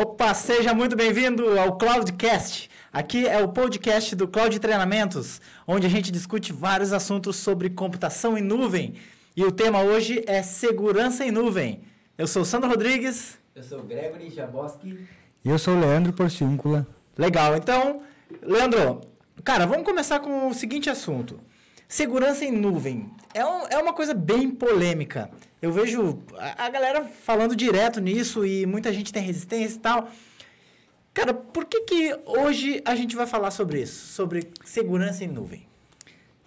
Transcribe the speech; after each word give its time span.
Opa, 0.00 0.32
seja 0.32 0.72
muito 0.72 0.94
bem-vindo 0.94 1.58
ao 1.58 1.76
Cloudcast. 1.76 2.70
Aqui 2.92 3.26
é 3.26 3.42
o 3.42 3.48
podcast 3.48 4.14
do 4.14 4.28
Cloud 4.28 4.56
Treinamentos, 4.60 5.40
onde 5.66 5.88
a 5.88 5.90
gente 5.90 6.12
discute 6.12 6.52
vários 6.52 6.92
assuntos 6.92 7.34
sobre 7.34 7.68
computação 7.68 8.38
em 8.38 8.40
nuvem. 8.40 8.94
E 9.36 9.42
o 9.42 9.50
tema 9.50 9.82
hoje 9.82 10.22
é 10.28 10.40
segurança 10.40 11.24
em 11.24 11.32
nuvem. 11.32 11.80
Eu 12.16 12.28
sou 12.28 12.44
Sandro 12.44 12.70
Rodrigues. 12.70 13.40
Eu 13.56 13.64
sou 13.64 13.82
Gregory 13.82 14.30
Jaboski. 14.30 15.04
E 15.44 15.50
eu 15.50 15.58
sou 15.58 15.74
o 15.74 15.80
Leandro 15.80 16.12
Porciúncula. 16.12 16.86
Legal, 17.16 17.56
então, 17.56 18.00
Leandro, 18.40 19.00
cara, 19.42 19.66
vamos 19.66 19.84
começar 19.84 20.20
com 20.20 20.46
o 20.46 20.54
seguinte 20.54 20.88
assunto. 20.88 21.40
Segurança 21.88 22.44
em 22.44 22.52
nuvem 22.52 23.10
é, 23.34 23.44
um, 23.44 23.66
é 23.66 23.78
uma 23.78 23.92
coisa 23.92 24.14
bem 24.14 24.48
polêmica. 24.48 25.28
Eu 25.60 25.72
vejo 25.72 26.22
a, 26.36 26.68
galera 26.70 27.04
falando 27.04 27.56
direto 27.56 28.00
nisso 28.00 28.46
e 28.46 28.64
muita 28.64 28.92
gente 28.92 29.12
tem 29.12 29.22
resistência 29.22 29.76
e 29.76 29.80
tal. 29.80 30.08
Cara, 31.12 31.34
por 31.34 31.64
que, 31.64 31.80
que 31.80 32.16
hoje 32.24 32.80
a 32.84 32.94
gente 32.94 33.16
vai 33.16 33.26
falar 33.26 33.50
sobre 33.50 33.82
isso? 33.82 34.12
Sobre 34.12 34.50
segurança 34.64 35.24
em 35.24 35.28
nuvem? 35.28 35.66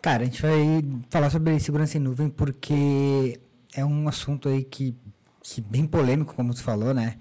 Cara, 0.01 0.23
a 0.23 0.25
gente 0.25 0.41
vai 0.41 0.83
falar 1.09 1.29
sobre 1.29 1.59
segurança 1.59 1.97
em 1.97 2.01
nuvem 2.01 2.29
porque 2.29 3.39
é 3.75 3.83
um 3.83 4.07
assunto 4.07 4.47
aí 4.47 4.63
que, 4.63 4.95
que 5.43 5.59
bem 5.59 5.85
polêmico, 5.85 6.33
como 6.33 6.53
tu 6.53 6.63
falou, 6.63 6.93
né? 6.93 7.17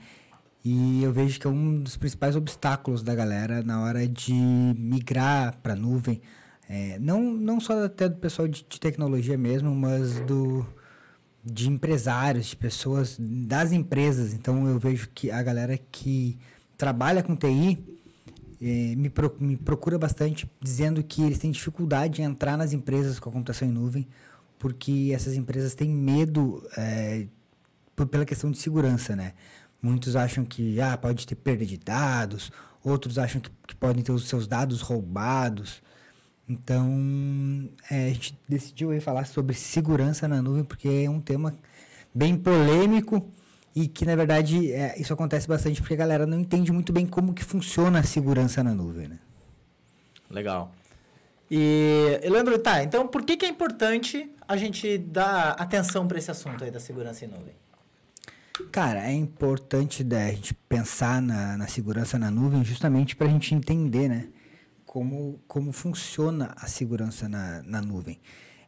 E 0.64 1.02
eu 1.02 1.12
vejo 1.12 1.40
que 1.40 1.46
é 1.46 1.50
um 1.50 1.80
dos 1.80 1.96
principais 1.96 2.36
obstáculos 2.36 3.02
da 3.02 3.14
galera 3.14 3.62
na 3.62 3.82
hora 3.82 4.06
de 4.06 4.32
migrar 4.32 5.56
para 5.62 5.74
nuvem 5.74 6.20
é, 6.72 7.00
não, 7.00 7.20
não 7.20 7.58
só 7.58 7.84
até 7.84 8.08
do 8.08 8.14
pessoal 8.14 8.46
de, 8.46 8.64
de, 8.68 8.78
tecnologia 8.78 9.36
mesmo, 9.36 9.74
mas 9.74 10.20
do 10.20 10.64
de 11.44 11.68
empresários, 11.68 12.46
de 12.46 12.56
pessoas 12.56 13.16
das 13.18 13.72
empresas. 13.72 14.34
Então 14.34 14.66
eu 14.68 14.78
vejo 14.78 15.08
que 15.14 15.30
a 15.30 15.42
galera 15.42 15.78
que 15.90 16.38
trabalha 16.76 17.22
com 17.22 17.36
TI 17.36 17.78
é, 18.60 18.94
me, 18.94 19.08
pro, 19.08 19.34
me 19.40 19.56
procura 19.56 19.98
bastante 19.98 20.50
dizendo 20.60 21.02
que 21.02 21.22
eles 21.22 21.38
têm 21.38 21.50
dificuldade 21.50 22.20
em 22.20 22.24
entrar 22.24 22.56
nas 22.56 22.72
empresas 22.72 23.18
com 23.18 23.30
a 23.30 23.32
computação 23.32 23.66
em 23.66 23.72
nuvem, 23.72 24.06
porque 24.58 25.10
essas 25.14 25.34
empresas 25.34 25.74
têm 25.74 25.88
medo 25.88 26.62
é, 26.76 27.26
por, 27.96 28.06
pela 28.06 28.26
questão 28.26 28.50
de 28.50 28.58
segurança, 28.58 29.16
né? 29.16 29.32
Muitos 29.82 30.14
acham 30.14 30.44
que 30.44 30.78
ah, 30.78 30.96
pode 30.96 31.26
ter 31.26 31.34
perda 31.34 31.64
de 31.64 31.78
dados, 31.78 32.52
outros 32.84 33.18
acham 33.18 33.40
que, 33.40 33.50
que 33.66 33.74
podem 33.74 34.02
ter 34.02 34.12
os 34.12 34.28
seus 34.28 34.46
dados 34.46 34.82
roubados. 34.82 35.82
Então, 36.50 37.70
é, 37.88 38.06
a 38.06 38.08
gente 38.08 38.36
decidiu 38.48 38.90
aí 38.90 38.98
falar 39.00 39.24
sobre 39.24 39.54
segurança 39.54 40.26
na 40.26 40.42
nuvem, 40.42 40.64
porque 40.64 40.88
é 41.06 41.08
um 41.08 41.20
tema 41.20 41.56
bem 42.12 42.36
polêmico 42.36 43.24
e 43.72 43.86
que, 43.86 44.04
na 44.04 44.16
verdade, 44.16 44.72
é, 44.72 45.00
isso 45.00 45.12
acontece 45.12 45.46
bastante 45.46 45.80
porque 45.80 45.94
a 45.94 45.98
galera 45.98 46.26
não 46.26 46.40
entende 46.40 46.72
muito 46.72 46.92
bem 46.92 47.06
como 47.06 47.32
que 47.32 47.44
funciona 47.44 48.00
a 48.00 48.02
segurança 48.02 48.64
na 48.64 48.74
nuvem, 48.74 49.06
né? 49.06 49.20
Legal. 50.28 50.72
E, 51.48 52.18
Leandro, 52.24 52.58
tá, 52.58 52.82
então 52.82 53.06
por 53.06 53.22
que, 53.22 53.36
que 53.36 53.46
é 53.46 53.48
importante 53.48 54.28
a 54.48 54.56
gente 54.56 54.98
dar 54.98 55.52
atenção 55.52 56.08
para 56.08 56.18
esse 56.18 56.32
assunto 56.32 56.64
aí 56.64 56.70
da 56.72 56.80
segurança 56.80 57.24
em 57.24 57.28
nuvem? 57.28 57.54
Cara, 58.72 59.08
é 59.08 59.12
importante 59.12 60.02
né, 60.02 60.30
a 60.30 60.32
gente 60.32 60.52
pensar 60.52 61.22
na, 61.22 61.56
na 61.56 61.68
segurança 61.68 62.18
na 62.18 62.28
nuvem 62.28 62.64
justamente 62.64 63.14
para 63.14 63.28
a 63.28 63.30
gente 63.30 63.54
entender, 63.54 64.08
né? 64.08 64.28
Como, 64.90 65.40
como 65.46 65.70
funciona 65.70 66.52
a 66.56 66.66
segurança 66.66 67.28
na, 67.28 67.62
na 67.62 67.80
nuvem. 67.80 68.18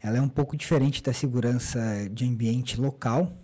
Ela 0.00 0.18
é 0.18 0.20
um 0.20 0.28
pouco 0.28 0.56
diferente 0.56 1.02
da 1.02 1.12
segurança 1.12 1.80
de 2.12 2.24
ambiente 2.24 2.80
local, 2.80 3.36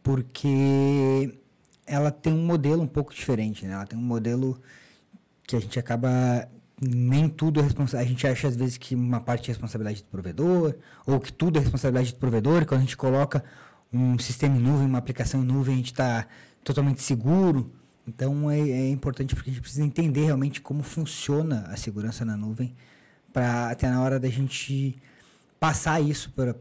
porque 0.00 1.36
ela 1.84 2.12
tem 2.12 2.32
um 2.32 2.46
modelo 2.46 2.82
um 2.82 2.86
pouco 2.86 3.12
diferente, 3.12 3.66
né? 3.66 3.72
Ela 3.72 3.84
tem 3.84 3.98
um 3.98 4.02
modelo 4.02 4.62
que 5.44 5.56
a 5.56 5.60
gente 5.60 5.76
acaba 5.76 6.48
nem 6.80 7.28
tudo 7.28 7.58
é 7.58 7.64
responsabilidade. 7.64 8.06
A 8.06 8.12
gente 8.12 8.26
acha 8.28 8.46
às 8.46 8.54
vezes 8.54 8.76
que 8.76 8.94
uma 8.94 9.18
parte 9.18 9.46
é 9.46 9.52
responsabilidade 9.52 10.04
do 10.04 10.08
provedor, 10.08 10.76
ou 11.04 11.18
que 11.18 11.32
tudo 11.32 11.58
é 11.58 11.60
responsabilidade 11.60 12.12
do 12.12 12.18
provedor, 12.20 12.64
quando 12.64 12.78
a 12.78 12.84
gente 12.84 12.96
coloca 12.96 13.42
um 13.92 14.16
sistema 14.20 14.56
em 14.56 14.60
nuvem, 14.60 14.86
uma 14.86 14.98
aplicação 14.98 15.42
em 15.42 15.44
nuvem, 15.44 15.74
a 15.74 15.78
gente 15.78 15.90
está 15.90 16.28
totalmente 16.62 17.02
seguro. 17.02 17.72
Então 18.06 18.50
é, 18.50 18.58
é, 18.58 18.88
importante 18.88 19.34
porque 19.34 19.50
a 19.50 19.52
gente 19.52 19.62
precisa 19.62 19.84
entender 19.84 20.24
realmente 20.24 20.60
como 20.60 20.82
funciona 20.82 21.66
a 21.68 21.76
segurança 21.76 22.24
na 22.24 22.36
nuvem 22.36 22.74
para 23.32 23.70
até 23.70 23.88
na 23.90 24.00
hora 24.00 24.20
da 24.20 24.28
gente 24.28 24.96
passar 25.58 26.00
isso 26.00 26.32
para 26.32 26.54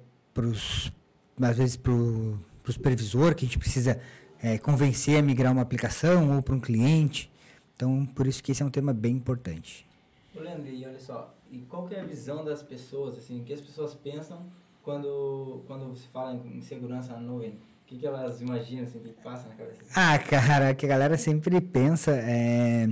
os 0.47 0.91
às 1.39 1.57
vezes 1.57 1.75
para 1.75 1.91
o 1.91 2.39
supervisor 2.67 3.35
que 3.35 3.45
a 3.45 3.47
gente 3.47 3.59
precisa 3.59 4.01
é, 4.41 4.57
convencer 4.57 5.19
a 5.19 5.21
migrar 5.21 5.51
uma 5.51 5.61
aplicação 5.61 6.35
ou 6.35 6.41
para 6.41 6.55
um 6.55 6.59
cliente. 6.59 7.31
Então 7.75 8.05
por 8.05 8.25
isso 8.25 8.41
que 8.41 8.51
esse 8.51 8.63
é 8.63 8.65
um 8.65 8.71
tema 8.71 8.93
bem 8.93 9.15
importante. 9.15 9.85
Leandro, 10.33 10.67
e 10.67 10.85
olha 10.85 10.99
só, 10.99 11.33
e 11.51 11.59
qual 11.59 11.87
que 11.87 11.95
é 11.95 12.01
a 12.01 12.05
visão 12.05 12.43
das 12.43 12.63
pessoas, 12.63 13.17
assim, 13.17 13.41
o 13.41 13.43
que 13.43 13.53
as 13.53 13.61
pessoas 13.61 13.93
pensam 13.93 14.45
quando, 14.83 15.63
quando 15.67 15.95
se 15.95 16.07
fala 16.07 16.33
em 16.33 16.61
segurança 16.61 17.13
na 17.13 17.19
nuvem? 17.19 17.57
O 17.85 17.87
que, 17.87 17.99
que 17.99 18.07
elas 18.07 18.41
imaginam, 18.41 18.83
assim, 18.83 18.97
o 18.97 19.01
que 19.01 19.09
passa 19.23 19.47
na 19.47 19.53
cabeça? 19.53 19.77
Ah, 19.93 20.17
cara, 20.17 20.73
que 20.73 20.87
a 20.87 20.89
galera 20.89 21.19
sempre 21.19 21.61
pensa 21.61 22.13
é, 22.13 22.89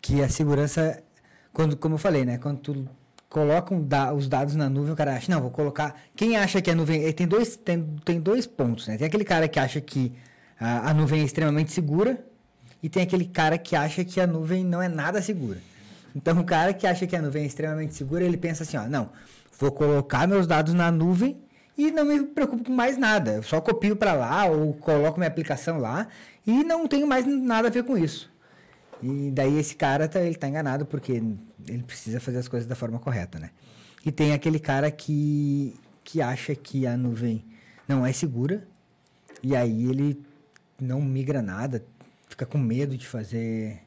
que 0.00 0.22
a 0.22 0.28
segurança, 0.30 1.02
quando, 1.52 1.76
como 1.76 1.96
eu 1.96 1.98
falei, 1.98 2.24
né? 2.24 2.38
Quando 2.38 2.60
tu 2.60 2.88
coloca 3.28 3.74
um 3.74 3.82
da, 3.86 4.14
os 4.14 4.26
dados 4.26 4.54
na 4.56 4.70
nuvem, 4.70 4.94
o 4.94 4.96
cara 4.96 5.14
acha, 5.14 5.30
não, 5.30 5.42
vou 5.42 5.50
colocar. 5.50 6.00
Quem 6.16 6.34
acha 6.34 6.62
que 6.62 6.70
a 6.70 6.74
nuvem. 6.74 7.12
Tem 7.12 7.28
dois, 7.28 7.56
tem, 7.56 7.84
tem 8.02 8.18
dois 8.18 8.46
pontos, 8.46 8.88
né? 8.88 8.96
Tem 8.96 9.06
aquele 9.06 9.24
cara 9.24 9.46
que 9.46 9.58
acha 9.58 9.82
que 9.82 10.14
a, 10.58 10.88
a 10.88 10.94
nuvem 10.94 11.20
é 11.20 11.24
extremamente 11.24 11.70
segura, 11.70 12.24
e 12.82 12.88
tem 12.88 13.02
aquele 13.02 13.26
cara 13.26 13.58
que 13.58 13.76
acha 13.76 14.02
que 14.02 14.18
a 14.18 14.26
nuvem 14.26 14.64
não 14.64 14.80
é 14.80 14.88
nada 14.88 15.20
segura. 15.20 15.58
Então, 16.16 16.40
o 16.40 16.44
cara 16.44 16.72
que 16.72 16.86
acha 16.86 17.06
que 17.06 17.14
a 17.14 17.20
nuvem 17.20 17.42
é 17.42 17.46
extremamente 17.46 17.94
segura, 17.94 18.24
ele 18.24 18.38
pensa 18.38 18.62
assim, 18.62 18.78
ó, 18.78 18.88
não, 18.88 19.10
vou 19.58 19.70
colocar 19.70 20.26
meus 20.26 20.46
dados 20.46 20.72
na 20.72 20.90
nuvem 20.90 21.44
e 21.76 21.90
não 21.90 22.04
me 22.04 22.22
preocupo 22.24 22.64
com 22.64 22.72
mais 22.72 22.96
nada. 22.96 23.32
Eu 23.32 23.42
só 23.42 23.60
copio 23.60 23.96
para 23.96 24.12
lá 24.12 24.46
ou 24.46 24.74
coloco 24.74 25.18
minha 25.18 25.28
aplicação 25.28 25.78
lá 25.78 26.08
e 26.46 26.62
não 26.64 26.86
tenho 26.86 27.06
mais 27.06 27.26
nada 27.26 27.68
a 27.68 27.70
ver 27.70 27.84
com 27.84 27.96
isso. 27.96 28.32
E 29.02 29.30
daí 29.30 29.58
esse 29.58 29.74
cara 29.74 30.08
tá, 30.08 30.20
ele 30.20 30.36
tá 30.36 30.48
enganado 30.48 30.86
porque 30.86 31.12
ele 31.12 31.82
precisa 31.82 32.20
fazer 32.20 32.38
as 32.38 32.48
coisas 32.48 32.68
da 32.68 32.74
forma 32.74 32.98
correta, 32.98 33.38
né? 33.38 33.50
E 34.04 34.12
tem 34.12 34.32
aquele 34.32 34.58
cara 34.58 34.90
que, 34.90 35.74
que 36.02 36.22
acha 36.22 36.54
que 36.54 36.86
a 36.86 36.96
nuvem 36.96 37.44
não 37.88 38.06
é 38.06 38.12
segura 38.12 38.66
e 39.42 39.54
aí 39.56 39.90
ele 39.90 40.22
não 40.80 41.00
migra 41.00 41.42
nada, 41.42 41.84
fica 42.28 42.46
com 42.46 42.58
medo 42.58 42.96
de 42.96 43.06
fazer 43.06 43.80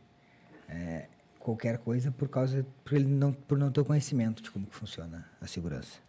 é, 0.68 1.08
qualquer 1.40 1.78
coisa 1.78 2.12
por 2.12 2.28
causa 2.28 2.66
por 2.84 2.94
ele 2.94 3.08
não 3.08 3.31
por 3.31 3.58
não 3.58 3.72
ter 3.72 3.84
conhecimento 3.84 4.44
de 4.44 4.52
como 4.52 4.68
funciona 4.70 5.26
a 5.40 5.47
segurança. 5.47 6.06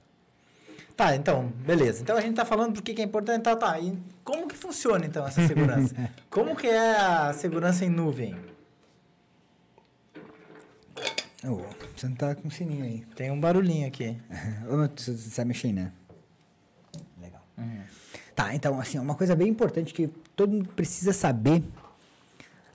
Tá, 0.98 1.14
então, 1.14 1.52
beleza. 1.64 2.02
Então 2.02 2.16
a 2.16 2.20
gente 2.20 2.34
tá 2.34 2.44
falando 2.44 2.72
por 2.72 2.82
que 2.82 3.00
é 3.00 3.04
importante, 3.04 3.44
tá, 3.44 3.54
tá. 3.54 3.78
E 3.78 3.96
como 4.24 4.48
que 4.48 4.56
funciona 4.56 5.06
então 5.06 5.24
essa 5.24 5.46
segurança? 5.46 5.94
como 6.28 6.56
que 6.56 6.66
é 6.66 6.96
a 6.96 7.32
segurança 7.32 7.84
em 7.84 7.88
nuvem? 7.88 8.34
Oh, 11.46 11.62
você 11.96 12.08
não 12.08 12.16
tá 12.16 12.34
com 12.34 12.50
sininho 12.50 12.82
aí. 12.82 13.06
Tem 13.14 13.30
um 13.30 13.38
barulhinho 13.38 13.86
aqui. 13.86 14.20
você 14.96 15.16
sabe 15.16 15.50
mexer, 15.50 15.72
né? 15.72 15.92
Legal. 17.20 17.46
Uhum. 17.56 17.82
Tá, 18.34 18.52
então, 18.56 18.80
assim, 18.80 18.98
uma 18.98 19.14
coisa 19.14 19.36
bem 19.36 19.46
importante 19.46 19.94
que 19.94 20.08
todo 20.34 20.50
mundo 20.50 20.70
precisa 20.70 21.12
saber 21.12 21.62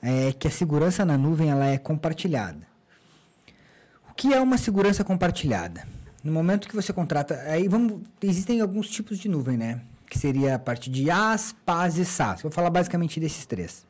é 0.01 0.31
que 0.31 0.47
a 0.47 0.51
segurança 0.51 1.03
na 1.03 1.17
nuvem 1.17 1.49
ela 1.49 1.65
é 1.65 1.77
compartilhada. 1.77 2.65
O 4.09 4.13
que 4.13 4.33
é 4.33 4.39
uma 4.39 4.57
segurança 4.57 5.03
compartilhada? 5.03 5.85
No 6.23 6.31
momento 6.31 6.69
que 6.69 6.75
você 6.75 6.93
contrata, 6.93 7.35
aí 7.47 7.67
vamos, 7.67 8.01
existem 8.21 8.61
alguns 8.61 8.89
tipos 8.89 9.19
de 9.19 9.27
nuvem, 9.27 9.57
né? 9.57 9.81
Que 10.09 10.17
seria 10.17 10.55
a 10.55 10.59
parte 10.59 10.89
de 10.89 11.03
IaaS, 11.03 11.53
PaaS 11.65 11.97
e 11.97 12.05
SaaS. 12.05 12.41
Vou 12.41 12.51
falar 12.51 12.69
basicamente 12.69 13.19
desses 13.19 13.45
três. 13.45 13.85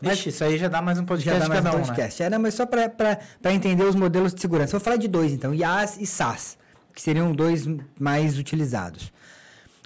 Mas 0.00 0.18
Ixi, 0.18 0.28
isso 0.28 0.44
aí 0.44 0.56
já 0.56 0.68
dá 0.68 0.80
mais 0.80 0.98
um 0.98 1.04
podcast 1.04 1.40
já 1.40 1.48
dá 1.48 1.48
mais 1.48 1.60
um 1.60 1.78
né? 1.78 1.84
podcast. 1.84 2.22
Né? 2.22 2.36
É, 2.36 2.38
mas 2.38 2.54
só 2.54 2.64
para 2.64 3.52
entender 3.52 3.84
os 3.84 3.94
modelos 3.94 4.32
de 4.32 4.40
segurança. 4.40 4.72
Vou 4.72 4.80
falar 4.80 4.96
de 4.96 5.08
dois, 5.08 5.32
então, 5.32 5.52
IaaS 5.52 5.96
e 6.00 6.06
SaaS, 6.06 6.58
que 6.94 7.02
seriam 7.02 7.32
dois 7.32 7.66
mais 7.98 8.38
utilizados. 8.38 9.12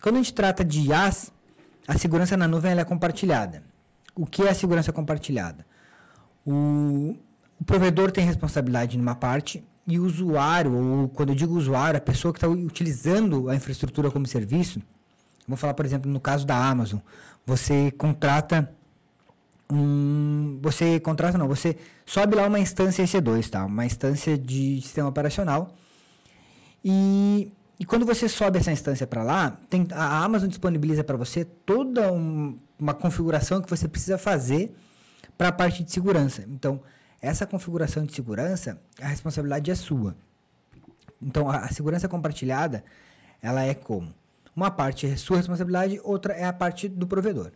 Quando 0.02 0.16
a 0.16 0.18
gente 0.18 0.34
trata 0.34 0.64
de 0.64 0.80
IaaS, 0.88 1.32
a 1.88 1.96
segurança 1.96 2.36
na 2.36 2.46
nuvem 2.46 2.78
é 2.78 2.84
compartilhada. 2.84 3.62
O 4.14 4.26
que 4.26 4.42
é 4.42 4.50
a 4.50 4.54
segurança 4.54 4.92
compartilhada? 4.92 5.66
O, 6.44 7.16
o 7.58 7.64
provedor 7.64 8.10
tem 8.10 8.24
responsabilidade 8.24 8.96
numa 8.98 9.14
parte 9.14 9.64
e 9.86 9.98
o 9.98 10.04
usuário, 10.04 10.74
ou 10.74 11.08
quando 11.08 11.28
eu 11.30 11.34
digo 11.34 11.54
usuário, 11.56 11.98
a 11.98 12.00
pessoa 12.00 12.32
que 12.32 12.38
está 12.38 12.48
utilizando 12.48 13.48
a 13.48 13.54
infraestrutura 13.54 14.10
como 14.10 14.26
serviço, 14.26 14.82
vou 15.46 15.56
falar, 15.56 15.74
por 15.74 15.86
exemplo, 15.86 16.10
no 16.10 16.18
caso 16.18 16.44
da 16.44 16.56
Amazon, 16.56 16.98
você 17.46 17.92
contrata 17.92 18.68
um, 19.70 20.58
você 20.62 21.00
contrata 21.00 21.38
não, 21.38 21.48
você 21.48 21.76
sobe 22.04 22.36
lá 22.36 22.46
uma 22.46 22.58
instância 22.58 23.02
EC2, 23.02 23.48
tá? 23.48 23.64
Uma 23.64 23.84
instância 23.84 24.36
de 24.36 24.80
sistema 24.80 25.08
operacional. 25.08 25.74
E, 26.84 27.52
e 27.78 27.84
quando 27.84 28.06
você 28.06 28.28
sobe 28.28 28.58
essa 28.58 28.72
instância 28.72 29.06
para 29.06 29.22
lá, 29.22 29.56
tem, 29.68 29.86
a 29.92 30.24
Amazon 30.24 30.48
disponibiliza 30.48 31.02
para 31.02 31.16
você 31.16 31.44
toda 31.44 32.12
um, 32.12 32.58
uma 32.78 32.94
configuração 32.94 33.60
que 33.60 33.70
você 33.70 33.88
precisa 33.88 34.18
fazer 34.18 34.74
para 35.36 35.48
a 35.48 35.52
parte 35.52 35.82
de 35.82 35.90
segurança. 35.90 36.44
Então, 36.48 36.80
essa 37.20 37.46
configuração 37.46 38.04
de 38.04 38.14
segurança, 38.14 38.80
a 39.00 39.08
responsabilidade 39.08 39.70
é 39.70 39.74
sua. 39.74 40.16
Então, 41.20 41.50
a, 41.50 41.58
a 41.58 41.68
segurança 41.68 42.08
compartilhada, 42.08 42.84
ela 43.42 43.62
é 43.62 43.74
como? 43.74 44.14
Uma 44.54 44.70
parte 44.70 45.06
é 45.06 45.16
sua 45.16 45.36
responsabilidade, 45.36 46.00
outra 46.02 46.32
é 46.34 46.44
a 46.44 46.52
parte 46.52 46.88
do 46.88 47.06
provedor. 47.06 47.52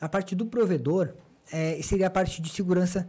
A 0.00 0.08
parte 0.08 0.34
do 0.34 0.46
provedor 0.46 1.14
é, 1.52 1.80
seria 1.82 2.06
a 2.06 2.10
parte 2.10 2.40
de 2.40 2.48
segurança 2.48 3.08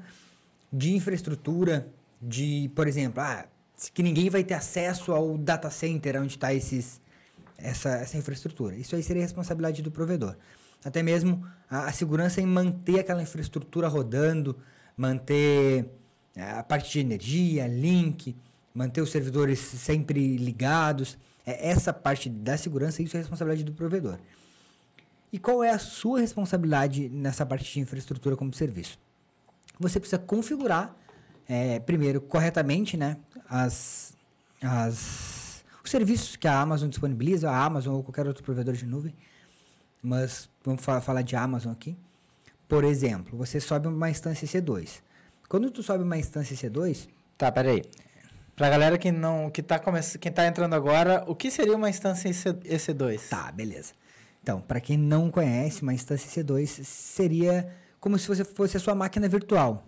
de 0.72 0.96
infraestrutura, 0.96 1.88
de, 2.22 2.72
por 2.75 2.88
exemplo, 2.88 3.22
ah, 3.22 3.46
que 3.94 4.01
ninguém 4.01 4.30
vai 4.30 4.44
ter 4.44 4.54
acesso 4.54 5.12
ao 5.12 5.38
data 5.38 5.69
center 5.69 6.22
onde 6.22 6.36
está 6.36 6.54
esses 6.54 7.00
essa, 7.58 7.90
essa 7.90 8.18
infraestrutura. 8.18 8.75
Isso 8.75 8.96
aí 8.96 9.04
seria 9.04 9.22
responsabilidade 9.22 9.81
do 9.81 9.92
provedor. 9.92 10.36
Até 10.84 11.01
mesmo 11.01 11.46
a, 11.69 11.86
a 11.86 11.92
segurança 11.92 12.42
em 12.42 12.46
manter 12.46 13.00
aquela 13.00 13.22
infraestrutura 13.22 13.88
rodando, 13.88 14.58
manter 14.96 15.86
é, 16.36 16.52
a 16.52 16.64
parte 16.64 16.92
de 16.92 17.00
energia, 17.00 17.68
link, 17.68 18.36
manter 18.74 19.02
os 19.02 19.12
servidores 19.12 19.60
sempre 19.60 20.38
ligados. 20.38 21.18
É 21.46 21.70
essa 21.70 21.94
parte 21.94 22.30
da 22.30 22.58
segurança, 22.58 23.02
isso 23.02 23.16
é 23.16 23.20
responsabilidade 23.20 23.64
do 23.64 23.74
provedor. 23.74 24.18
E 25.32 25.40
qual 25.40 25.64
é 25.64 25.70
a 25.70 25.80
sua 25.80 26.20
responsabilidade 26.20 27.10
nessa 27.10 27.46
parte 27.46 27.72
de 27.72 27.80
infraestrutura 27.80 28.36
como 28.36 28.54
serviço? 28.54 28.98
Você 29.80 30.00
precisa 30.00 30.18
configurar, 30.18 30.96
é, 31.48 31.80
primeiro, 31.80 32.22
corretamente, 32.22 32.96
né, 32.96 33.18
as, 33.50 34.16
as, 34.62 35.64
os 35.84 35.92
serviços 35.92 36.36
que 36.36 36.48
a 36.48 36.60
Amazon 36.60 36.90
disponibiliza, 36.90 37.50
a 37.50 37.66
Amazon 37.66 37.96
ou 37.96 38.04
qualquer 38.04 38.26
outro 38.28 38.44
provedor 38.44 38.76
de 38.76 38.86
nuvem. 38.86 39.14
Mas 40.02 40.50
vamos 40.64 40.84
fa 40.84 41.02
falar 41.02 41.22
de 41.22 41.36
Amazon 41.36 41.72
aqui. 41.72 41.98
Por 42.75 42.83
exemplo, 42.83 43.38
você 43.38 43.62
sobe 43.62 43.88
uma 43.88 44.10
instância 44.10 44.45
C2. 44.45 45.01
Quando 45.48 45.72
tu 45.72 45.81
sobe 45.81 46.04
uma 46.04 46.18
instância 46.18 46.54
C2... 46.57 47.07
Tá, 47.38 47.50
peraí. 47.50 47.81
Pra 48.54 48.69
galera 48.69 48.98
que 48.98 49.13
não 49.13 49.50
que 49.50 49.63
tá 49.63 49.80
começando, 49.80 50.19
quem 50.19 50.30
tá 50.30 50.45
entrando 50.45 50.74
agora, 50.74 51.24
o 51.25 51.33
que 51.33 51.50
seria 51.50 51.74
uma 51.74 51.89
instância 51.89 52.30
EC2? 52.30 53.30
Tá, 53.30 53.50
beleza. 53.50 53.94
Então, 54.44 54.60
para 54.60 54.81
quem 54.81 54.98
não 54.98 55.31
conhece, 55.31 55.83
uma 55.83 55.94
instância 55.94 56.44
EC2 56.44 56.83
seria 56.83 57.66
como 57.98 58.19
se 58.19 58.27
você 58.27 58.44
fosse 58.44 58.75
a 58.75 58.80
sua 58.81 58.94
máquina 58.94 59.30
virtual, 59.30 59.88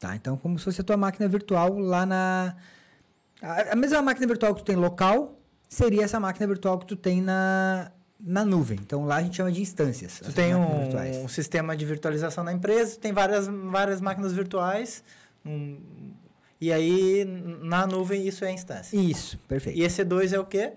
tá? 0.00 0.16
Então, 0.16 0.36
como 0.36 0.58
se 0.58 0.64
fosse 0.64 0.80
a 0.80 0.84
tua 0.84 0.96
máquina 0.96 1.28
virtual 1.28 1.78
lá 1.78 2.04
na 2.04 2.56
a, 3.40 3.74
a 3.74 3.76
mesma 3.76 4.02
máquina 4.02 4.26
virtual 4.26 4.56
que 4.56 4.62
tu 4.62 4.66
tem 4.66 4.74
local 4.74 5.38
seria 5.68 6.02
essa 6.02 6.18
máquina 6.18 6.48
virtual 6.48 6.80
que 6.80 6.86
tu 6.86 6.96
tem 6.96 7.22
na 7.22 7.92
na 8.24 8.44
nuvem. 8.44 8.78
Então 8.80 9.04
lá 9.04 9.16
a 9.16 9.22
gente 9.22 9.36
chama 9.36 9.52
de 9.52 9.60
instâncias. 9.60 10.20
Tu 10.24 10.32
tem 10.32 10.54
um, 10.54 11.24
um, 11.24 11.28
sistema 11.28 11.76
de 11.76 11.84
virtualização 11.84 12.42
na 12.42 12.52
empresa, 12.52 12.98
tem 12.98 13.12
várias, 13.12 13.46
várias 13.46 14.00
máquinas 14.00 14.32
virtuais, 14.32 15.04
um, 15.44 15.76
e 16.60 16.72
aí, 16.72 17.26
na 17.62 17.86
nuvem, 17.86 18.26
isso 18.26 18.42
é 18.42 18.48
a 18.48 18.52
instância. 18.52 18.96
Isso, 18.96 19.38
perfeito. 19.46 19.78
E 19.78 19.82
EC2 19.82 20.32
é 20.32 20.40
o 20.40 20.46
quê? 20.46 20.72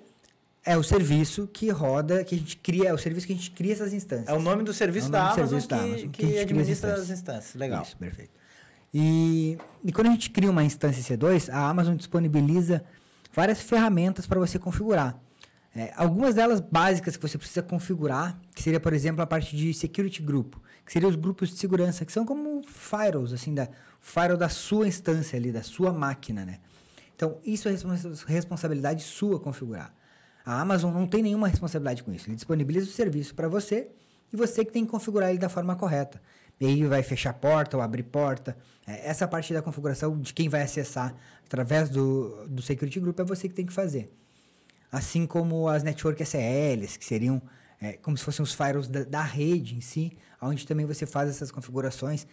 É 0.66 0.76
o 0.76 0.84
serviço 0.84 1.48
que 1.48 1.70
roda, 1.70 2.26
que 2.26 2.36
a 2.36 2.38
gente 2.38 2.58
cria, 2.58 2.90
é 2.90 2.94
o 2.94 2.98
serviço 2.98 3.26
que 3.26 3.32
a 3.32 3.36
gente 3.36 3.52
cria 3.52 3.72
essas 3.72 3.94
instâncias. 3.94 4.28
É 4.28 4.34
o 4.34 4.42
nome 4.42 4.64
do 4.64 4.74
serviço, 4.74 5.08
é 5.08 5.12
da, 5.12 5.32
Amazon 5.32 5.48
serviço 5.48 5.68
que, 5.68 5.74
da 5.74 5.82
Amazon 5.82 6.10
que, 6.10 6.28
que 6.28 6.40
administra 6.40 6.94
as 6.94 7.10
instâncias. 7.10 7.56
Legal. 7.56 7.84
Isso, 7.84 7.96
perfeito. 7.96 8.32
E, 8.94 9.58
e 9.82 9.94
quando 9.94 10.08
a 10.08 10.12
gente 10.12 10.30
cria 10.30 10.52
uma 10.52 10.64
instância 10.64 11.18
C2, 11.18 11.50
a 11.54 11.70
Amazon 11.70 11.96
disponibiliza 11.96 12.84
várias 13.34 13.62
ferramentas 13.62 14.28
para 14.28 14.40
você 14.40 14.60
configurar. 14.60 15.18
É, 15.78 15.94
algumas 15.96 16.34
delas 16.34 16.60
básicas 16.60 17.16
que 17.16 17.22
você 17.22 17.38
precisa 17.38 17.62
configurar, 17.62 18.40
que 18.56 18.64
seria, 18.64 18.80
por 18.80 18.94
exemplo, 18.94 19.22
a 19.22 19.28
parte 19.28 19.56
de 19.56 19.72
security 19.76 20.24
group, 20.24 20.56
que 20.84 20.92
seriam 20.92 21.08
os 21.08 21.16
grupos 21.16 21.50
de 21.50 21.58
segurança, 21.58 22.04
que 22.04 22.12
são 22.12 22.26
como 22.26 22.64
firewalls, 22.64 23.32
assim, 23.32 23.54
da, 23.54 23.70
firewall 24.00 24.38
da 24.38 24.50
sua 24.50 24.88
instância 24.88 25.38
ali, 25.38 25.52
da 25.52 25.62
sua 25.62 25.94
máquina, 25.94 26.44
né? 26.44 26.60
Então, 27.16 27.38
isso 27.46 27.70
é 27.70 27.76
responsabilidade 28.28 29.04
sua 29.04 29.40
configurar. 29.40 29.94
A 30.44 30.60
Amazon 30.62 30.92
não 30.92 31.06
tem 31.06 31.22
nenhuma 31.22 31.48
responsabilidade 31.48 32.04
com 32.04 32.12
isso. 32.12 32.28
Ele 32.28 32.36
disponibiliza 32.36 32.88
o 32.88 32.92
serviço 32.92 33.36
para 33.36 33.48
você 33.48 33.90
e 34.34 34.36
você 34.36 34.66
que 34.66 34.72
tem 34.72 34.84
que 34.84 34.90
configurar 34.90 35.30
ele 35.30 35.38
da 35.38 35.50
forma 35.50 35.76
correta. 35.76 36.20
E 36.60 36.66
aí 36.66 36.84
vai 36.86 37.04
fechar 37.04 37.34
porta 37.34 37.78
ou 37.78 37.84
abrir 37.84 38.04
porta. 38.04 38.58
É, 38.88 39.10
essa 39.10 39.28
parte 39.28 39.54
da 39.54 39.62
configuração 39.62 40.20
de 40.20 40.34
quem 40.34 40.50
vai 40.50 40.64
acessar 40.64 41.16
através 41.46 41.88
do, 41.88 42.48
do 42.48 42.64
Security 42.64 43.00
Group 43.00 43.20
é 43.20 43.24
você 43.24 43.48
que 43.48 43.54
tem 43.54 43.66
que 43.66 43.74
fazer. 43.74 44.12
Assim 44.92 45.26
como 45.26 45.68
as 45.68 45.84
Network 45.84 46.22
SLs, 46.24 46.98
que 46.98 47.06
seriam 47.06 47.42
é, 47.82 47.94
como 47.94 48.18
se 48.18 48.24
fossem 48.24 48.44
os 48.44 48.54
firewalls 48.54 48.88
da, 48.88 49.04
da 49.04 49.22
rede 49.22 49.76
em 49.76 49.82
si, 49.82 50.18
onde 50.42 50.66
também 50.66 50.86
você 50.86 51.06
faz 51.06 51.30
essas 51.30 51.52
configurações 51.52 52.26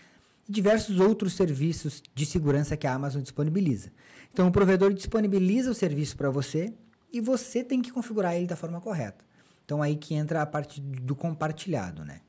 e 0.48 0.52
diversos 0.52 1.00
outros 1.00 1.34
serviços 1.34 2.02
de 2.14 2.26
segurança 2.26 2.76
que 2.76 2.86
a 2.86 2.94
Amazon 2.94 3.22
disponibiliza. 3.22 3.90
Então, 4.32 4.48
o 4.48 4.52
provedor 4.52 4.92
disponibiliza 4.92 5.70
o 5.70 5.74
serviço 5.74 6.16
para 6.16 6.30
você 6.30 6.72
e 7.12 7.20
você 7.20 7.62
tem 7.62 7.80
que 7.80 7.92
configurar 7.92 8.34
ele 8.34 8.46
da 8.46 8.56
forma 8.56 8.80
correta. 8.80 9.24
Então, 9.64 9.82
aí 9.82 9.96
que 9.96 10.14
entra 10.14 10.42
a 10.42 10.46
parte 10.46 10.80
do 10.80 11.14
compartilhado, 11.14 12.04
né? 12.04 12.20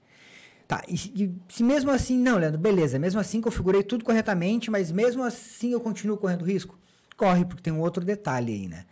Tá, 0.68 0.84
e, 0.88 0.96
e 0.96 1.36
se 1.48 1.64
mesmo 1.64 1.92
assim, 1.92 2.18
não, 2.18 2.38
Leandro, 2.38 2.60
beleza, 2.60 2.98
mesmo 2.98 3.20
assim 3.20 3.40
configurei 3.40 3.84
tudo 3.84 4.04
corretamente, 4.04 4.72
mas 4.72 4.92
mesmo 4.92 5.22
assim 5.24 5.72
eu 5.74 5.80
continuo 5.80 6.18
correndo 6.18 6.44
risco? 6.44 6.78
Corre, 7.16 7.46
porque 7.46 7.62
tem 7.62 7.72
um 7.72 7.80
outro 7.80 8.04
detalhe 8.04 8.52
aí, 8.52 8.68
né? 8.68 8.86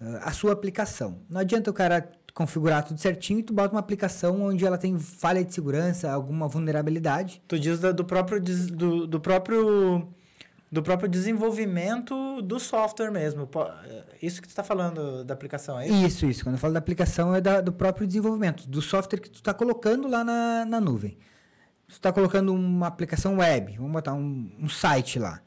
Uh, 0.00 0.18
a 0.22 0.32
sua 0.32 0.52
aplicação. 0.52 1.18
Não 1.28 1.40
adianta 1.40 1.70
o 1.70 1.74
cara 1.74 2.10
configurar 2.32 2.84
tudo 2.84 2.98
certinho 2.98 3.40
e 3.40 3.42
tu 3.42 3.52
bota 3.52 3.74
uma 3.74 3.80
aplicação 3.80 4.42
onde 4.42 4.64
ela 4.64 4.78
tem 4.78 4.98
falha 4.98 5.44
de 5.44 5.52
segurança, 5.52 6.10
alguma 6.10 6.48
vulnerabilidade. 6.48 7.42
Tu 7.46 7.58
diz 7.58 7.80
do 7.80 8.04
próprio, 8.04 8.40
do, 8.40 9.06
do 9.06 9.20
próprio 9.20 10.08
do 10.70 10.82
próprio 10.82 11.08
desenvolvimento 11.08 12.40
do 12.42 12.60
software 12.60 13.10
mesmo. 13.10 13.48
É, 13.84 14.04
isso 14.22 14.40
que 14.40 14.46
tu 14.46 14.50
está 14.50 14.62
falando 14.62 15.24
da 15.24 15.34
aplicação, 15.34 15.78
é 15.80 15.88
isso? 15.88 16.06
Isso, 16.06 16.26
isso. 16.26 16.44
Quando 16.44 16.54
eu 16.54 16.60
falo 16.60 16.72
da 16.72 16.78
aplicação 16.78 17.34
é 17.34 17.40
da, 17.40 17.60
do 17.60 17.72
próprio 17.72 18.06
desenvolvimento, 18.06 18.68
do 18.68 18.80
software 18.80 19.18
que 19.18 19.28
tu 19.28 19.36
está 19.36 19.52
colocando 19.52 20.08
lá 20.08 20.22
na, 20.22 20.64
na 20.64 20.80
nuvem. 20.80 21.18
Tu 21.88 21.94
está 21.94 22.12
colocando 22.12 22.54
uma 22.54 22.86
aplicação 22.86 23.38
web, 23.38 23.76
vamos 23.76 23.92
botar 23.92 24.14
um, 24.14 24.48
um 24.60 24.68
site 24.68 25.18
lá. 25.18 25.40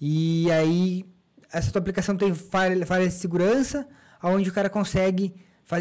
E 0.00 0.50
aí, 0.50 1.04
essa 1.52 1.70
tua 1.70 1.80
aplicação 1.80 2.16
tem 2.16 2.34
falha, 2.34 2.84
de 2.84 3.10
segurança, 3.10 3.86
onde 4.22 4.50
o 4.50 4.52
cara 4.52 4.68
consegue 4.68 5.34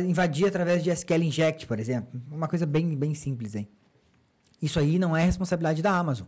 invadir 0.05 0.47
através 0.47 0.83
de 0.83 0.89
SQL 0.89 1.23
Inject, 1.23 1.65
por 1.65 1.79
exemplo. 1.79 2.21
Uma 2.31 2.47
coisa 2.47 2.65
bem, 2.65 2.95
bem 2.95 3.13
simples, 3.13 3.55
hein? 3.55 3.67
Isso 4.61 4.79
aí 4.79 4.97
não 4.97 5.15
é 5.15 5.23
responsabilidade 5.23 5.81
da 5.81 5.91
Amazon. 5.91 6.27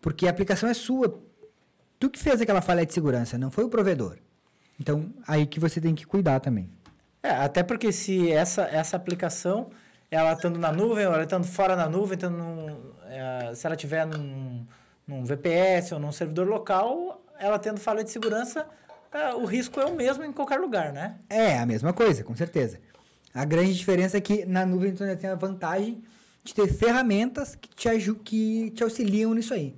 Porque 0.00 0.26
a 0.26 0.30
aplicação 0.30 0.68
é 0.68 0.74
sua. 0.74 1.20
Tu 1.98 2.10
que 2.10 2.18
fez 2.18 2.40
aquela 2.40 2.60
falha 2.60 2.84
de 2.84 2.92
segurança, 2.92 3.38
não 3.38 3.50
foi 3.50 3.64
o 3.64 3.68
provedor. 3.68 4.18
Então, 4.80 5.12
aí 5.26 5.46
que 5.46 5.58
você 5.58 5.80
tem 5.80 5.94
que 5.94 6.06
cuidar 6.06 6.40
também. 6.40 6.70
É, 7.22 7.30
até 7.30 7.62
porque 7.62 7.92
se 7.92 8.30
essa, 8.30 8.62
essa 8.62 8.96
aplicação, 8.96 9.70
ela 10.10 10.32
estando 10.32 10.58
na 10.58 10.70
nuvem, 10.70 11.06
ou 11.06 11.12
ela 11.12 11.24
estando 11.24 11.44
fora 11.44 11.74
da 11.74 11.88
nuvem, 11.88 12.14
estando 12.14 12.36
num, 12.36 12.92
é, 13.06 13.54
se 13.54 13.66
ela 13.66 13.74
tiver 13.74 14.06
num, 14.06 14.64
num 15.06 15.24
VPS 15.24 15.92
ou 15.92 15.98
num 15.98 16.12
servidor 16.12 16.46
local, 16.46 17.20
ela 17.38 17.58
tendo 17.58 17.80
falha 17.80 18.04
de 18.04 18.10
segurança, 18.10 18.66
é, 19.12 19.34
o 19.34 19.44
risco 19.44 19.80
é 19.80 19.86
o 19.86 19.94
mesmo 19.94 20.24
em 20.24 20.32
qualquer 20.32 20.58
lugar, 20.58 20.92
né? 20.92 21.16
É, 21.28 21.58
a 21.58 21.66
mesma 21.66 21.92
coisa, 21.92 22.22
com 22.22 22.36
certeza. 22.36 22.78
A 23.32 23.44
grande 23.44 23.74
diferença 23.74 24.16
é 24.16 24.20
que 24.20 24.44
na 24.44 24.66
nuvem 24.66 24.92
tu 24.92 25.04
tem 25.16 25.30
a 25.30 25.34
vantagem 25.34 26.02
de 26.44 26.54
ter 26.54 26.68
ferramentas 26.68 27.54
que 27.54 27.68
te, 27.68 28.14
que 28.24 28.70
te 28.70 28.82
auxiliam 28.82 29.34
nisso 29.34 29.54
aí. 29.54 29.74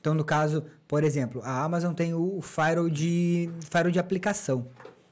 Então, 0.00 0.14
no 0.14 0.24
caso, 0.24 0.64
por 0.86 1.04
exemplo, 1.04 1.40
a 1.44 1.62
Amazon 1.62 1.92
tem 1.92 2.14
o 2.14 2.40
firewall 2.40 2.88
de, 2.88 3.50
firewall 3.70 3.92
de 3.92 3.98
aplicação, 3.98 4.68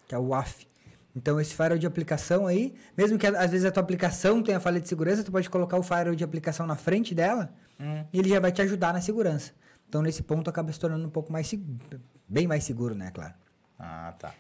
que 0.07 0.15
é 0.15 0.19
o 0.19 0.29
WAF. 0.29 0.67
Então, 1.15 1.41
esse 1.41 1.55
firewall 1.55 1.79
de 1.79 1.87
aplicação 1.87 2.47
aí, 2.47 2.75
mesmo 2.97 3.19
que 3.19 3.27
às 3.27 3.51
vezes 3.51 3.65
a 3.65 3.71
tua 3.71 3.83
aplicação 3.83 4.43
tenha 4.43 4.61
falha 4.61 4.81
de 4.81 4.89
segurança, 4.89 5.25
tu 5.25 5.33
pode 5.33 5.49
colocar 5.49 5.79
o 5.79 5.83
firewall 5.83 6.15
de 6.15 6.25
aplicação 6.25 6.67
na 6.67 6.77
frente 6.77 7.15
dela 7.15 7.51
hum. 7.81 8.05
e 8.13 8.19
ele 8.19 8.29
já 8.29 8.39
vai 8.39 8.53
te 8.53 8.61
ajudar 8.63 8.93
na 8.93 9.01
segurança. 9.01 9.53
Então, 9.89 10.03
nesse 10.03 10.23
ponto, 10.23 10.51
acaba 10.51 10.73
se 10.73 10.81
tornando 10.81 11.07
um 11.07 11.11
pouco 11.11 11.33
mais 11.33 11.47
seguro, 11.47 12.01
bem 12.29 12.47
mais 12.47 12.65
seguro, 12.65 12.95
né, 12.95 13.11
claro. 13.13 13.35
Ah, 13.79 14.15
tá. 14.19 14.35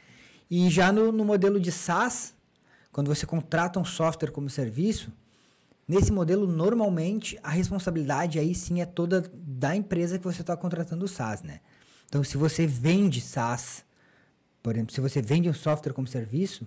E 0.50 0.68
já 0.70 0.92
no, 0.92 1.12
no 1.12 1.24
modelo 1.24 1.60
de 1.60 1.72
SaaS, 1.72 2.34
quando 2.92 3.08
você 3.08 3.26
contrata 3.26 3.78
um 3.78 3.84
software 3.84 4.30
como 4.30 4.48
serviço, 4.48 5.12
nesse 5.86 6.12
modelo, 6.12 6.46
normalmente, 6.46 7.38
a 7.42 7.50
responsabilidade 7.50 8.38
aí 8.38 8.54
sim 8.54 8.80
é 8.80 8.86
toda 8.86 9.30
da 9.34 9.74
empresa 9.74 10.18
que 10.18 10.24
você 10.24 10.40
está 10.40 10.56
contratando 10.56 11.04
o 11.04 11.08
SaaS, 11.08 11.42
né? 11.42 11.60
Então, 12.08 12.22
se 12.22 12.36
você 12.36 12.66
vende 12.66 13.20
SaaS, 13.20 13.84
por 14.62 14.74
exemplo, 14.74 14.94
se 14.94 15.00
você 15.00 15.20
vende 15.20 15.48
um 15.48 15.54
software 15.54 15.92
como 15.92 16.06
serviço, 16.06 16.66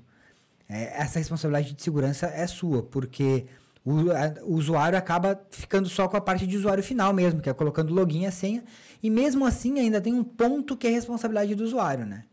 é, 0.68 1.02
essa 1.02 1.20
responsabilidade 1.20 1.74
de 1.74 1.82
segurança 1.82 2.28
é 2.28 2.46
sua, 2.46 2.84
porque 2.84 3.46
o, 3.86 4.12
a, 4.12 4.44
o, 4.44 4.56
usuário 4.56 4.98
acaba 4.98 5.40
ficando 5.50 5.88
só 5.90 6.08
com 6.08 6.18
a 6.18 6.22
parte 6.22 6.46
de 6.46 6.58
usuário 6.58 6.84
final 6.84 7.14
mesmo, 7.14 7.42
que 7.42 7.50
é 7.50 7.54
colocando 7.54 7.94
login 7.94 8.24
e 8.24 8.26
a 8.26 8.32
senha, 8.32 8.64
e 9.02 9.10
mesmo 9.10 9.46
assim 9.46 9.80
ainda 9.80 10.02
tem 10.02 10.14
um 10.14 10.24
ponto 10.24 10.76
que 10.76 10.88
é 10.88 10.90
responsabilidade 10.90 11.56
do 11.56 11.64
usuário, 11.64 12.06
né? 12.06 12.26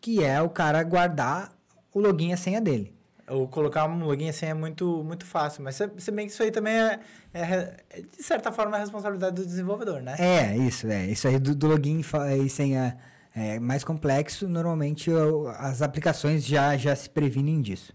Que 0.00 0.22
é 0.22 0.40
o 0.42 0.48
cara 0.48 0.82
guardar 0.82 1.52
o 1.92 2.00
login 2.00 2.30
e 2.30 2.32
a 2.32 2.36
senha 2.36 2.60
dele. 2.60 2.94
Ou 3.28 3.46
colocar 3.46 3.86
um 3.86 4.04
login 4.04 4.28
assim 4.28 4.46
é 4.46 4.54
muito, 4.54 5.04
muito 5.04 5.26
fácil. 5.26 5.62
Mas 5.62 5.76
se, 5.76 6.10
bem 6.10 6.26
que 6.26 6.32
isso 6.32 6.42
aí 6.42 6.50
também 6.50 6.74
é, 6.74 7.00
é, 7.34 7.42
é, 7.90 8.00
de 8.00 8.22
certa 8.22 8.50
forma, 8.50 8.76
é 8.76 8.80
responsabilidade 8.80 9.36
do 9.36 9.44
desenvolvedor, 9.44 10.00
né? 10.00 10.16
É, 10.18 10.56
isso, 10.56 10.86
é. 10.88 11.06
Isso 11.06 11.28
aí 11.28 11.38
do, 11.38 11.54
do 11.54 11.66
login 11.66 12.00
e 12.44 12.48
senha 12.48 12.96
é 13.34 13.60
mais 13.60 13.84
complexo, 13.84 14.48
normalmente 14.48 15.10
o- 15.10 15.48
as 15.58 15.82
aplicações 15.82 16.44
já, 16.44 16.76
já 16.76 16.96
se 16.96 17.08
previnem 17.08 17.60
disso. 17.60 17.92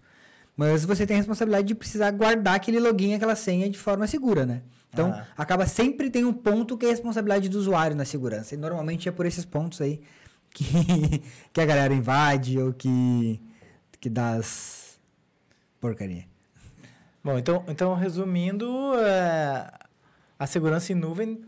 Mas 0.56 0.84
você 0.84 1.06
tem 1.06 1.16
a 1.16 1.18
responsabilidade 1.18 1.66
de 1.66 1.74
precisar 1.74 2.10
guardar 2.12 2.54
aquele 2.54 2.78
login, 2.78 3.14
aquela 3.14 3.34
senha 3.34 3.68
de 3.68 3.78
forma 3.78 4.06
segura, 4.06 4.46
né? 4.46 4.62
Então, 4.92 5.10
Ah. 5.12 5.26
acaba 5.36 5.66
sempre 5.66 6.08
tem 6.08 6.24
um 6.24 6.32
ponto 6.32 6.78
que 6.78 6.86
é 6.86 6.90
responsabilidade 6.90 7.48
do 7.48 7.58
usuário 7.58 7.96
na 7.96 8.04
segurança. 8.04 8.54
E 8.54 8.58
normalmente 8.58 9.08
é 9.08 9.12
por 9.12 9.26
esses 9.26 9.44
pontos 9.44 9.80
aí 9.80 10.00
que, 10.50 10.64
que 11.52 11.60
a 11.60 11.66
galera 11.66 11.92
invade 11.92 12.58
ou 12.60 12.72
que, 12.72 13.42
que 14.00 14.08
dá 14.08 14.34
as 14.34 14.96
porcaria. 15.80 16.24
Bom, 17.22 17.36
então, 17.38 17.64
então 17.66 17.94
resumindo, 17.94 18.94
é, 19.00 19.70
a 20.38 20.46
segurança 20.46 20.92
em 20.92 20.94
nuvem 20.94 21.42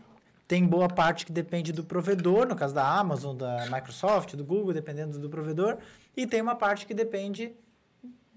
tem 0.47 0.65
boa 0.65 0.87
parte 0.87 1.25
que 1.25 1.31
depende 1.31 1.71
do 1.71 1.83
provedor, 1.83 2.47
no 2.47 2.55
caso 2.55 2.73
da 2.73 2.87
Amazon, 2.87 3.35
da 3.35 3.65
Microsoft, 3.69 4.35
do 4.35 4.43
Google, 4.43 4.73
dependendo 4.73 5.17
do 5.19 5.29
provedor, 5.29 5.77
e 6.15 6.25
tem 6.27 6.41
uma 6.41 6.55
parte 6.55 6.85
que 6.85 6.93
depende 6.93 7.53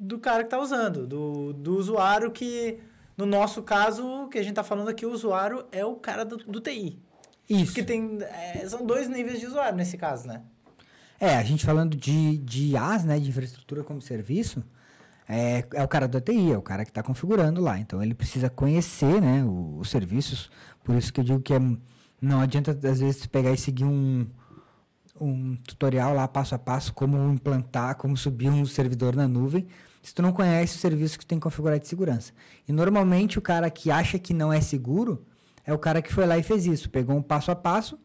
do 0.00 0.18
cara 0.18 0.38
que 0.42 0.46
está 0.46 0.58
usando, 0.58 1.06
do, 1.06 1.52
do 1.52 1.76
usuário 1.76 2.30
que, 2.30 2.78
no 3.16 3.26
nosso 3.26 3.62
caso, 3.62 4.04
o 4.24 4.28
que 4.28 4.38
a 4.38 4.42
gente 4.42 4.52
está 4.52 4.64
falando 4.64 4.88
aqui, 4.88 5.04
o 5.04 5.12
usuário 5.12 5.66
é 5.70 5.84
o 5.84 5.94
cara 5.96 6.24
do, 6.24 6.38
do 6.38 6.58
TI. 6.60 6.98
Isso. 7.48 7.66
Porque 7.66 7.82
tem, 7.82 8.18
é, 8.22 8.66
são 8.66 8.86
dois 8.86 9.08
níveis 9.08 9.38
de 9.40 9.46
usuário 9.46 9.76
nesse 9.76 9.98
caso, 9.98 10.26
né? 10.26 10.40
É, 11.18 11.36
a 11.36 11.42
gente 11.42 11.66
falando 11.66 11.96
de, 11.96 12.38
de 12.38 12.68
IaaS, 12.68 13.04
né, 13.04 13.18
de 13.18 13.28
infraestrutura 13.28 13.84
como 13.84 14.00
serviço, 14.00 14.64
é, 15.28 15.64
é 15.74 15.82
o 15.84 15.88
cara 15.88 16.08
da 16.08 16.18
TI, 16.20 16.52
é 16.52 16.56
o 16.56 16.62
cara 16.62 16.82
que 16.84 16.90
está 16.90 17.02
configurando 17.02 17.60
lá. 17.60 17.78
Então, 17.78 18.02
ele 18.02 18.14
precisa 18.14 18.48
conhecer, 18.48 19.20
né, 19.20 19.44
o- 19.44 19.76
os 19.78 19.90
serviços. 19.90 20.50
Por 20.82 20.94
isso 20.96 21.12
que 21.12 21.20
eu 21.20 21.24
digo 21.24 21.40
que 21.40 21.52
é, 21.52 21.60
não 22.22 22.40
adianta, 22.40 22.70
às 22.70 23.00
vezes, 23.00 23.26
pegar 23.26 23.52
e 23.52 23.58
seguir 23.58 23.84
um, 23.84 24.26
um 25.20 25.56
tutorial 25.56 26.14
lá, 26.14 26.26
passo 26.26 26.54
a 26.54 26.58
passo, 26.58 26.92
como 26.94 27.32
implantar, 27.32 27.96
como 27.96 28.16
subir 28.16 28.48
um 28.48 28.64
servidor 28.64 29.14
na 29.14 29.28
nuvem, 29.28 29.66
se 30.02 30.14
tu 30.14 30.22
não 30.22 30.32
conhece 30.32 30.76
o 30.76 30.78
serviço 30.78 31.18
que 31.18 31.24
tu 31.26 31.28
tem 31.28 31.38
que 31.38 31.42
configurar 31.42 31.78
de 31.78 31.86
segurança. 31.86 32.32
E, 32.66 32.72
normalmente, 32.72 33.38
o 33.38 33.42
cara 33.42 33.70
que 33.70 33.90
acha 33.90 34.18
que 34.18 34.32
não 34.32 34.52
é 34.52 34.60
seguro 34.60 35.24
é 35.64 35.74
o 35.74 35.78
cara 35.78 36.00
que 36.00 36.12
foi 36.12 36.26
lá 36.26 36.38
e 36.38 36.42
fez 36.42 36.66
isso. 36.66 36.88
Pegou 36.88 37.16
um 37.16 37.22
passo 37.22 37.50
a 37.50 37.56
passo, 37.56 37.98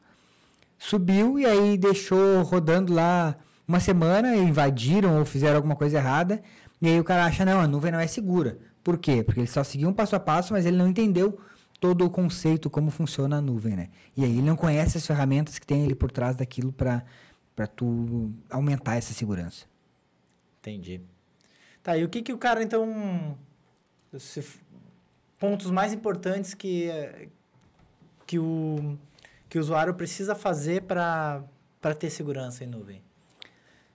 subiu 0.78 1.40
e 1.40 1.46
aí 1.46 1.78
deixou 1.78 2.44
rodando 2.44 2.94
lá 2.94 3.36
uma 3.68 3.80
semana, 3.80 4.36
invadiram 4.36 5.18
ou 5.18 5.26
fizeram 5.26 5.56
alguma 5.56 5.76
coisa 5.76 5.98
errada, 5.98 6.42
e 6.82 6.88
aí 6.88 7.00
o 7.00 7.04
cara 7.04 7.26
acha, 7.26 7.46
não, 7.46 7.60
a 7.60 7.68
nuvem 7.68 7.92
não 7.92 8.00
é 8.00 8.08
segura. 8.08 8.60
Por 8.84 8.98
quê? 8.98 9.24
Porque 9.24 9.40
ele 9.40 9.48
só 9.48 9.64
seguiu 9.64 9.90
um 9.90 9.94
passo 9.94 10.16
a 10.16 10.20
passo, 10.20 10.54
mas 10.54 10.66
ele 10.66 10.78
não 10.78 10.88
entendeu 10.88 11.40
todo 11.80 12.06
o 12.06 12.10
conceito, 12.10 12.70
como 12.70 12.90
funciona 12.90 13.38
a 13.38 13.42
nuvem, 13.42 13.76
né? 13.76 13.90
E 14.16 14.24
aí 14.24 14.32
ele 14.32 14.42
não 14.42 14.56
conhece 14.56 14.98
as 14.98 15.06
ferramentas 15.06 15.60
que 15.60 15.68
tem 15.68 15.84
ali 15.84 15.96
por 15.96 16.12
trás 16.12 16.36
daquilo 16.36 16.72
para 16.72 17.68
tu 17.76 18.32
aumentar 18.50 18.96
essa 18.96 19.14
segurança. 19.14 19.66
Entendi. 20.60 21.02
Tá, 21.84 21.98
e 21.98 22.04
o 22.04 22.10
que 22.10 22.22
que 22.22 22.34
o 22.34 22.38
cara, 22.38 22.64
então... 22.64 23.38
se 24.18 24.44
pontos 25.38 25.70
mais 25.70 25.94
importantes 25.94 26.54
que, 26.54 26.90
que, 28.26 28.40
o, 28.40 28.98
que 29.50 29.58
o 29.58 29.62
usuário 29.62 29.94
precisa 29.94 30.34
fazer 30.34 30.84
para 30.84 31.44
ter 32.00 32.10
segurança 32.10 32.64
em 32.64 32.68
nuvem? 32.68 33.04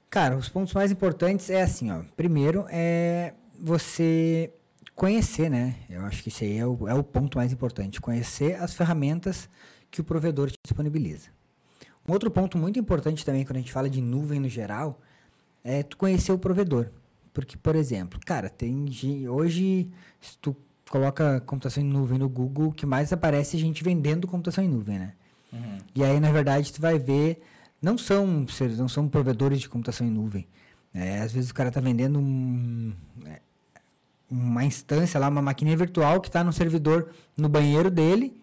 Cara, 0.09 0.37
os 0.37 0.49
pontos 0.49 0.75
mais 0.75 0.91
importantes 0.93 1.51
é 1.51 1.63
assim, 1.63 1.91
ó. 1.91 2.03
Primeiro 2.17 2.67
é 2.69 3.35
você 3.59 4.53
conhecer, 5.01 5.49
né? 5.49 5.77
Eu 5.89 6.03
acho 6.03 6.23
que 6.23 6.29
isso 6.29 6.45
aí 6.45 6.59
é 6.59 6.67
o, 6.67 6.87
é 6.87 6.93
o 6.93 7.03
ponto 7.03 7.39
mais 7.39 7.51
importante. 7.51 7.99
Conhecer 8.03 8.57
as 8.57 8.75
ferramentas 8.75 9.49
que 9.91 10.03
o 10.03 10.05
provedor 10.05 10.51
te 10.51 10.59
disponibiliza. 10.63 11.29
Um 12.07 12.13
outro 12.13 12.31
ponto 12.31 12.59
muito 12.59 12.79
importante 12.79 13.25
também, 13.25 13.43
quando 13.43 13.57
a 13.57 13.61
gente 13.61 13.73
fala 13.73 13.89
de 13.89 13.99
nuvem 14.03 14.39
no 14.39 14.49
geral, 14.49 15.01
é 15.65 15.83
tu 15.83 15.97
conhecer 15.97 16.33
o 16.33 16.39
provedor. 16.39 16.91
Porque, 17.33 17.57
por 17.57 17.77
exemplo, 17.77 18.21
cara, 18.27 18.51
tem 18.51 19.27
hoje, 19.27 19.91
se 20.21 20.37
tu 20.37 20.55
coloca 20.91 21.41
computação 21.47 21.83
em 21.83 21.87
nuvem 21.87 22.19
no 22.19 22.29
Google, 22.29 22.69
o 22.69 22.73
que 22.73 22.85
mais 22.85 23.11
aparece 23.11 23.57
é 23.57 23.61
gente 23.61 23.83
vendendo 23.83 24.29
computação 24.29 24.63
em 24.63 24.69
nuvem, 24.69 24.99
né? 24.99 25.15
E 25.95 26.05
aí, 26.05 26.21
na 26.21 26.31
verdade, 26.31 26.71
tu 26.71 26.81
vai 26.81 26.99
ver, 26.99 27.41
não 27.81 27.97
são, 27.97 28.45
não 28.77 28.89
são 28.89 29.09
provedores 29.09 29.63
de 29.63 29.69
computação 29.69 30.07
em 30.07 30.11
nuvem. 30.11 30.47
É, 30.93 31.21
às 31.21 31.33
vezes 31.33 31.49
o 31.49 31.55
cara 31.55 31.71
está 31.71 31.81
vendendo 31.81 32.19
um, 32.19 32.93
uma 34.31 34.65
instância 34.65 35.19
lá, 35.19 35.29
uma 35.29 35.43
maquininha 35.43 35.77
virtual 35.77 36.21
que 36.21 36.29
está 36.29 36.45
no 36.45 36.53
servidor 36.53 37.09
no 37.37 37.49
banheiro 37.49 37.91
dele 37.91 38.35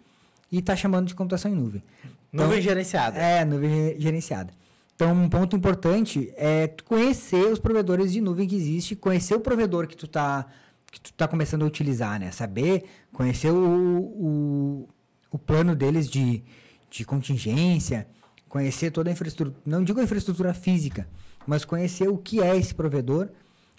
e 0.52 0.60
está 0.60 0.76
chamando 0.76 1.08
de 1.08 1.16
computação 1.16 1.52
em 1.52 1.56
nuvem. 1.56 1.84
Nuvem 2.32 2.62
gerenciada. 2.62 3.18
É, 3.18 3.46
nuvem 3.46 3.70
ge- 3.70 3.96
gerenciada. 4.00 4.52
Então, 4.96 5.14
um 5.14 5.30
ponto 5.30 5.56
importante 5.56 6.34
é 6.36 6.68
conhecer 6.84 7.46
os 7.52 7.60
provedores 7.60 8.12
de 8.12 8.20
nuvem 8.20 8.48
que 8.48 8.56
existe, 8.56 8.96
conhecer 8.96 9.36
o 9.36 9.40
provedor 9.40 9.88
que 9.88 9.96
tu 9.96 10.08
tá 10.08 10.46
que 10.90 11.02
tu 11.02 11.14
tá 11.14 11.28
começando 11.28 11.64
a 11.64 11.66
utilizar, 11.66 12.18
né? 12.18 12.32
Saber, 12.32 12.86
conhecer 13.12 13.52
o, 13.52 13.58
o, 13.60 14.90
o 15.30 15.38
plano 15.38 15.76
deles 15.76 16.10
de, 16.10 16.42
de 16.90 17.04
contingência, 17.06 18.08
conhecer 18.48 18.90
toda 18.92 19.10
a 19.10 19.14
infraestrutura, 19.14 19.56
não 19.66 19.84
digo 19.84 20.00
a 20.00 20.04
infraestrutura 20.04 20.54
física, 20.54 21.06
mas 21.46 21.66
conhecer 21.66 22.08
o 22.08 22.18
que 22.18 22.42
é 22.42 22.56
esse 22.56 22.74
provedor 22.74 23.30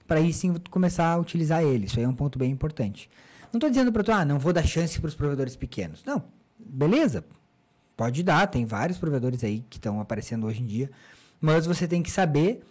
para 0.08 0.18
aí 0.18 0.32
sim 0.32 0.52
começar 0.70 1.12
a 1.12 1.18
utilizar 1.18 1.62
ele. 1.62 1.86
Isso 1.86 2.00
aí 2.00 2.04
é 2.04 2.08
um 2.08 2.14
ponto 2.14 2.36
bem 2.36 2.50
importante. 2.50 3.08
Não 3.52 3.58
estou 3.58 3.70
dizendo 3.70 3.92
para 3.92 4.02
tu, 4.02 4.10
ah, 4.10 4.24
não 4.24 4.40
vou 4.40 4.52
dar 4.52 4.66
chance 4.66 4.98
para 4.98 5.06
os 5.06 5.14
provedores 5.14 5.54
pequenos. 5.54 6.02
Não, 6.04 6.24
beleza, 6.58 7.24
Pode 7.98 8.22
dar, 8.22 8.46
tem 8.46 8.64
vários 8.64 8.96
provedores 8.96 9.42
aí 9.42 9.64
que 9.68 9.76
estão 9.76 10.00
aparecendo 10.00 10.46
hoje 10.46 10.62
em 10.62 10.66
dia, 10.66 10.88
mas 11.40 11.66
você 11.66 11.88
tem 11.88 12.00
que 12.00 12.12
saber, 12.12 12.62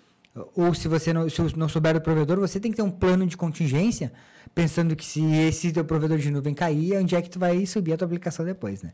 ou 0.55 0.73
se 0.73 0.87
você 0.87 1.11
não, 1.11 1.29
se 1.29 1.41
não 1.57 1.67
souber 1.67 1.95
do 1.95 1.99
provedor, 1.99 2.39
você 2.39 2.61
tem 2.61 2.71
que 2.71 2.77
ter 2.77 2.81
um 2.81 2.89
plano 2.89 3.27
de 3.27 3.35
contingência, 3.35 4.13
pensando 4.55 4.95
que 4.95 5.03
se 5.03 5.21
esse 5.35 5.73
teu 5.73 5.83
provedor 5.83 6.17
de 6.17 6.31
nuvem 6.31 6.53
cair, 6.53 6.97
onde 6.97 7.13
é 7.13 7.21
que 7.21 7.29
tu 7.29 7.37
vai 7.37 7.65
subir 7.65 7.91
a 7.91 7.97
tua 7.97 8.05
aplicação 8.05 8.45
depois, 8.45 8.81
né? 8.81 8.93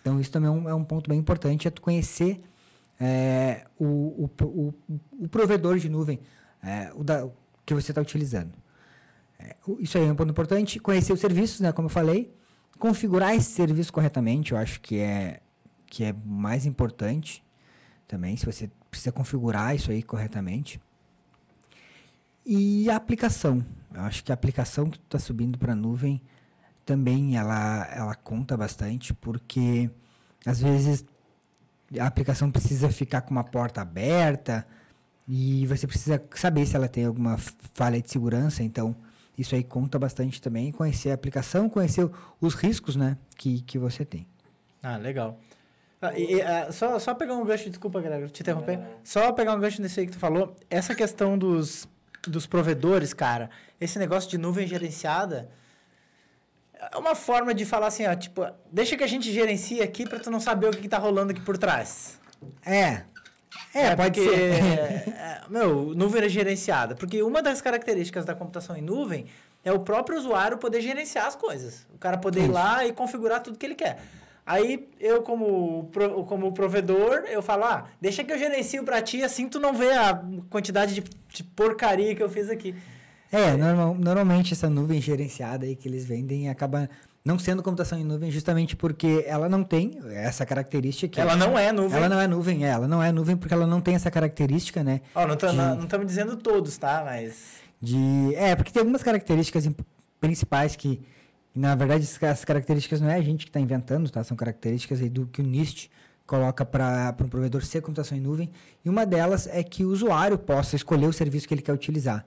Então 0.00 0.20
isso 0.20 0.30
também 0.30 0.48
é 0.48 0.52
um, 0.52 0.68
é 0.68 0.74
um 0.74 0.84
ponto 0.84 1.10
bem 1.10 1.18
importante, 1.18 1.66
é 1.66 1.70
tu 1.72 1.82
conhecer 1.82 2.40
é, 3.00 3.64
o, 3.76 3.84
o, 3.84 4.30
o, 4.40 4.74
o 5.18 5.28
provedor 5.28 5.78
de 5.78 5.88
nuvem 5.88 6.20
é, 6.62 6.92
o 6.94 7.02
da, 7.02 7.28
que 7.64 7.74
você 7.74 7.92
está 7.92 8.00
utilizando. 8.00 8.52
É, 9.38 9.56
isso 9.78 9.98
aí 9.98 10.06
é 10.06 10.12
um 10.12 10.16
ponto 10.16 10.30
importante. 10.30 10.78
Conhecer 10.78 11.12
os 11.12 11.20
serviços, 11.20 11.60
né, 11.60 11.72
como 11.72 11.86
eu 11.86 11.90
falei. 11.90 12.34
Configurar 12.78 13.34
esse 13.34 13.50
serviço 13.52 13.92
corretamente, 13.92 14.52
eu 14.52 14.58
acho 14.58 14.80
que 14.80 14.98
é, 14.98 15.40
que 15.86 16.02
é 16.02 16.14
mais 16.24 16.66
importante 16.66 17.44
também, 18.08 18.36
se 18.36 18.44
você 18.44 18.68
precisa 18.90 19.12
configurar 19.12 19.74
isso 19.74 19.90
aí 19.90 20.02
corretamente. 20.02 20.80
E 22.44 22.90
a 22.90 22.96
aplicação. 22.96 23.64
Eu 23.94 24.00
acho 24.02 24.24
que 24.24 24.32
a 24.32 24.34
aplicação 24.34 24.90
que 24.90 24.98
está 24.98 25.18
subindo 25.18 25.58
para 25.58 25.72
a 25.72 25.76
nuvem 25.76 26.20
também 26.84 27.36
ela, 27.36 27.88
ela 27.94 28.14
conta 28.14 28.56
bastante, 28.56 29.14
porque 29.14 29.88
às 30.44 30.60
vezes 30.60 31.04
a 31.98 32.06
aplicação 32.06 32.50
precisa 32.50 32.90
ficar 32.90 33.22
com 33.22 33.30
uma 33.30 33.44
porta 33.44 33.80
aberta 33.80 34.66
e 35.34 35.66
você 35.66 35.86
precisa 35.86 36.20
saber 36.34 36.66
se 36.66 36.76
ela 36.76 36.86
tem 36.86 37.06
alguma 37.06 37.38
falha 37.72 38.02
de 38.02 38.10
segurança, 38.10 38.62
então 38.62 38.94
isso 39.38 39.54
aí 39.54 39.64
conta 39.64 39.98
bastante 39.98 40.42
também, 40.42 40.70
conhecer 40.70 41.10
a 41.10 41.14
aplicação, 41.14 41.70
conhecer 41.70 42.06
os 42.38 42.52
riscos 42.52 42.96
né, 42.96 43.16
que, 43.38 43.62
que 43.62 43.78
você 43.78 44.04
tem. 44.04 44.26
Ah, 44.82 44.98
legal. 44.98 45.38
Ah, 46.02 46.12
e- 46.18 46.42
ah, 46.42 46.70
só, 46.70 46.98
só 46.98 47.14
pegar 47.14 47.32
um 47.34 47.46
gancho, 47.46 47.70
desculpa, 47.70 47.98
Greg, 48.02 48.28
te 48.28 48.42
interromper. 48.42 48.78
Só 49.02 49.32
pegar 49.32 49.54
um 49.54 49.58
gancho 49.60 49.80
nesse 49.80 50.00
aí 50.00 50.06
que 50.06 50.12
tu 50.12 50.18
falou. 50.18 50.54
Essa 50.68 50.94
questão 50.94 51.38
dos, 51.38 51.88
dos 52.28 52.46
provedores, 52.46 53.14
cara, 53.14 53.48
esse 53.80 53.98
negócio 53.98 54.28
de 54.28 54.36
nuvem 54.36 54.66
gerenciada 54.66 55.48
é 56.74 56.98
uma 56.98 57.14
forma 57.14 57.54
de 57.54 57.64
falar 57.64 57.86
assim, 57.86 58.06
ó, 58.06 58.14
tipo, 58.14 58.44
deixa 58.70 58.98
que 58.98 59.04
a 59.04 59.06
gente 59.06 59.32
gerencie 59.32 59.80
aqui 59.80 60.06
pra 60.06 60.20
tu 60.20 60.30
não 60.30 60.40
saber 60.40 60.66
o 60.66 60.72
que, 60.72 60.82
que 60.82 60.88
tá 60.90 60.98
rolando 60.98 61.32
aqui 61.32 61.40
por 61.40 61.56
trás. 61.56 62.20
É, 62.66 63.04
é, 63.74 63.96
pode 63.96 64.20
porque, 64.20 64.36
ser. 64.36 65.08
é, 65.12 65.40
meu, 65.48 65.94
nuvem 65.94 66.24
é 66.24 66.28
gerenciada. 66.28 66.94
Porque 66.94 67.22
uma 67.22 67.42
das 67.42 67.60
características 67.60 68.24
da 68.24 68.34
computação 68.34 68.76
em 68.76 68.82
nuvem 68.82 69.26
é 69.64 69.72
o 69.72 69.80
próprio 69.80 70.18
usuário 70.18 70.58
poder 70.58 70.80
gerenciar 70.80 71.26
as 71.26 71.36
coisas. 71.36 71.86
O 71.94 71.98
cara 71.98 72.18
poder 72.18 72.40
ir 72.40 72.44
Isso. 72.44 72.52
lá 72.52 72.84
e 72.86 72.92
configurar 72.92 73.42
tudo 73.42 73.58
que 73.58 73.66
ele 73.66 73.74
quer. 73.74 74.00
Aí 74.44 74.88
eu, 74.98 75.22
como, 75.22 75.88
como 76.26 76.52
provedor, 76.52 77.24
eu 77.28 77.40
falo, 77.40 77.64
ah, 77.64 77.86
deixa 78.00 78.24
que 78.24 78.32
eu 78.32 78.38
gerencio 78.38 78.82
pra 78.82 79.00
ti, 79.00 79.22
assim 79.22 79.48
tu 79.48 79.60
não 79.60 79.72
vê 79.72 79.92
a 79.92 80.20
quantidade 80.50 80.94
de, 80.94 81.04
de 81.28 81.44
porcaria 81.44 82.14
que 82.14 82.22
eu 82.22 82.28
fiz 82.28 82.50
aqui. 82.50 82.74
É, 83.30 83.56
normal- 83.56 83.94
normalmente 83.94 84.52
essa 84.52 84.68
nuvem 84.68 85.00
gerenciada 85.00 85.64
aí 85.64 85.76
que 85.76 85.88
eles 85.88 86.04
vendem 86.04 86.50
acaba 86.50 86.90
não 87.24 87.38
sendo 87.38 87.62
computação 87.62 87.98
em 87.98 88.04
nuvem 88.04 88.30
justamente 88.30 88.74
porque 88.74 89.24
ela 89.26 89.48
não 89.48 89.62
tem 89.62 89.98
essa 90.10 90.44
característica. 90.44 91.20
Ela 91.20 91.36
não 91.36 91.56
é 91.58 91.70
nuvem. 91.72 91.96
Ela 91.96 92.08
não 92.08 92.20
é 92.20 92.26
nuvem, 92.26 92.64
é, 92.64 92.70
ela 92.70 92.88
não 92.88 93.02
é 93.02 93.12
nuvem 93.12 93.36
porque 93.36 93.54
ela 93.54 93.66
não 93.66 93.80
tem 93.80 93.94
essa 93.94 94.10
característica, 94.10 94.82
né? 94.82 95.00
Ó, 95.14 95.26
não 95.26 95.36
de- 95.36 95.84
estamos 95.84 96.06
dizendo 96.06 96.36
todos, 96.36 96.76
tá? 96.76 97.02
Mas. 97.04 97.60
De, 97.80 98.34
é, 98.34 98.54
porque 98.56 98.72
tem 98.72 98.80
algumas 98.80 99.02
características 99.02 99.68
principais 100.20 100.76
que, 100.76 101.00
na 101.54 101.74
verdade, 101.74 102.08
as 102.28 102.44
características 102.44 103.00
não 103.00 103.08
é 103.10 103.16
a 103.16 103.22
gente 103.22 103.44
que 103.44 103.50
está 103.50 103.60
inventando, 103.60 104.08
tá? 104.10 104.22
São 104.24 104.36
características 104.36 105.00
aí 105.00 105.08
do 105.08 105.26
que 105.26 105.40
o 105.40 105.44
NIST 105.44 105.90
coloca 106.26 106.64
para 106.64 107.14
um 107.20 107.28
provedor 107.28 107.62
ser 107.64 107.82
computação 107.82 108.16
em 108.16 108.20
nuvem. 108.20 108.50
E 108.84 108.88
uma 108.88 109.04
delas 109.04 109.46
é 109.46 109.62
que 109.62 109.84
o 109.84 109.90
usuário 109.90 110.38
possa 110.38 110.76
escolher 110.76 111.06
o 111.06 111.12
serviço 111.12 111.46
que 111.46 111.54
ele 111.54 111.62
quer 111.62 111.72
utilizar. 111.72 112.24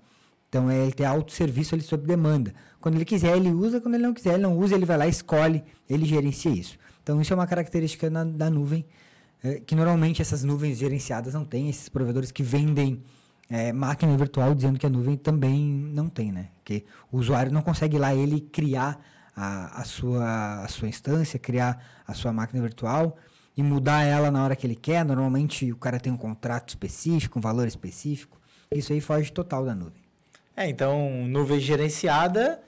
Então, 0.56 0.70
é 0.70 0.78
ele 0.78 0.94
ter 0.94 1.04
autosserviço 1.04 1.76
ali 1.76 1.84
sob 1.84 2.08
demanda. 2.08 2.54
Quando 2.80 2.96
ele 2.96 3.04
quiser, 3.04 3.36
ele 3.36 3.50
usa. 3.50 3.82
Quando 3.82 3.96
ele 3.96 4.04
não 4.04 4.14
quiser, 4.14 4.36
ele 4.36 4.44
não 4.44 4.58
usa. 4.58 4.74
Ele 4.74 4.86
vai 4.86 4.98
lá, 4.98 5.06
escolhe, 5.06 5.62
ele 5.90 6.06
gerencia 6.06 6.50
isso. 6.50 6.78
Então, 7.04 7.20
isso 7.22 7.34
é 7.34 7.36
uma 7.36 7.46
característica 7.46 8.10
na- 8.10 8.24
da 8.24 8.50
nuvem, 8.50 8.86
eh, 9.44 9.62
que 9.66 9.76
normalmente 9.76 10.22
essas 10.22 10.46
nuvens 10.46 10.78
gerenciadas 10.78 11.34
não 11.34 11.44
têm. 11.44 11.68
Esses 11.70 11.90
provedores 11.90 12.32
que 12.32 12.42
vendem 12.42 13.04
eh, 13.50 13.74
máquina 13.74 14.16
virtual 14.18 14.56
dizendo 14.56 14.80
que 14.80 14.86
a 14.86 14.90
nuvem 14.90 15.18
também 15.18 15.62
não 15.94 16.08
tem, 16.08 16.32
né? 16.32 16.48
Que 16.64 16.86
o 17.12 17.18
usuário 17.18 17.52
não 17.52 17.62
consegue 17.62 17.98
lá 17.98 18.16
ele 18.16 18.40
criar 18.40 18.98
a, 19.36 19.82
a, 19.82 19.84
sua, 19.84 20.64
a 20.64 20.68
sua 20.70 20.88
instância, 20.88 21.38
criar 21.38 21.84
a 22.08 22.14
sua 22.14 22.32
máquina 22.32 22.62
virtual 22.62 23.18
e 23.58 23.62
mudar 23.62 24.04
ela 24.04 24.32
na 24.32 24.42
hora 24.44 24.56
que 24.56 24.66
ele 24.66 24.74
quer. 24.76 25.04
Normalmente 25.06 25.70
o 25.72 25.76
cara 25.76 26.00
tem 26.00 26.14
um 26.14 26.18
contrato 26.18 26.70
específico, 26.70 27.38
um 27.40 27.42
valor 27.42 27.68
específico. 27.68 28.40
Isso 28.74 28.94
aí 28.94 29.02
foge 29.02 29.32
total 29.34 29.64
da 29.66 29.76
nuvem. 29.76 30.05
É, 30.56 30.68
então, 30.70 31.26
nuvem 31.28 31.60
gerenciada 31.60 32.62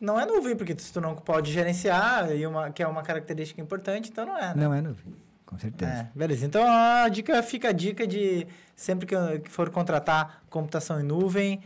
não 0.00 0.18
é 0.18 0.24
nuvem, 0.24 0.56
porque 0.56 0.78
se 0.78 0.92
tu 0.92 1.00
não 1.00 1.14
pode 1.14 1.52
gerenciar, 1.52 2.30
e 2.32 2.46
uma, 2.46 2.70
que 2.70 2.82
é 2.82 2.86
uma 2.86 3.02
característica 3.02 3.60
importante, 3.60 4.10
então 4.10 4.26
não 4.26 4.38
é, 4.38 4.54
né? 4.54 4.54
Não 4.56 4.72
é 4.72 4.80
nuvem, 4.80 5.12
com 5.44 5.58
certeza. 5.58 5.90
É, 5.90 6.08
beleza. 6.14 6.46
Então 6.46 6.62
a 6.64 7.08
dica 7.08 7.42
fica 7.42 7.70
a 7.70 7.72
dica 7.72 8.06
de 8.06 8.46
sempre 8.76 9.06
que, 9.06 9.50
for 9.50 9.70
contratar 9.70 10.42
computação 10.48 11.00
em 11.00 11.02
nuvem, 11.02 11.60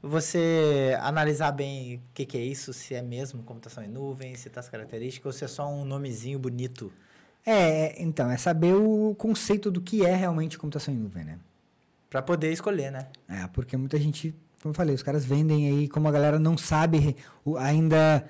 você 0.00 0.96
analisar 1.00 1.50
bem 1.52 1.96
o 1.96 2.00
que, 2.14 2.24
que 2.24 2.38
é 2.38 2.40
isso, 2.40 2.72
se 2.72 2.94
é 2.94 3.02
mesmo 3.02 3.42
computação 3.42 3.82
em 3.82 3.88
nuvem, 3.88 4.34
se 4.36 4.48
tá 4.48 4.60
as 4.60 4.68
características, 4.68 5.26
ou 5.26 5.32
se 5.32 5.44
é 5.44 5.48
só 5.48 5.68
um 5.68 5.84
nomezinho 5.84 6.38
bonito. 6.38 6.92
É, 7.44 8.00
então, 8.00 8.30
é 8.30 8.36
saber 8.36 8.74
o 8.74 9.14
conceito 9.16 9.70
do 9.70 9.80
que 9.80 10.06
é 10.06 10.14
realmente 10.14 10.56
computação 10.56 10.94
em 10.94 10.96
nuvem, 10.96 11.24
né? 11.24 11.38
Pra 12.08 12.22
poder 12.22 12.52
escolher, 12.52 12.92
né? 12.92 13.08
É, 13.28 13.48
porque 13.48 13.76
muita 13.76 13.98
gente, 13.98 14.34
como 14.62 14.70
eu 14.70 14.76
falei, 14.76 14.94
os 14.94 15.02
caras 15.02 15.24
vendem 15.24 15.68
aí, 15.68 15.88
como 15.88 16.06
a 16.08 16.12
galera 16.12 16.38
não 16.38 16.56
sabe 16.56 17.16
ainda. 17.58 18.24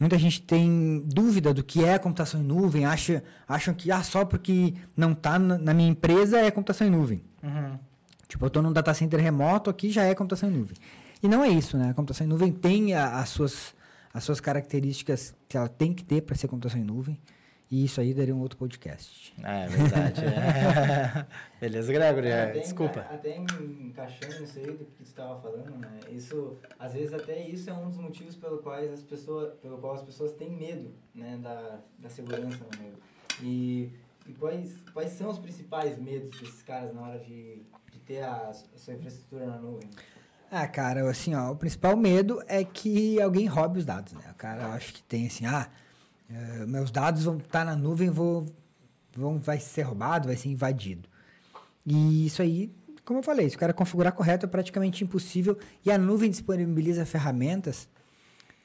Muita 0.00 0.18
gente 0.18 0.42
tem 0.42 1.02
dúvida 1.06 1.54
do 1.54 1.62
que 1.62 1.84
é 1.84 1.98
computação 1.98 2.40
em 2.40 2.44
nuvem, 2.44 2.84
acha, 2.84 3.22
acham 3.46 3.72
que 3.72 3.92
ah, 3.92 4.02
só 4.02 4.24
porque 4.24 4.74
não 4.96 5.14
tá 5.14 5.38
na, 5.38 5.56
na 5.56 5.72
minha 5.72 5.88
empresa 5.88 6.38
é 6.40 6.50
computação 6.50 6.86
em 6.86 6.90
nuvem. 6.90 7.22
Uhum. 7.42 7.78
Tipo, 8.26 8.44
eu 8.44 8.48
estou 8.48 8.62
num 8.62 8.72
data 8.72 8.92
center 8.92 9.20
remoto 9.20 9.70
aqui, 9.70 9.90
já 9.90 10.02
é 10.02 10.14
computação 10.14 10.50
em 10.50 10.52
nuvem. 10.52 10.76
E 11.22 11.28
não 11.28 11.44
é 11.44 11.48
isso, 11.48 11.76
né? 11.78 11.90
A 11.90 11.94
computação 11.94 12.26
em 12.26 12.30
nuvem 12.30 12.50
tem 12.50 12.92
a- 12.94 13.18
as, 13.20 13.28
suas, 13.28 13.72
as 14.12 14.24
suas 14.24 14.40
características 14.40 15.32
que 15.48 15.56
ela 15.56 15.68
tem 15.68 15.92
que 15.94 16.02
ter 16.02 16.22
para 16.22 16.34
ser 16.34 16.48
computação 16.48 16.80
em 16.80 16.84
nuvem. 16.84 17.18
E 17.74 17.84
isso 17.86 18.00
aí 18.00 18.14
daria 18.14 18.32
um 18.32 18.38
outro 18.40 18.56
podcast. 18.56 19.34
É 19.42 19.66
verdade. 19.66 20.20
é. 20.24 21.26
Beleza, 21.60 21.92
Gregory. 21.92 22.28
é, 22.28 22.44
até 22.44 22.60
desculpa. 22.60 23.00
enca- 23.00 23.14
Até 23.14 23.36
en- 23.36 23.86
encaixando 23.88 24.38
nisso 24.40 24.58
aí 24.60 24.66
do 24.66 24.84
que 24.84 24.92
tu 24.92 25.02
estava 25.02 25.40
falando, 25.40 25.76
né? 25.78 25.88
Isso, 26.12 26.56
às 26.78 26.92
vezes 26.92 27.12
até 27.12 27.36
isso 27.48 27.68
é 27.68 27.72
um 27.74 27.88
dos 27.88 27.96
motivos 27.98 28.36
pelo 28.36 28.58
quais 28.58 28.92
as 28.92 29.02
pessoas, 29.02 29.54
pelo 29.58 29.78
qual 29.78 29.94
as 29.94 30.02
pessoas 30.02 30.34
têm 30.34 30.50
medo, 30.50 30.94
né, 31.12 31.36
da, 31.42 31.80
da 31.98 32.08
segurança 32.08 32.58
no 32.72 32.78
meio. 32.80 32.94
E, 33.42 33.90
e 34.28 34.32
quais, 34.34 34.76
quais 34.92 35.10
são 35.10 35.28
os 35.30 35.40
principais 35.40 35.98
medos 35.98 36.30
desses 36.38 36.62
caras 36.62 36.94
na 36.94 37.02
hora 37.02 37.18
de, 37.18 37.60
de 37.90 37.98
ter 38.06 38.20
a, 38.22 38.50
a 38.50 38.78
sua 38.78 38.94
infraestrutura 38.94 39.46
na 39.46 39.56
nuvem? 39.58 39.90
Ah, 40.48 40.68
cara, 40.68 41.10
assim, 41.10 41.34
ó, 41.34 41.50
o 41.50 41.56
principal 41.56 41.96
medo 41.96 42.40
é 42.46 42.62
que 42.62 43.20
alguém 43.20 43.46
roube 43.46 43.80
os 43.80 43.84
dados, 43.84 44.12
né? 44.12 44.22
O 44.30 44.34
cara, 44.36 44.62
eu 44.62 44.68
acho 44.74 44.92
que 44.94 45.02
tem 45.02 45.26
assim, 45.26 45.44
ah, 45.44 45.68
eh, 46.30 46.66
meus 46.66 46.90
dados 46.90 47.24
vão 47.24 47.36
estar 47.38 47.64
na 47.64 47.76
nuvem, 47.76 48.10
vou, 48.10 48.46
vão, 49.16 49.38
vai 49.38 49.58
ser 49.60 49.82
roubado, 49.82 50.28
vai 50.28 50.36
ser 50.36 50.48
invadido. 50.48 51.08
E 51.86 52.26
isso 52.26 52.40
aí, 52.42 52.72
como 53.04 53.18
eu 53.20 53.22
falei, 53.22 53.48
se 53.50 53.56
o 53.56 53.58
cara 53.58 53.72
configurar 53.72 54.12
correto, 54.12 54.46
é 54.46 54.48
praticamente 54.48 55.04
impossível. 55.04 55.58
E 55.84 55.90
a 55.90 55.98
nuvem 55.98 56.30
disponibiliza 56.30 57.04
ferramentas 57.04 57.88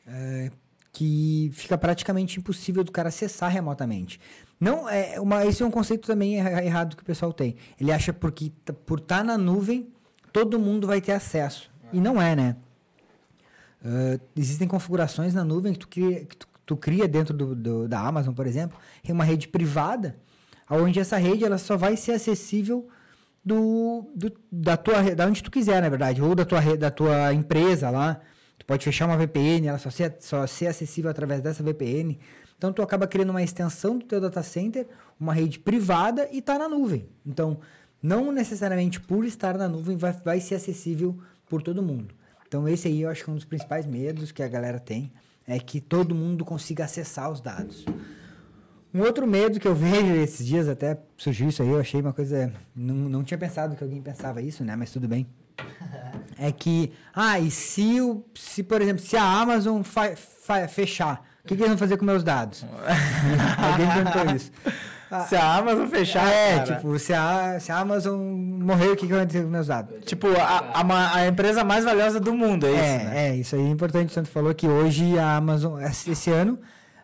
eh, 0.07 0.51
que 0.91 1.51
fica 1.53 1.77
praticamente 1.77 2.39
impossível 2.39 2.83
do 2.83 2.91
cara 2.91 3.10
acessar 3.10 3.51
remotamente. 3.51 4.19
Não 4.60 4.89
é 4.89 5.19
uma, 5.19 5.45
esse 5.45 5.62
é 5.62 5.65
um 5.65 5.71
conceito 5.71 6.07
também 6.07 6.38
erra- 6.38 6.63
errado 6.63 6.95
que 6.95 7.03
o 7.03 7.05
pessoal 7.05 7.31
tem. 7.31 7.55
Ele 7.79 7.91
acha 7.91 8.12
porque 8.12 8.51
t- 8.65 8.73
por 8.73 8.99
estar 8.99 9.23
na 9.23 9.38
nuvem 9.38 9.88
todo 10.33 10.60
mundo 10.60 10.88
vai 10.88 10.99
ter 11.01 11.12
acesso 11.13 11.69
e 11.93 11.99
não 12.01 12.21
é, 12.21 12.36
né? 12.36 12.55
Ah, 13.83 14.19
existem 14.36 14.67
configurações 14.67 15.33
na 15.33 15.43
nuvem 15.43 15.73
que 15.73 15.79
tu 15.79 15.88
cria, 15.88 16.25
que 16.25 16.36
tu, 16.36 16.47
tu 16.69 16.77
cria 16.77 17.08
dentro 17.08 17.34
do, 17.36 17.55
do- 17.55 17.88
da 17.88 17.99
Amazon, 17.99 18.32
por 18.36 18.45
exemplo, 18.45 18.77
em 19.03 19.12
uma 19.12 19.23
rede 19.23 19.47
privada, 19.47 20.15
onde 20.69 20.99
essa 20.99 21.17
rede 21.17 21.43
ela 21.43 21.58
só 21.58 21.75
vai 21.75 21.97
ser 21.97 22.12
acessível 22.12 22.88
do, 23.43 24.05
do- 24.15 24.32
da 24.51 24.77
tua 24.77 25.15
da 25.15 25.25
onde 25.25 25.41
tu 25.41 25.49
quiser, 25.49 25.82
na 25.82 25.89
verdade, 25.89 26.21
ou 26.21 26.36
da 26.36 26.45
tua 26.45 26.62
da 26.77 26.91
tua 26.91 27.34
empresa 27.34 27.89
lá. 27.89 28.19
Tu 28.60 28.65
pode 28.67 28.86
fechar 28.86 29.08
uma 29.08 29.17
VPN, 29.17 29.65
ela 29.67 29.79
só 29.79 29.89
ser, 29.89 30.15
só 30.19 30.45
ser 30.45 30.67
acessível 30.67 31.10
através 31.10 31.41
dessa 31.41 31.63
VPN. 31.63 32.19
Então 32.55 32.71
tu 32.71 32.84
acaba 32.84 33.08
criando 33.08 33.32
uma 33.32 33.41
extensão 33.41 33.97
do 33.97 34.05
teu 34.05 34.21
data 34.21 34.43
center, 34.43 34.86
uma 35.19 35.34
rede 35.34 35.58
privada 35.58 36.29
e 36.32 36.38
está 36.38 36.60
na 36.60 36.69
nuvem. 36.69 37.08
Então, 37.25 37.60
não 38.03 38.32
necessariamente 38.32 38.99
por 39.01 39.25
estar 39.25 39.58
na 39.58 39.67
nuvem 39.67 39.97
vai, 39.97 40.12
vai 40.12 40.39
ser 40.39 40.53
acessível 40.55 41.17
por 41.49 41.63
todo 41.63 41.82
mundo. 41.82 42.13
Então 42.47 42.67
esse 42.69 42.88
aí 42.88 43.01
eu 43.01 43.10
acho 43.10 43.23
que 43.23 43.29
é 43.29 43.34
um 43.34 43.36
dos 43.38 43.45
principais 43.45 43.88
medos 43.88 44.32
que 44.32 44.43
a 44.43 44.47
galera 44.47 44.79
tem, 44.79 45.12
é 45.49 45.59
que 45.59 45.81
todo 45.81 46.13
mundo 46.15 46.45
consiga 46.45 46.85
acessar 46.85 47.29
os 47.31 47.41
dados. 47.41 47.83
Um 48.93 49.01
outro 49.01 49.27
medo 49.27 49.59
que 49.59 49.67
eu 49.67 49.75
vejo 49.75 50.13
esses 50.21 50.45
dias, 50.45 50.67
até 50.69 50.97
surgiu 51.17 51.49
isso 51.49 51.62
aí, 51.62 51.69
eu 51.69 51.79
achei 51.79 51.99
uma 52.01 52.13
coisa. 52.13 52.53
Não, 52.75 52.95
não 52.95 53.23
tinha 53.23 53.38
pensado 53.38 53.75
que 53.75 53.83
alguém 53.83 54.01
pensava 54.01 54.41
isso, 54.41 54.63
né? 54.63 54.75
Mas 54.75 54.91
tudo 54.91 55.07
bem. 55.07 55.27
É 56.41 56.53
que, 56.53 56.93
ah, 57.13 57.38
e 57.38 57.51
se, 57.51 57.99
o, 57.99 58.23
se 58.33 58.63
por 58.63 58.81
exemplo, 58.81 59.03
se 59.03 59.17
a 59.17 59.23
Amazon 59.41 59.81
fa, 59.83 60.15
fa- 60.15 60.69
fechar, 60.69 61.21
o 61.43 61.47
que, 61.49 61.53
que 61.53 61.62
eles 61.62 61.67
vão 61.67 61.77
fazer 61.77 61.97
com 61.97 62.05
meus 62.05 62.23
dados? 62.23 62.65
alguém 63.62 63.85
perguntou 63.88 64.33
isso. 64.33 64.49
Ah, 65.11 65.21
Se 65.21 65.35
a 65.35 65.55
Amazon 65.55 65.87
fechar, 65.87 66.27
é, 66.31 66.59
cara, 66.59 66.75
tipo, 66.75 66.99
se 66.99 67.13
a, 67.13 67.59
se 67.59 67.71
a 67.71 67.79
Amazon 67.79 68.19
morrer, 68.19 68.89
o 68.89 68.95
que, 68.95 69.07
que 69.07 69.13
vai 69.13 69.21
acontecer 69.21 69.43
com 69.43 69.49
meus 69.49 69.67
dados? 69.67 70.05
tipo 70.05 70.27
a, 70.27 70.81
a, 70.81 71.15
a 71.15 71.27
empresa 71.27 71.63
mais 71.63 71.83
valiosa 71.83 72.19
do 72.19 72.33
mundo, 72.33 72.67
é 72.67 72.71
isso, 72.71 72.79
É, 72.79 72.97
né? 73.03 73.27
é, 73.29 73.35
isso 73.35 73.55
aí 73.55 73.61
é 73.65 73.69
importante. 73.69 74.09
O 74.09 74.13
Santo 74.13 74.29
falou 74.29 74.53
que 74.53 74.67
hoje 74.67 75.17
a 75.17 75.35
Amazon, 75.37 75.81
esse 75.81 76.11
esse 76.11 76.29
ano, 76.29 76.59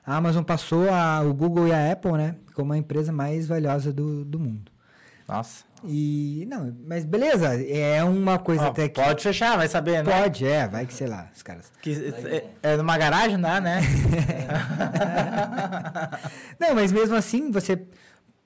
a 0.06 0.16
Amazon 0.18 0.44
passou 0.44 0.88
a, 0.92 1.22
o 1.22 1.34
Google 1.34 1.68
e 1.68 1.72
a 1.74 1.92
Apple, 1.92 2.12
né? 2.12 2.36
Como 2.54 2.72
a 2.74 2.78
empresa 2.78 3.12
mais 3.12 3.48
valiosa 3.48 3.92
do, 3.92 4.24
do 4.24 4.40
mundo. 4.40 4.72
Nossa. 5.28 5.64
E, 5.84 6.46
não, 6.50 6.76
mas 6.88 7.04
beleza, 7.06 7.54
é 7.62 8.04
uma 8.04 8.38
coisa 8.40 8.64
Ó, 8.64 8.68
até 8.68 8.88
que. 8.90 9.02
Pode 9.02 9.22
fechar, 9.24 9.58
vai 9.58 9.68
saber, 9.68 10.04
né? 10.04 10.22
Pode, 10.22 10.46
é, 10.46 10.68
vai 10.68 10.86
que 10.86 10.94
sei 10.94 11.08
lá, 11.08 11.30
os 11.36 11.44
caras. 11.44 11.72
Que, 11.82 11.92
é, 12.64 12.74
é 12.74 12.78
numa 12.78 12.98
garagem, 12.98 13.38
não 13.38 13.60
né? 13.62 13.82
Não, 16.60 16.76
mas 16.76 16.92
mesmo 16.92 17.16
assim, 17.16 17.52
você. 17.52 17.78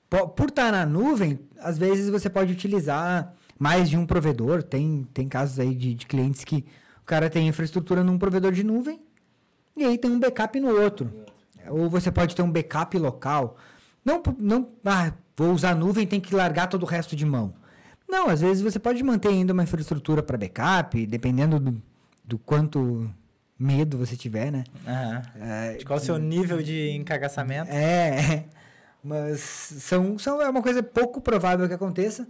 po- 0.08 0.28
Por 0.28 0.48
estar 0.48 0.72
na 0.72 0.84
nuvem, 0.84 1.38
às 1.60 1.78
vezes 1.78 2.10
você 2.10 2.28
pode 2.28 2.52
utilizar 2.52 3.34
mais 3.58 3.88
de 3.88 3.96
um 3.96 4.06
provedor. 4.06 4.62
Tem, 4.62 5.06
tem 5.14 5.28
casos 5.28 5.58
aí 5.58 5.74
de, 5.74 5.94
de 5.94 6.06
clientes 6.06 6.44
que 6.44 6.64
o 7.02 7.06
cara 7.06 7.30
tem 7.30 7.48
infraestrutura 7.48 8.02
num 8.04 8.18
provedor 8.18 8.52
de 8.52 8.64
nuvem 8.64 9.00
e 9.76 9.84
aí 9.84 9.98
tem 9.98 10.10
um 10.10 10.18
backup 10.20 10.58
no 10.60 10.80
outro. 10.80 11.10
Ou 11.68 11.88
você 11.88 12.10
pode 12.10 12.34
ter 12.34 12.42
um 12.42 12.50
backup 12.50 12.96
local. 12.98 13.56
Não, 14.04 14.22
não 14.38 14.68
ah, 14.84 15.12
vou 15.36 15.52
usar 15.52 15.70
a 15.70 15.74
nuvem 15.74 16.06
tem 16.06 16.20
que 16.20 16.34
largar 16.34 16.68
todo 16.68 16.82
o 16.82 16.86
resto 16.86 17.14
de 17.14 17.24
mão. 17.24 17.54
Não, 18.08 18.28
às 18.28 18.40
vezes 18.40 18.62
você 18.62 18.78
pode 18.78 19.02
manter 19.02 19.28
ainda 19.28 19.52
uma 19.52 19.62
infraestrutura 19.62 20.22
para 20.22 20.36
backup, 20.36 21.06
dependendo 21.06 21.60
do, 21.60 21.82
do 22.24 22.38
quanto 22.38 23.08
medo 23.58 23.98
você 23.98 24.16
tiver, 24.16 24.50
né? 24.50 24.64
Aham. 24.86 25.22
É, 25.38 25.74
De 25.74 25.84
qual 25.84 25.98
é 25.98 26.02
o 26.02 26.04
seu 26.04 26.18
nível 26.18 26.62
de 26.62 26.90
encagaçamento? 26.90 27.70
é, 27.70 28.44
mas 29.04 29.40
são, 29.40 30.18
são, 30.18 30.42
é 30.42 30.48
uma 30.48 30.62
coisa 30.62 30.82
pouco 30.82 31.20
provável 31.20 31.68
que 31.68 31.74
aconteça, 31.74 32.26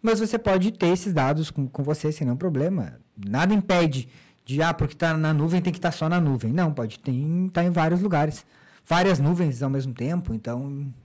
mas 0.00 0.20
você 0.20 0.38
pode 0.38 0.70
ter 0.72 0.88
esses 0.88 1.12
dados 1.12 1.50
com, 1.50 1.66
com 1.66 1.82
você 1.82 2.12
sem 2.12 2.26
nenhum 2.26 2.36
problema. 2.36 3.00
Nada 3.16 3.54
impede 3.54 4.08
de, 4.44 4.60
ah, 4.62 4.74
porque 4.74 4.94
está 4.94 5.16
na 5.16 5.32
nuvem 5.32 5.62
tem 5.62 5.72
que 5.72 5.78
estar 5.78 5.92
só 5.92 6.08
na 6.08 6.20
nuvem. 6.20 6.52
Não, 6.52 6.72
pode 6.72 6.96
estar 6.96 7.10
em, 7.10 7.48
tá 7.48 7.64
em 7.64 7.70
vários 7.70 8.00
lugares. 8.00 8.44
Várias 8.86 9.18
nuvens 9.18 9.62
ao 9.62 9.70
mesmo 9.70 9.94
tempo, 9.94 10.34
então 10.34 10.86
é, 10.86 11.03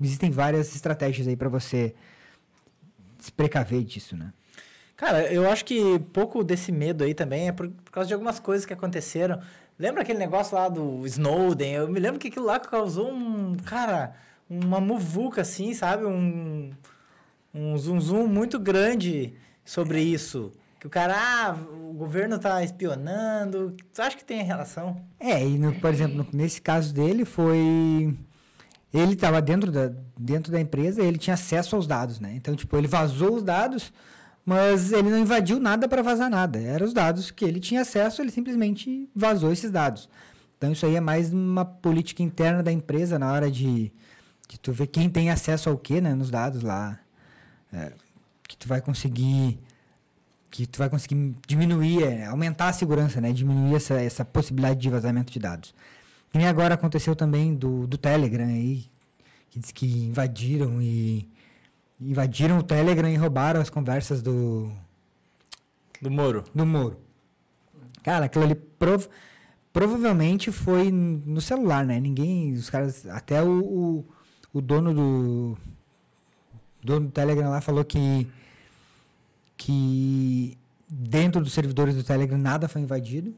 existem 0.00 0.30
várias 0.30 0.74
estratégias 0.74 1.26
aí 1.28 1.36
para 1.36 1.48
você 1.48 1.94
se 3.18 3.32
precaver 3.32 3.82
disso, 3.84 4.16
né? 4.16 4.32
Cara, 4.96 5.32
eu 5.32 5.48
acho 5.50 5.64
que 5.64 5.98
pouco 6.12 6.44
desse 6.44 6.70
medo 6.70 7.02
aí 7.04 7.14
também 7.14 7.48
é 7.48 7.52
por, 7.52 7.68
por 7.68 7.90
causa 7.90 8.06
de 8.08 8.14
algumas 8.14 8.38
coisas 8.38 8.64
que 8.64 8.72
aconteceram. 8.72 9.40
Lembra 9.78 10.02
aquele 10.02 10.18
negócio 10.20 10.54
lá 10.54 10.68
do 10.68 11.04
Snowden? 11.06 11.72
Eu 11.74 11.88
me 11.88 11.98
lembro 11.98 12.20
que 12.20 12.28
aquilo 12.28 12.46
lá 12.46 12.60
causou 12.60 13.10
um. 13.12 13.56
Cara, 13.64 14.14
uma 14.48 14.80
muvuca 14.80 15.40
assim, 15.42 15.74
sabe? 15.74 16.04
Um, 16.04 16.70
um 17.52 17.76
zoom 17.76 18.00
zoom 18.00 18.26
muito 18.28 18.58
grande 18.58 19.34
sobre 19.64 20.00
isso. 20.00 20.52
Que 20.78 20.86
o 20.86 20.90
cara, 20.90 21.14
ah, 21.16 21.56
o 21.72 21.92
governo 21.94 22.38
tá 22.38 22.62
espionando. 22.62 23.74
Tu 23.92 24.00
acha 24.00 24.16
que 24.16 24.24
tem 24.24 24.44
relação? 24.44 25.00
É, 25.18 25.44
e 25.44 25.58
no- 25.58 25.74
por 25.80 25.90
exemplo, 25.90 26.24
nesse 26.32 26.60
caso 26.62 26.94
dele 26.94 27.24
foi. 27.24 28.16
Ele 28.94 29.14
estava 29.14 29.42
dentro 29.42 29.72
da, 29.72 29.90
dentro 30.16 30.52
da 30.52 30.60
empresa 30.60 31.02
ele 31.02 31.18
tinha 31.18 31.34
acesso 31.34 31.74
aos 31.74 31.84
dados, 31.84 32.20
né? 32.20 32.32
Então, 32.36 32.54
tipo, 32.54 32.76
ele 32.76 32.86
vazou 32.86 33.34
os 33.34 33.42
dados, 33.42 33.92
mas 34.46 34.92
ele 34.92 35.10
não 35.10 35.18
invadiu 35.18 35.58
nada 35.58 35.88
para 35.88 36.00
vazar 36.00 36.30
nada. 36.30 36.60
Eram 36.60 36.86
os 36.86 36.92
dados 36.92 37.32
que 37.32 37.44
ele 37.44 37.58
tinha 37.58 37.80
acesso, 37.80 38.22
ele 38.22 38.30
simplesmente 38.30 39.10
vazou 39.12 39.52
esses 39.52 39.72
dados. 39.72 40.08
Então, 40.56 40.70
isso 40.70 40.86
aí 40.86 40.94
é 40.94 41.00
mais 41.00 41.32
uma 41.32 41.64
política 41.64 42.22
interna 42.22 42.62
da 42.62 42.70
empresa 42.70 43.18
na 43.18 43.32
hora 43.32 43.50
de, 43.50 43.92
de 44.48 44.60
tu 44.60 44.72
ver 44.72 44.86
quem 44.86 45.10
tem 45.10 45.28
acesso 45.28 45.68
ao 45.68 45.76
que, 45.76 46.00
né? 46.00 46.14
Nos 46.14 46.30
dados 46.30 46.62
lá. 46.62 46.96
É, 47.72 47.92
que 48.46 48.56
tu 48.56 48.68
vai 48.68 48.80
conseguir 48.80 49.58
que 50.52 50.68
tu 50.68 50.78
vai 50.78 50.88
conseguir 50.88 51.34
diminuir, 51.48 52.04
é, 52.04 52.26
aumentar 52.26 52.68
a 52.68 52.72
segurança, 52.72 53.20
né? 53.20 53.32
Diminuir 53.32 53.74
essa, 53.74 53.94
essa 53.94 54.24
possibilidade 54.24 54.78
de 54.78 54.88
vazamento 54.88 55.32
de 55.32 55.40
dados. 55.40 55.74
Que 56.34 56.38
nem 56.38 56.48
agora 56.48 56.74
aconteceu 56.74 57.14
também 57.14 57.54
do, 57.54 57.86
do 57.86 57.96
Telegram 57.96 58.44
aí, 58.46 58.86
que 59.50 59.60
diz 59.60 59.70
que 59.70 59.86
invadiram 59.86 60.82
e 60.82 61.28
invadiram 62.00 62.58
o 62.58 62.62
Telegram 62.64 63.08
e 63.08 63.14
roubaram 63.14 63.60
as 63.60 63.70
conversas 63.70 64.20
do, 64.20 64.68
Do 66.02 66.10
Moro. 66.10 66.42
do 66.52 66.66
Moro. 66.66 66.98
Cara, 68.02 68.24
aquilo 68.26 68.42
ali 68.46 68.56
prov- 68.56 69.06
provavelmente 69.72 70.50
foi 70.50 70.90
no 70.90 71.40
celular, 71.40 71.86
né? 71.86 72.00
Ninguém, 72.00 72.52
os 72.54 72.68
caras, 72.68 73.06
até 73.06 73.40
o, 73.40 73.60
o, 73.60 74.04
o 74.54 74.60
dono 74.60 74.92
do 74.92 75.56
dono 76.82 77.06
do 77.06 77.12
Telegram 77.12 77.48
lá 77.50 77.60
falou 77.60 77.84
que 77.84 78.26
que 79.56 80.58
dentro 80.88 81.40
dos 81.40 81.52
servidores 81.52 81.94
do 81.94 82.02
Telegram 82.02 82.36
nada 82.36 82.66
foi 82.66 82.82
invadido. 82.82 83.32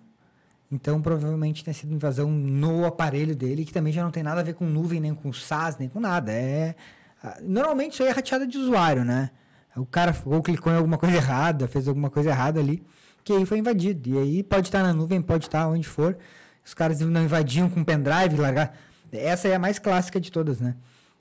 Então, 0.71 1.01
provavelmente 1.01 1.63
tenha 1.65 1.75
sido 1.75 1.95
invasão 1.95 2.31
no 2.31 2.85
aparelho 2.85 3.37
dele, 3.37 3.65
que 3.65 3.73
também 3.73 3.93
já 3.93 4.03
não 4.03 4.11
tem 4.11 4.23
nada 4.23 4.41
a 4.41 4.45
ver 4.45 4.55
com 4.55 4.65
nuvem, 4.65 5.01
nem 5.01 5.15
com 5.15 5.33
SaaS, 5.33 5.79
nem 5.79 5.89
com 5.89 6.01
nada. 6.01 6.33
É, 6.33 6.75
ah, 7.23 7.39
normalmente 7.43 7.93
isso 7.93 8.03
aí 8.03 8.09
é 8.09 8.13
rateada 8.13 8.47
de 8.47 8.59
usuário, 8.59 9.05
né? 9.05 9.31
O 9.77 9.87
cara 9.87 10.17
ou 10.25 10.43
clicou 10.43 10.73
em 10.73 10.77
alguma 10.77 10.99
coisa 10.99 11.17
errada, 11.19 11.69
fez 11.69 11.87
alguma 11.87 12.11
coisa 12.11 12.31
errada 12.31 12.59
ali, 12.59 12.83
que 13.23 13.33
aí 13.33 13.47
foi 13.47 13.59
invadido. 13.59 14.09
E 14.09 14.19
aí 14.19 14.43
pode 14.43 14.69
estar 14.69 14.83
na 14.83 14.93
nuvem, 14.93 15.23
pode 15.23 15.47
estar 15.47 15.69
onde 15.69 15.87
for. 15.87 16.17
Os 16.65 16.75
caras 16.75 16.99
não 17.01 17.23
invadiam 17.23 17.71
com 17.71 17.85
pendrive, 17.85 18.37
largar. 18.37 18.77
Essa 19.13 19.49
é 19.49 19.55
a 19.55 19.59
mais 19.59 19.79
clássica 19.79 20.21
de 20.21 20.33
todas, 20.33 20.61
né? 20.61 20.75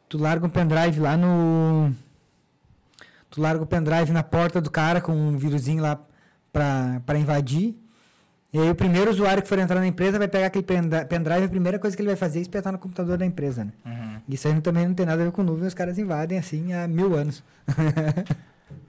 Tu 0.09 0.17
larga 0.17 0.45
um 0.45 0.49
pendrive 0.49 0.99
lá 0.99 1.15
no. 1.15 1.93
Tu 3.29 3.41
larga 3.41 3.63
o 3.63 3.65
pendrive 3.65 4.11
na 4.11 4.23
porta 4.23 4.59
do 4.59 4.71
cara 4.71 5.01
com 5.01 5.11
um 5.11 5.37
vírusinho 5.37 5.81
lá 5.81 5.99
pra, 6.51 7.01
pra 7.05 7.17
invadir. 7.19 7.77
E 8.53 8.59
aí 8.59 8.69
o 8.69 8.75
primeiro 8.75 9.11
usuário 9.11 9.43
que 9.43 9.49
for 9.49 9.59
entrar 9.59 9.79
na 9.79 9.87
empresa 9.87 10.17
vai 10.17 10.27
pegar 10.29 10.47
aquele 10.47 10.63
pendri- 10.63 11.03
pendrive, 11.05 11.43
a 11.45 11.49
primeira 11.49 11.77
coisa 11.77 11.95
que 11.95 12.01
ele 12.01 12.07
vai 12.09 12.15
fazer 12.15 12.39
é 12.39 12.41
espetar 12.41 12.71
no 12.71 12.79
computador 12.79 13.17
da 13.17 13.25
empresa, 13.25 13.65
né? 13.65 13.73
Isso 14.29 14.47
aí 14.47 14.61
também 14.61 14.87
não 14.87 14.93
tem 14.95 15.05
nada 15.05 15.21
a 15.21 15.25
ver 15.25 15.31
com 15.31 15.43
nuvem, 15.43 15.67
os 15.67 15.73
caras 15.73 15.97
invadem 15.99 16.37
assim 16.37 16.73
há 16.73 16.87
mil 16.87 17.15
anos. 17.15 17.43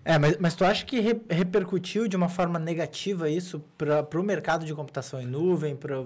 É, 0.09 0.19
mas, 0.21 0.37
mas 0.38 0.55
tu 0.55 0.64
acha 0.64 0.85
que 0.87 1.01
re- 1.01 1.21
repercutiu 1.29 2.07
de 2.07 2.16
uma 2.16 2.29
forma 2.29 2.61
negativa 2.61 3.29
isso 3.29 3.61
para 3.77 4.07
o 4.14 4.23
mercado 4.23 4.64
de 4.64 4.73
computação 4.73 5.21
em 5.21 5.27
nuvem, 5.27 5.75
para 5.75 6.05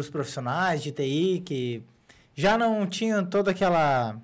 os 0.00 0.08
profissionais 0.08 0.82
de 0.82 0.90
TI 0.92 1.42
que 1.44 1.82
já 2.34 2.56
não 2.56 2.86
tinham 2.86 3.22
toda 3.26 3.50
aquela 3.50 4.16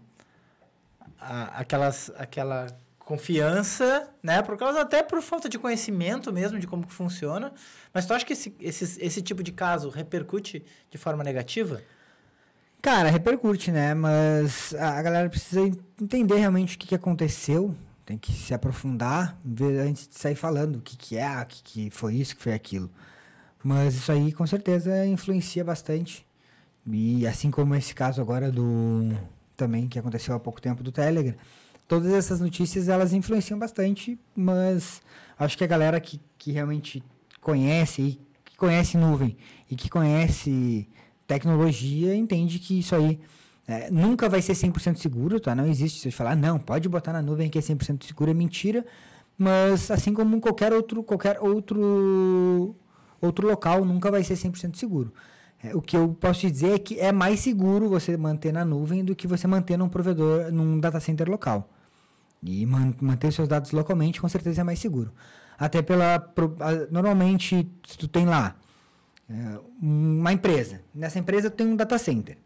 a- 1.20 1.60
aquelas, 1.60 2.10
aquela 2.16 2.66
confiança, 3.04 4.08
né? 4.22 4.42
Por 4.42 4.56
causa 4.56 4.80
até 4.80 5.02
por 5.02 5.20
falta 5.20 5.48
de 5.48 5.58
conhecimento 5.58 6.32
mesmo 6.32 6.58
de 6.58 6.66
como 6.66 6.86
funciona. 6.88 7.52
Mas 7.92 8.06
tu 8.06 8.14
acha 8.14 8.24
que 8.24 8.32
esse, 8.32 8.54
esse, 8.60 8.98
esse 9.04 9.22
tipo 9.22 9.42
de 9.42 9.52
caso 9.52 9.88
repercute 9.90 10.64
de 10.90 10.98
forma 10.98 11.22
negativa? 11.22 11.82
Cara, 12.80 13.10
repercute, 13.10 13.70
né? 13.70 13.94
Mas 13.94 14.74
a 14.74 15.00
galera 15.02 15.28
precisa 15.28 15.60
en- 15.60 15.78
entender 16.00 16.36
realmente 16.36 16.76
o 16.76 16.78
que, 16.78 16.88
que 16.88 16.94
aconteceu. 16.94 17.74
Tem 18.04 18.18
que 18.18 18.32
se 18.32 18.52
aprofundar 18.52 19.38
ver 19.42 19.80
antes 19.80 20.06
de 20.06 20.18
sair 20.18 20.34
falando 20.34 20.76
o 20.76 20.80
que, 20.80 20.96
que 20.96 21.16
é, 21.16 21.40
o 21.40 21.46
que, 21.46 21.62
que 21.62 21.90
foi 21.90 22.14
isso, 22.16 22.34
o 22.34 22.36
que 22.36 22.42
foi 22.42 22.52
aquilo. 22.52 22.90
Mas 23.62 23.94
isso 23.94 24.12
aí 24.12 24.30
com 24.32 24.46
certeza 24.46 25.06
influencia 25.06 25.64
bastante. 25.64 26.26
E 26.86 27.26
assim 27.26 27.50
como 27.50 27.74
esse 27.74 27.94
caso 27.94 28.20
agora 28.20 28.50
do. 28.50 29.12
Também 29.56 29.88
que 29.88 29.98
aconteceu 29.98 30.34
há 30.34 30.40
pouco 30.40 30.60
tempo 30.60 30.82
do 30.82 30.92
Telegram. 30.92 31.34
Todas 31.86 32.12
essas 32.12 32.40
notícias 32.40 32.88
elas 32.88 33.12
influenciam 33.12 33.58
bastante, 33.58 34.18
mas 34.34 35.02
acho 35.38 35.56
que 35.56 35.64
a 35.64 35.66
galera 35.66 36.00
que, 36.00 36.20
que 36.38 36.52
realmente 36.52 37.02
conhece 37.40 38.18
que 38.44 38.56
conhece 38.56 38.96
nuvem 38.96 39.36
e 39.70 39.74
que 39.74 39.90
conhece 39.90 40.88
tecnologia 41.26 42.14
entende 42.14 42.58
que 42.58 42.78
isso 42.78 42.94
aí 42.94 43.20
é, 43.66 43.90
nunca 43.90 44.28
vai 44.28 44.40
ser 44.40 44.52
100% 44.52 44.96
seguro, 44.96 45.40
tá? 45.40 45.54
Não 45.54 45.66
existe 45.66 46.00
você 46.00 46.10
falar, 46.10 46.36
não, 46.36 46.58
pode 46.58 46.88
botar 46.88 47.12
na 47.12 47.22
nuvem 47.22 47.50
que 47.50 47.58
é 47.58 47.62
100% 47.62 48.04
seguro, 48.04 48.30
é 48.30 48.34
mentira. 48.34 48.84
Mas 49.36 49.90
assim 49.90 50.14
como 50.14 50.40
qualquer 50.40 50.72
outro, 50.72 51.02
qualquer 51.02 51.40
outro, 51.40 52.76
outro 53.20 53.48
local 53.48 53.84
nunca 53.84 54.10
vai 54.10 54.22
ser 54.22 54.34
100% 54.34 54.76
seguro. 54.76 55.12
É, 55.62 55.74
o 55.74 55.80
que 55.80 55.96
eu 55.96 56.08
posso 56.10 56.40
te 56.40 56.50
dizer 56.50 56.74
é 56.74 56.78
que 56.78 57.00
é 57.00 57.10
mais 57.10 57.40
seguro 57.40 57.88
você 57.88 58.16
manter 58.16 58.52
na 58.52 58.64
nuvem 58.64 59.04
do 59.04 59.16
que 59.16 59.26
você 59.26 59.46
manter 59.46 59.76
num 59.76 59.88
provedor, 59.88 60.52
num 60.52 60.78
data 60.78 61.00
center 61.00 61.28
local. 61.28 61.68
E 62.44 62.66
man- 62.66 62.94
manter 63.00 63.32
seus 63.32 63.48
dados 63.48 63.72
localmente 63.72 64.20
com 64.20 64.28
certeza 64.28 64.60
é 64.60 64.64
mais 64.64 64.78
seguro. 64.78 65.12
Até 65.58 65.80
pela. 65.80 66.32
Normalmente, 66.90 67.66
se 67.86 67.96
tu 67.96 68.06
tem 68.06 68.26
lá 68.26 68.54
é, 69.28 69.58
uma 69.80 70.32
empresa. 70.32 70.82
Nessa 70.94 71.18
empresa 71.18 71.50
tem 71.50 71.66
um 71.66 71.74
data 71.76 71.96
center. 71.96 72.36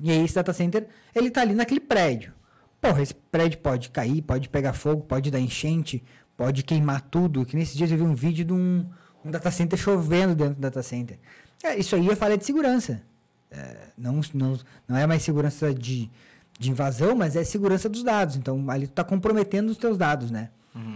E 0.00 0.10
aí 0.10 0.24
esse 0.24 0.34
data 0.34 0.52
center, 0.52 0.88
ele 1.14 1.28
está 1.28 1.42
ali 1.42 1.54
naquele 1.54 1.80
prédio. 1.80 2.32
Porra, 2.80 3.02
esse 3.02 3.14
prédio 3.14 3.58
pode 3.58 3.90
cair, 3.90 4.22
pode 4.22 4.48
pegar 4.48 4.72
fogo, 4.72 5.02
pode 5.02 5.30
dar 5.30 5.38
enchente, 5.38 6.02
pode 6.36 6.62
queimar 6.64 7.02
tudo. 7.02 7.44
Que 7.44 7.56
nesses 7.56 7.76
dias 7.76 7.90
eu 7.90 7.98
vi 7.98 8.02
um 8.02 8.14
vídeo 8.14 8.44
de 8.44 8.52
um, 8.52 8.86
um 9.24 9.30
data 9.30 9.50
center 9.50 9.78
chovendo 9.78 10.34
dentro 10.34 10.54
do 10.54 10.60
data 10.60 10.82
center. 10.82 11.18
É, 11.62 11.76
isso 11.76 11.94
aí 11.94 12.08
é 12.08 12.16
falha 12.16 12.38
de 12.38 12.44
segurança. 12.44 13.02
É, 13.50 13.88
não, 13.98 14.20
não, 14.32 14.58
não 14.88 14.96
é 14.96 15.06
mais 15.06 15.22
segurança 15.22 15.74
de, 15.74 16.10
de 16.60 16.70
invasão, 16.70 17.16
mas 17.16 17.34
é 17.36 17.42
segurança 17.42 17.88
dos 17.88 18.02
dados. 18.02 18.36
Então 18.36 18.70
ali 18.70 18.86
tu 18.86 18.90
está 18.90 19.02
comprometendo 19.02 19.70
os 19.70 19.78
teus 19.78 19.96
dados, 19.96 20.30
né? 20.30 20.50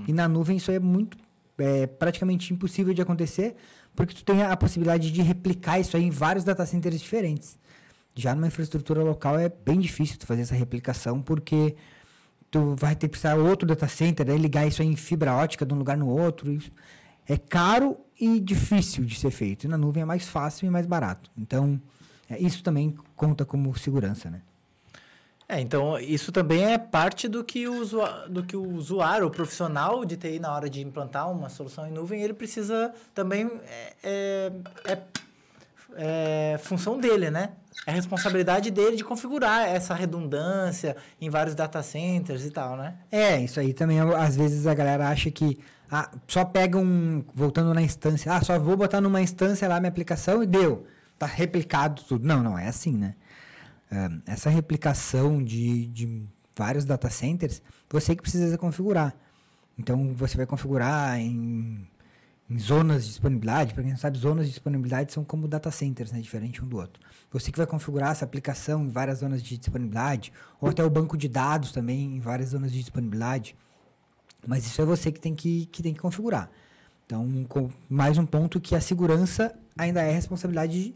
E 0.06 0.12
na 0.12 0.28
nuvem 0.28 0.58
isso 0.58 0.70
é 0.70 0.78
muito, 0.78 1.16
é 1.56 1.86
praticamente 1.86 2.52
impossível 2.52 2.92
de 2.92 3.00
acontecer, 3.00 3.56
porque 3.96 4.14
tu 4.14 4.22
tem 4.22 4.42
a 4.42 4.54
possibilidade 4.56 5.10
de 5.10 5.22
replicar 5.22 5.80
isso 5.80 5.96
aí 5.96 6.04
em 6.04 6.10
vários 6.10 6.44
data 6.44 6.66
centers 6.66 7.00
diferentes. 7.00 7.58
Já 8.14 8.34
numa 8.34 8.46
infraestrutura 8.46 9.02
local 9.02 9.38
é 9.38 9.48
bem 9.48 9.80
difícil 9.80 10.18
tu 10.18 10.26
fazer 10.26 10.42
essa 10.42 10.54
replicação, 10.54 11.22
porque 11.22 11.74
tu 12.50 12.76
vai 12.78 12.94
ter 12.94 13.08
que 13.08 13.12
precisar 13.12 13.36
outro 13.36 13.66
data 13.66 13.88
center, 13.88 14.26
daí 14.26 14.36
ligar 14.36 14.66
isso 14.66 14.82
aí 14.82 14.88
em 14.88 14.96
fibra 14.96 15.34
ótica 15.34 15.64
de 15.64 15.72
um 15.72 15.78
lugar 15.78 15.96
no 15.96 16.08
outro. 16.08 16.52
Isso 16.52 16.70
é 17.26 17.38
caro 17.38 17.96
e 18.20 18.38
difícil 18.38 19.02
de 19.02 19.18
ser 19.18 19.30
feito. 19.30 19.64
E 19.64 19.68
na 19.68 19.78
nuvem 19.78 20.02
é 20.02 20.06
mais 20.06 20.28
fácil 20.28 20.66
e 20.66 20.70
mais 20.70 20.86
barato. 20.86 21.30
Então, 21.36 21.80
é, 22.28 22.38
isso 22.38 22.62
também 22.62 22.94
conta 23.16 23.46
como 23.46 23.76
segurança, 23.78 24.30
né? 24.30 24.42
É, 25.48 25.60
então 25.60 25.98
isso 25.98 26.32
também 26.32 26.64
é 26.72 26.78
parte 26.78 27.28
do 27.28 27.44
que, 27.44 27.68
o 27.68 27.74
usua- 27.80 28.26
do 28.28 28.42
que 28.42 28.56
o 28.56 28.66
usuário, 28.74 29.26
o 29.26 29.30
profissional 29.30 30.04
de 30.04 30.16
TI, 30.16 30.38
na 30.38 30.54
hora 30.54 30.70
de 30.70 30.80
implantar 30.80 31.30
uma 31.30 31.48
solução 31.50 31.86
em 31.86 31.90
nuvem, 31.92 32.22
ele 32.22 32.32
precisa 32.32 32.92
também. 33.14 33.50
É, 33.66 33.92
é, 34.02 34.52
é- 34.92 35.02
é 35.96 36.58
função 36.58 36.98
dele, 36.98 37.30
né? 37.30 37.50
É 37.86 37.92
responsabilidade 37.92 38.70
dele 38.70 38.96
de 38.96 39.04
configurar 39.04 39.68
essa 39.68 39.94
redundância 39.94 40.96
em 41.20 41.28
vários 41.28 41.54
data 41.54 41.82
centers 41.82 42.44
e 42.44 42.50
tal, 42.50 42.76
né? 42.76 42.94
É, 43.12 43.38
isso 43.40 43.60
aí 43.60 43.72
também, 43.72 44.00
às 44.00 44.34
vezes 44.36 44.66
a 44.66 44.74
galera 44.74 45.08
acha 45.08 45.30
que 45.30 45.58
ah, 45.90 46.10
só 46.26 46.44
pega 46.44 46.78
um, 46.78 47.22
voltando 47.34 47.72
na 47.74 47.82
instância, 47.82 48.32
ah, 48.32 48.40
só 48.42 48.58
vou 48.58 48.76
botar 48.76 49.00
numa 49.00 49.20
instância 49.20 49.68
lá 49.68 49.78
minha 49.78 49.90
aplicação 49.90 50.42
e 50.42 50.46
deu, 50.46 50.86
tá 51.18 51.26
replicado 51.26 52.02
tudo. 52.02 52.26
Não, 52.26 52.42
não 52.42 52.58
é 52.58 52.66
assim, 52.68 52.92
né? 52.92 53.14
Ah, 53.90 54.10
essa 54.26 54.50
replicação 54.50 55.42
de, 55.42 55.86
de 55.88 56.22
vários 56.56 56.84
data 56.84 57.10
centers, 57.10 57.62
você 57.90 58.14
que 58.14 58.22
precisa 58.22 58.56
configurar. 58.58 59.14
Então, 59.78 60.14
você 60.14 60.36
vai 60.36 60.46
configurar 60.46 61.18
em, 61.18 61.86
em 62.48 62.58
zonas 62.58 63.04
de 63.04 63.10
disponibilidade. 63.10 63.74
Para 63.74 63.82
quem 63.82 63.92
não 63.92 63.98
sabe, 63.98 64.18
zonas 64.18 64.46
de 64.46 64.52
disponibilidade 64.52 65.12
são 65.12 65.24
como 65.24 65.48
data 65.48 65.70
centers, 65.70 66.12
né? 66.12 66.20
Diferente 66.20 66.64
um 66.64 66.68
do 66.68 66.76
outro. 66.76 67.02
Você 67.32 67.50
que 67.50 67.58
vai 67.58 67.66
configurar 67.66 68.12
essa 68.12 68.24
aplicação 68.24 68.84
em 68.84 68.88
várias 68.88 69.18
zonas 69.18 69.42
de 69.42 69.58
disponibilidade, 69.58 70.32
ou 70.60 70.68
até 70.68 70.84
o 70.84 70.90
banco 70.90 71.16
de 71.16 71.28
dados 71.28 71.72
também 71.72 72.16
em 72.16 72.20
várias 72.20 72.50
zonas 72.50 72.72
de 72.72 72.78
disponibilidade. 72.78 73.56
Mas 74.46 74.66
isso 74.66 74.80
é 74.80 74.84
você 74.84 75.10
que 75.10 75.20
tem 75.20 75.34
que, 75.34 75.66
que, 75.66 75.82
tem 75.82 75.92
que 75.92 76.00
configurar. 76.00 76.50
Então, 77.06 77.26
mais 77.88 78.16
um 78.16 78.24
ponto 78.24 78.60
que 78.60 78.74
a 78.74 78.80
segurança 78.80 79.54
ainda 79.76 80.00
é 80.02 80.12
responsabilidade 80.12 80.72
de, 80.72 80.94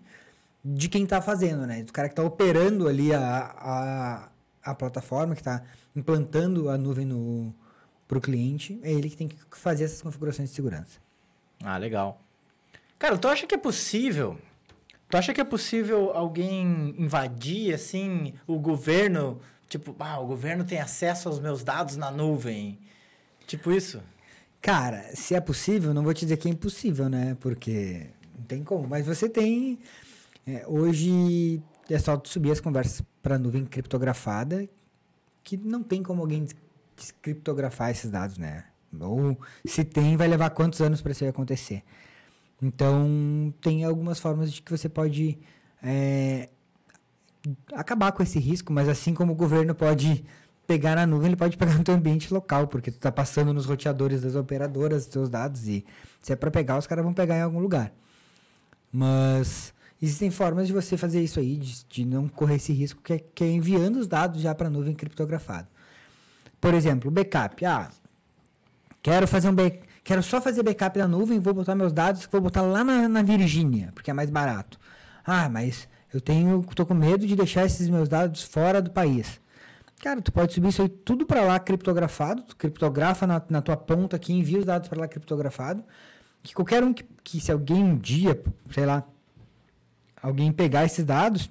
de 0.74 0.88
quem 0.88 1.04
está 1.04 1.22
fazendo, 1.22 1.66
né? 1.66 1.83
Do 1.83 1.92
cara 1.92 2.09
que 2.09 2.12
está 2.12 2.22
operando 2.22 2.88
ali 2.88 3.14
a, 3.14 3.20
a, 3.22 4.28
a 4.62 4.74
plataforma, 4.74 5.35
que 5.35 5.40
está 5.40 5.62
implantando 5.96 6.68
a 6.68 6.76
nuvem 6.76 7.07
no, 7.07 7.54
para 8.07 8.18
o 8.18 8.20
cliente, 8.20 8.78
é 8.83 8.92
ele 8.92 9.09
que 9.09 9.16
tem 9.16 9.28
que 9.28 9.37
fazer 9.52 9.85
essas 9.85 10.02
configurações 10.02 10.50
de 10.50 10.54
segurança. 10.54 10.98
Ah, 11.62 11.76
legal. 11.78 12.20
Cara, 12.98 13.16
tu 13.16 13.28
acha 13.28 13.46
que 13.46 13.54
é 13.54 13.59
possível? 13.59 14.38
Tu 15.09 15.16
acha 15.16 15.33
que 15.33 15.40
é 15.40 15.44
possível 15.44 16.12
alguém 16.12 16.94
invadir, 16.98 17.72
assim, 17.72 18.35
o 18.46 18.59
governo? 18.59 19.40
Tipo, 19.68 19.96
ah, 19.98 20.18
o 20.20 20.26
governo 20.26 20.64
tem 20.64 20.81
acesso 20.81 21.28
aos 21.28 21.40
meus 21.40 21.64
dados 21.64 21.96
na 21.96 22.11
nuvem. 22.11 22.78
Tipo 23.46 23.72
isso? 23.72 24.02
Cara, 24.61 25.02
se 25.14 25.35
é 25.35 25.40
possível, 25.40 25.94
não 25.94 26.02
vou 26.02 26.12
te 26.12 26.20
dizer 26.20 26.37
que 26.37 26.48
é 26.48 26.50
impossível, 26.50 27.09
né? 27.09 27.37
Porque 27.40 28.09
não 28.37 28.44
tem 28.44 28.62
como. 28.62 28.87
Mas 28.87 29.07
você 29.07 29.28
tem. 29.28 29.78
É, 30.49 30.65
hoje 30.67 31.63
é 31.91 31.99
só 31.99 32.19
subir 32.25 32.51
as 32.51 32.59
conversas 32.61 33.03
para 33.23 33.39
nuvem 33.39 33.67
criptografada, 33.67 34.67
que 35.45 35.59
não 35.59 35.83
tem 35.83 36.03
como 36.03 36.23
alguém 36.23 36.45
des- 36.45 36.57
descriptografar 36.97 37.91
esses 37.91 38.11
dados, 38.11 38.39
né? 38.39 38.65
Ou 38.99 39.39
se 39.67 39.85
tem, 39.85 40.17
vai 40.17 40.27
levar 40.27 40.49
quantos 40.51 40.81
anos 40.81 41.03
para 41.03 41.13
isso 41.13 41.27
acontecer. 41.27 41.83
Então, 42.63 43.53
tem 43.61 43.85
algumas 43.85 44.19
formas 44.19 44.51
de 44.51 44.63
que 44.63 44.71
você 44.71 44.89
pode 44.89 45.39
é, 45.83 46.49
acabar 47.75 48.11
com 48.13 48.23
esse 48.23 48.39
risco, 48.39 48.73
mas 48.73 48.89
assim 48.89 49.13
como 49.13 49.33
o 49.33 49.37
governo 49.37 49.75
pode 49.75 50.25
pegar 50.67 50.97
na 50.97 51.07
nuvem, 51.07 51.29
ele 51.29 51.37
pode 51.37 51.59
pegar 51.59 51.77
no 51.77 51.85
teu 51.85 51.95
ambiente 51.95 52.33
local, 52.33 52.67
porque 52.69 52.91
tu 52.91 52.97
está 52.97 53.13
passando 53.13 53.53
nos 53.53 53.67
roteadores 53.67 54.23
das 54.23 54.35
operadoras 54.35 55.03
os 55.03 55.09
teus 55.09 55.29
dados 55.29 55.69
e 55.69 55.85
se 56.21 56.33
é 56.33 56.37
para 56.37 56.51
pegar, 56.51 56.79
os 56.79 56.87
caras 56.87 57.05
vão 57.05 57.13
pegar 57.13 57.37
em 57.37 57.43
algum 57.43 57.61
lugar. 57.61 57.93
Mas 58.91 59.75
existem 60.01 60.31
formas 60.31 60.67
de 60.67 60.73
você 60.73 60.97
fazer 60.97 61.23
isso 61.23 61.41
aí, 61.41 61.57
de, 61.57 61.85
de 61.89 62.05
não 62.05 62.29
correr 62.29 62.57
esse 62.57 62.73
risco, 62.73 63.03
que 63.03 63.15
é, 63.15 63.19
que 63.19 63.45
é 63.45 63.51
enviando 63.51 63.97
os 63.97 64.07
dados 64.07 64.41
já 64.41 64.55
para 64.55 64.69
a 64.69 64.71
nuvem 64.71 64.95
criptografado. 64.95 65.69
Por 66.61 66.75
exemplo, 66.75 67.11
backup. 67.11 67.65
Ah, 67.65 67.91
quero 69.03 69.27
fazer 69.27 69.49
um 69.49 69.55
quero 70.03 70.23
só 70.23 70.41
fazer 70.41 70.63
backup 70.63 70.99
da 70.99 71.07
nuvem, 71.07 71.39
vou 71.39 71.55
botar 71.55 71.75
meus 71.75 71.93
dados, 71.93 72.27
vou 72.31 72.41
botar 72.41 72.63
lá 72.63 72.83
na, 72.83 73.09
na 73.09 73.23
Virgínia, 73.23 73.91
porque 73.95 74.11
é 74.11 74.15
mais 74.15 74.31
barato. 74.31 74.79
Ah, 75.25 75.49
mas 75.49 75.89
eu 76.13 76.21
tenho, 76.21 76.65
tô 76.75 76.87
com 76.87 76.95
medo 76.95 77.27
de 77.27 77.37
deixar 77.37 77.67
esses 77.67 77.89
meus 77.89 78.09
dados 78.09 78.43
fora 78.43 78.81
do 78.81 78.91
país. 78.91 79.41
Cara, 80.01 80.23
tu 80.23 80.33
pode 80.33 80.55
subir 80.55 80.69
isso 80.69 80.81
aí 80.81 80.89
tudo 80.89 81.27
para 81.27 81.43
lá 81.43 81.59
criptografado, 81.59 82.43
tu 82.43 82.57
criptografa 82.57 83.27
na, 83.27 83.43
na 83.51 83.61
tua 83.61 83.77
ponta 83.77 84.17
aqui, 84.17 84.33
envia 84.33 84.61
os 84.61 84.65
dados 84.65 84.89
para 84.89 85.01
lá 85.01 85.09
criptografado, 85.09 85.85
que 86.43 86.55
qualquer 86.55 86.85
um 86.85 86.93
que, 86.93 87.05
que 87.25 87.41
se 87.41 87.51
alguém 87.51 87.83
um 87.83 87.97
dia, 87.97 88.41
sei 88.71 88.87
lá, 88.87 89.05
alguém 90.22 90.52
pegar 90.52 90.85
esses 90.85 91.04
dados, 91.04 91.50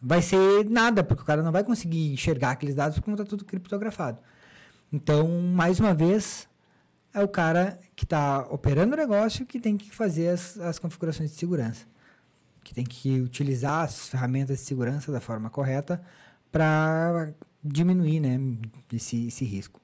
vai 0.00 0.22
ser 0.22 0.64
nada, 0.68 1.04
porque 1.04 1.22
o 1.22 1.26
cara 1.26 1.42
não 1.42 1.52
vai 1.52 1.62
conseguir 1.62 2.12
enxergar 2.12 2.52
aqueles 2.52 2.74
dados 2.74 2.98
porque 2.98 3.10
está 3.10 3.24
tudo 3.24 3.44
criptografado. 3.44 4.18
Então, 4.92 5.28
mais 5.28 5.78
uma 5.78 5.94
vez, 5.94 6.48
é 7.14 7.22
o 7.22 7.28
cara 7.28 7.78
que 7.94 8.04
está 8.04 8.46
operando 8.50 8.94
o 8.94 8.96
negócio 8.96 9.46
que 9.46 9.60
tem 9.60 9.76
que 9.76 9.90
fazer 9.90 10.28
as, 10.28 10.58
as 10.58 10.78
configurações 10.78 11.30
de 11.30 11.36
segurança. 11.36 11.86
Que 12.64 12.74
tem 12.74 12.84
que 12.84 13.20
utilizar 13.20 13.84
as 13.84 14.08
ferramentas 14.08 14.58
de 14.58 14.64
segurança 14.64 15.12
da 15.12 15.20
forma 15.20 15.48
correta 15.48 16.02
para 16.50 17.32
diminuir 17.62 18.20
né, 18.20 18.38
esse, 18.92 19.28
esse 19.28 19.44
risco. 19.44 19.80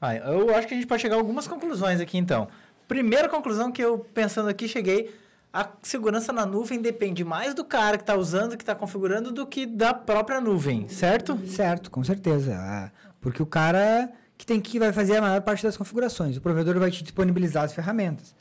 Ah, 0.00 0.16
eu 0.16 0.54
acho 0.54 0.66
que 0.66 0.74
a 0.74 0.76
gente 0.76 0.86
pode 0.86 1.02
chegar 1.02 1.16
a 1.16 1.18
algumas 1.18 1.46
conclusões 1.46 2.00
aqui, 2.00 2.16
então. 2.16 2.48
Primeira 2.88 3.28
conclusão 3.28 3.70
que 3.70 3.82
eu, 3.82 3.98
pensando 3.98 4.48
aqui, 4.48 4.68
cheguei... 4.68 5.14
A 5.52 5.68
segurança 5.82 6.32
na 6.32 6.46
nuvem 6.46 6.80
depende 6.80 7.24
mais 7.24 7.54
do 7.54 7.64
cara 7.64 7.96
que 7.96 8.04
está 8.04 8.14
usando, 8.14 8.56
que 8.56 8.62
está 8.62 8.74
configurando, 8.74 9.32
do 9.32 9.44
que 9.46 9.66
da 9.66 9.92
própria 9.92 10.40
nuvem, 10.40 10.88
certo? 10.88 11.38
Certo, 11.46 11.90
com 11.90 12.04
certeza. 12.04 12.56
Ah, 12.56 12.90
Porque 13.20 13.42
o 13.42 13.46
cara 13.46 14.10
que 14.38 14.46
tem 14.46 14.60
que 14.60 14.78
vai 14.78 14.92
fazer 14.92 15.16
a 15.16 15.20
maior 15.20 15.42
parte 15.42 15.62
das 15.62 15.76
configurações. 15.76 16.36
O 16.36 16.40
provedor 16.40 16.78
vai 16.78 16.90
te 16.90 17.02
disponibilizar 17.02 17.64
as 17.64 17.74
ferramentas. 17.74 18.34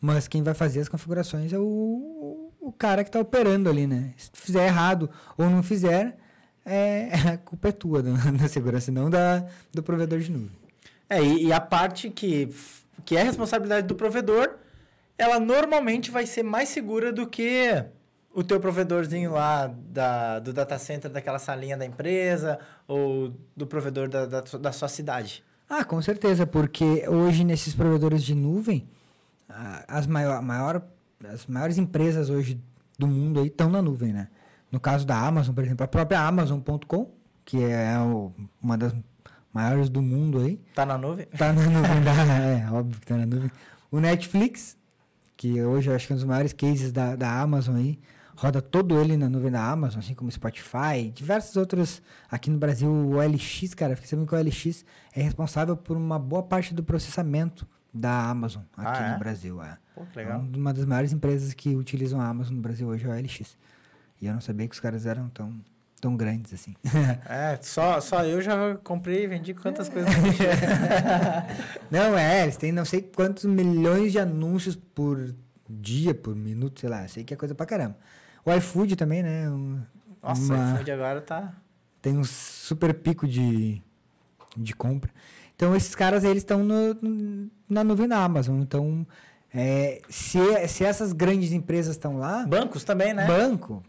Mas 0.00 0.28
quem 0.28 0.42
vai 0.42 0.54
fazer 0.54 0.80
as 0.80 0.88
configurações 0.88 1.52
é 1.52 1.58
o, 1.58 2.50
o 2.60 2.72
cara 2.72 3.02
que 3.02 3.08
está 3.08 3.20
operando 3.20 3.70
ali, 3.70 3.86
né? 3.86 4.12
Se 4.16 4.30
tu 4.30 4.38
fizer 4.38 4.66
errado 4.66 5.08
ou 5.38 5.48
não 5.48 5.62
fizer, 5.62 6.18
é, 6.64 7.10
a 7.32 7.38
culpa 7.38 7.68
é 7.68 7.72
tua 7.72 8.02
da, 8.02 8.10
da 8.38 8.48
segurança, 8.48 8.90
não 8.90 9.08
da, 9.08 9.46
do 9.72 9.82
provedor 9.82 10.18
de 10.18 10.30
nuvem. 10.30 10.58
É, 11.08 11.22
e, 11.22 11.46
e 11.46 11.52
a 11.52 11.60
parte 11.60 12.10
que, 12.10 12.52
que 13.04 13.16
é 13.16 13.22
responsabilidade 13.22 13.86
do 13.86 13.94
provedor, 13.94 14.56
ela 15.18 15.38
normalmente 15.40 16.10
vai 16.10 16.26
ser 16.26 16.42
mais 16.42 16.68
segura 16.68 17.12
do 17.12 17.26
que 17.26 17.84
o 18.34 18.44
teu 18.44 18.60
provedorzinho 18.60 19.32
lá 19.32 19.66
da, 19.88 20.38
do 20.40 20.52
data 20.52 20.78
center 20.78 21.10
daquela 21.10 21.38
salinha 21.38 21.76
da 21.76 21.86
empresa 21.86 22.58
ou 22.86 23.32
do 23.56 23.66
provedor 23.66 24.08
da, 24.08 24.26
da, 24.26 24.40
da 24.42 24.72
sua 24.72 24.88
cidade. 24.88 25.42
Ah, 25.68 25.84
com 25.84 26.00
certeza, 26.02 26.46
porque 26.46 27.08
hoje 27.08 27.44
nesses 27.44 27.74
provedores 27.74 28.22
de 28.22 28.34
nuvem, 28.34 28.86
as, 29.88 30.06
maior, 30.06 30.40
maior, 30.42 30.82
as 31.32 31.46
maiores 31.46 31.78
empresas 31.78 32.28
hoje 32.30 32.60
do 32.98 33.06
mundo 33.06 33.40
aí 33.40 33.46
estão 33.46 33.70
na 33.70 33.80
nuvem, 33.82 34.12
né? 34.12 34.28
No 34.70 34.78
caso 34.80 35.06
da 35.06 35.18
Amazon, 35.18 35.54
por 35.54 35.64
exemplo, 35.64 35.84
a 35.84 35.88
própria 35.88 36.20
Amazon.com, 36.20 37.10
que 37.44 37.62
é 37.62 37.98
o- 38.00 38.32
uma 38.62 38.76
das 38.76 38.94
maiores 39.52 39.88
do 39.88 40.02
mundo 40.02 40.40
aí, 40.40 40.58
Tá 40.74 40.84
na 40.84 40.98
nuvem? 40.98 41.26
tá 41.26 41.52
na 41.52 41.62
nuvem 41.62 42.02
da, 42.02 42.12
é 42.68 42.70
óbvio 42.70 43.00
que 43.00 43.06
tá 43.06 43.16
na 43.16 43.26
nuvem. 43.26 43.50
O 43.90 43.98
Netflix, 44.00 44.76
que 45.36 45.62
hoje 45.62 45.90
eu 45.90 45.94
acho 45.94 46.06
que 46.06 46.12
é 46.12 46.14
um 46.14 46.18
dos 46.18 46.24
maiores 46.26 46.52
cases 46.52 46.90
da, 46.92 47.14
da 47.16 47.40
Amazon 47.40 47.76
aí, 47.76 47.98
roda 48.36 48.60
todo 48.62 48.98
ele 49.00 49.16
na 49.16 49.28
nuvem 49.28 49.50
da 49.50 49.62
Amazon, 49.70 50.00
assim 50.00 50.14
como 50.14 50.30
Spotify, 50.30 51.10
diversos 51.14 51.56
outros. 51.56 52.02
Aqui 52.30 52.50
no 52.50 52.58
Brasil, 52.58 52.90
o 52.90 53.16
OLX, 53.16 53.74
cara, 53.74 53.94
fiquei 53.96 54.08
sabendo 54.10 54.26
que 54.28 54.34
o 54.34 54.38
OLX 54.38 54.84
é 55.14 55.22
responsável 55.22 55.76
por 55.76 55.96
uma 55.96 56.18
boa 56.18 56.42
parte 56.42 56.74
do 56.74 56.82
processamento 56.82 57.66
da 57.92 58.28
Amazon 58.28 58.62
aqui 58.76 59.02
Ah, 59.02 59.06
é? 59.08 59.12
no 59.14 59.18
Brasil. 59.18 59.62
É. 59.62 59.78
Pô, 59.94 60.02
É 60.14 60.16
legal. 60.18 60.40
uma 60.54 60.72
das 60.74 60.84
maiores 60.84 61.12
empresas 61.12 61.54
que 61.54 61.74
utilizam 61.74 62.20
a 62.20 62.28
Amazon 62.28 62.54
no 62.56 62.60
Brasil 62.62 62.86
hoje 62.88 63.04
é 63.04 63.08
o 63.08 63.12
OLX. 63.12 63.56
E 64.20 64.26
eu 64.26 64.34
não 64.34 64.40
sabia 64.40 64.66
que 64.68 64.74
os 64.74 64.80
caras 64.80 65.06
eram 65.06 65.28
tão, 65.30 65.54
tão 66.00 66.16
grandes 66.16 66.52
assim. 66.54 66.74
É, 67.28 67.58
só, 67.62 68.00
só 68.00 68.24
eu 68.24 68.40
já 68.40 68.76
comprei 68.84 69.24
e 69.24 69.26
vendi 69.26 69.54
quantas 69.54 69.88
coisas. 69.88 70.12
Não, 71.90 72.16
é, 72.16 72.42
eles 72.44 72.56
têm 72.56 72.72
não 72.72 72.84
sei 72.84 73.02
quantos 73.02 73.44
milhões 73.44 74.12
de 74.12 74.18
anúncios 74.18 74.76
por 74.76 75.34
dia, 75.68 76.14
por 76.14 76.34
minuto, 76.34 76.80
sei 76.80 76.88
lá, 76.88 77.06
sei 77.08 77.24
que 77.24 77.34
é 77.34 77.36
coisa 77.36 77.54
pra 77.54 77.66
caramba. 77.66 77.96
O 78.44 78.52
iFood 78.52 78.96
também, 78.96 79.22
né? 79.22 79.48
um- 79.50 79.80
Nossa, 80.22 80.54
uma- 80.54 80.72
o 80.72 80.74
iFood 80.74 80.90
agora 80.90 81.20
tá... 81.20 81.52
tem 82.00 82.16
um 82.16 82.24
super 82.24 82.94
pico 82.94 83.26
de, 83.26 83.82
de 84.56 84.74
compra. 84.74 85.10
Então, 85.54 85.74
esses 85.74 85.94
caras, 85.94 86.22
eles 86.22 86.42
estão 86.42 86.62
na 87.68 87.82
nuvem 87.82 88.06
da 88.06 88.18
Amazon. 88.22 88.60
Então, 88.60 89.06
é, 89.54 90.02
se, 90.08 90.38
se 90.68 90.84
essas 90.84 91.12
grandes 91.12 91.50
empresas 91.52 91.96
estão 91.96 92.18
lá, 92.18 92.44
Bancos 92.46 92.84
também, 92.84 93.14
né? 93.14 93.26
banco, 93.26 93.82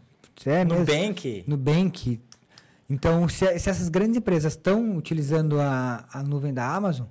é 0.46 0.64
Nubank. 0.64 1.44
Nubank. 1.46 2.20
Então, 2.88 3.28
se, 3.28 3.58
se 3.58 3.70
essas 3.70 3.88
grandes 3.88 4.16
empresas 4.16 4.54
estão 4.54 4.96
utilizando 4.96 5.60
a, 5.60 6.06
a 6.12 6.22
nuvem 6.22 6.52
da 6.52 6.74
Amazon, 6.74 7.06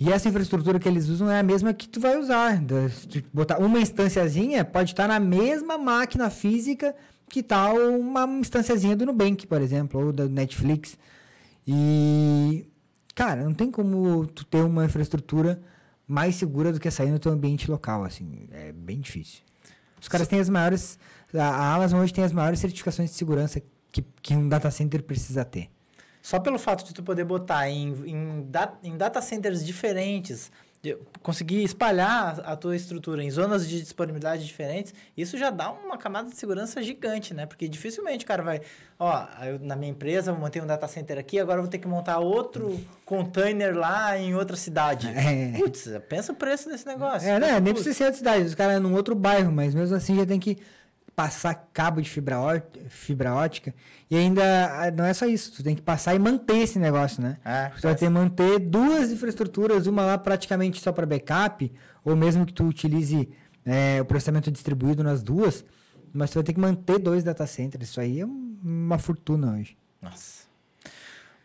e 0.00 0.12
essa 0.12 0.28
infraestrutura 0.28 0.78
que 0.78 0.88
eles 0.88 1.08
usam 1.08 1.28
é 1.28 1.40
a 1.40 1.42
mesma 1.42 1.74
que 1.74 1.88
tu 1.88 1.98
vai 1.98 2.16
usar. 2.16 2.62
Se 2.92 3.24
botar 3.32 3.58
uma 3.58 3.80
instanciazinha, 3.80 4.64
pode 4.64 4.92
estar 4.92 5.08
na 5.08 5.18
mesma 5.18 5.76
máquina 5.76 6.30
física 6.30 6.94
que 7.28 7.40
está 7.40 7.72
uma 7.72 8.24
instanciazinha 8.38 8.94
do 8.94 9.04
Nubank, 9.04 9.46
por 9.46 9.60
exemplo, 9.60 10.06
ou 10.06 10.12
da 10.12 10.26
Netflix. 10.26 10.96
E, 11.66 12.66
cara, 13.14 13.42
não 13.42 13.52
tem 13.52 13.70
como 13.70 14.26
tu 14.26 14.44
ter 14.44 14.62
uma 14.62 14.84
infraestrutura 14.84 15.60
mais 16.06 16.36
segura 16.36 16.72
do 16.72 16.78
que 16.78 16.88
aí 16.88 17.10
no 17.10 17.18
teu 17.18 17.32
ambiente 17.32 17.70
local, 17.70 18.04
assim. 18.04 18.46
É 18.52 18.72
bem 18.72 19.00
difícil. 19.00 19.42
Os 20.00 20.08
caras 20.08 20.28
têm 20.28 20.40
as 20.40 20.48
maiores... 20.48 20.98
A 21.34 21.74
Amazon 21.74 22.00
hoje 22.00 22.12
tem 22.12 22.24
as 22.24 22.32
maiores 22.32 22.58
certificações 22.58 23.10
de 23.10 23.16
segurança 23.16 23.60
que, 23.92 24.02
que 24.22 24.34
um 24.34 24.48
data 24.48 24.70
center 24.70 25.02
precisa 25.02 25.44
ter. 25.44 25.68
Só 26.22 26.38
pelo 26.40 26.58
fato 26.58 26.84
de 26.84 26.94
tu 26.94 27.02
poder 27.02 27.24
botar 27.24 27.68
em, 27.70 27.88
em, 28.06 28.42
da- 28.50 28.74
em 28.82 28.96
data 28.96 29.20
centers 29.22 29.64
diferentes, 29.64 30.50
conseguir 31.22 31.62
espalhar 31.64 32.40
a 32.44 32.54
tua 32.54 32.76
estrutura 32.76 33.22
em 33.22 33.30
zonas 33.30 33.68
de 33.68 33.80
disponibilidade 33.80 34.46
diferentes, 34.46 34.94
isso 35.16 35.36
já 35.36 35.50
dá 35.50 35.70
uma 35.70 35.98
camada 35.98 36.30
de 36.30 36.36
segurança 36.36 36.82
gigante, 36.82 37.34
né? 37.34 37.46
Porque 37.46 37.68
dificilmente 37.68 38.24
o 38.24 38.28
cara 38.28 38.42
vai, 38.42 38.60
ó, 38.98 39.26
eu, 39.44 39.58
na 39.58 39.74
minha 39.74 39.90
empresa 39.90 40.30
eu 40.30 40.36
montei 40.36 40.62
um 40.62 40.66
data 40.66 40.86
center 40.86 41.18
aqui, 41.18 41.38
agora 41.40 41.58
eu 41.58 41.62
vou 41.62 41.70
ter 41.70 41.78
que 41.78 41.88
montar 41.88 42.18
outro 42.18 42.80
container 43.04 43.76
lá 43.76 44.16
em 44.16 44.34
outra 44.34 44.56
cidade. 44.56 45.08
É. 45.28 45.58
Putz, 45.58 45.90
pensa 46.08 46.32
o 46.32 46.34
preço 46.34 46.70
desse 46.70 46.86
negócio. 46.86 47.28
É, 47.28 47.38
né? 47.38 47.60
Nem 47.60 47.74
precisa 47.74 47.94
ser 47.94 48.04
outra 48.04 48.18
cidade. 48.18 48.44
Os 48.44 48.54
caras 48.54 48.76
é 48.76 48.78
num 48.78 48.94
outro 48.94 49.14
bairro, 49.14 49.52
mas 49.52 49.74
mesmo 49.74 49.94
assim 49.94 50.16
já 50.16 50.24
tem 50.24 50.38
que 50.40 50.56
passar 51.18 51.68
cabo 51.72 52.00
de 52.00 52.08
fibra, 52.08 52.38
ó- 52.38 52.60
fibra 52.88 53.34
ótica. 53.34 53.74
E 54.08 54.14
ainda 54.16 54.40
ah, 54.84 54.88
não 54.92 55.04
é 55.04 55.12
só 55.12 55.26
isso, 55.26 55.50
tu 55.52 55.64
tem 55.64 55.74
que 55.74 55.82
passar 55.82 56.14
e 56.14 56.18
manter 56.20 56.58
esse 56.58 56.78
negócio, 56.78 57.20
né? 57.20 57.38
É, 57.44 57.70
Tu 57.70 57.82
vai 57.82 57.96
ter 57.96 58.04
que 58.06 58.08
manter 58.08 58.60
duas 58.60 59.10
infraestruturas, 59.10 59.88
uma 59.88 60.04
lá 60.06 60.16
praticamente 60.16 60.80
só 60.80 60.92
para 60.92 61.04
backup, 61.04 61.72
ou 62.04 62.14
mesmo 62.14 62.46
que 62.46 62.52
tu 62.52 62.62
utilize 62.68 63.28
é, 63.66 64.00
o 64.00 64.04
processamento 64.04 64.48
distribuído 64.48 65.02
nas 65.02 65.20
duas, 65.20 65.64
mas 66.12 66.30
tu 66.30 66.34
vai 66.34 66.44
ter 66.44 66.52
que 66.52 66.60
manter 66.60 67.00
dois 67.00 67.24
data 67.24 67.44
centers. 67.48 67.88
Isso 67.88 68.00
aí 68.00 68.20
é 68.20 68.24
um- 68.24 68.56
uma 68.62 68.96
fortuna 68.96 69.54
hoje. 69.54 69.76
Nossa. 70.00 70.44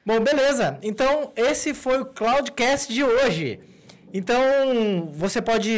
Bom, 0.06 0.20
beleza. 0.20 0.78
Então, 0.84 1.32
esse 1.36 1.74
foi 1.74 2.00
o 2.00 2.06
Cloudcast 2.06 2.94
de 2.94 3.04
hoje. 3.04 3.60
Então, 4.14 5.10
você 5.12 5.42
pode 5.42 5.76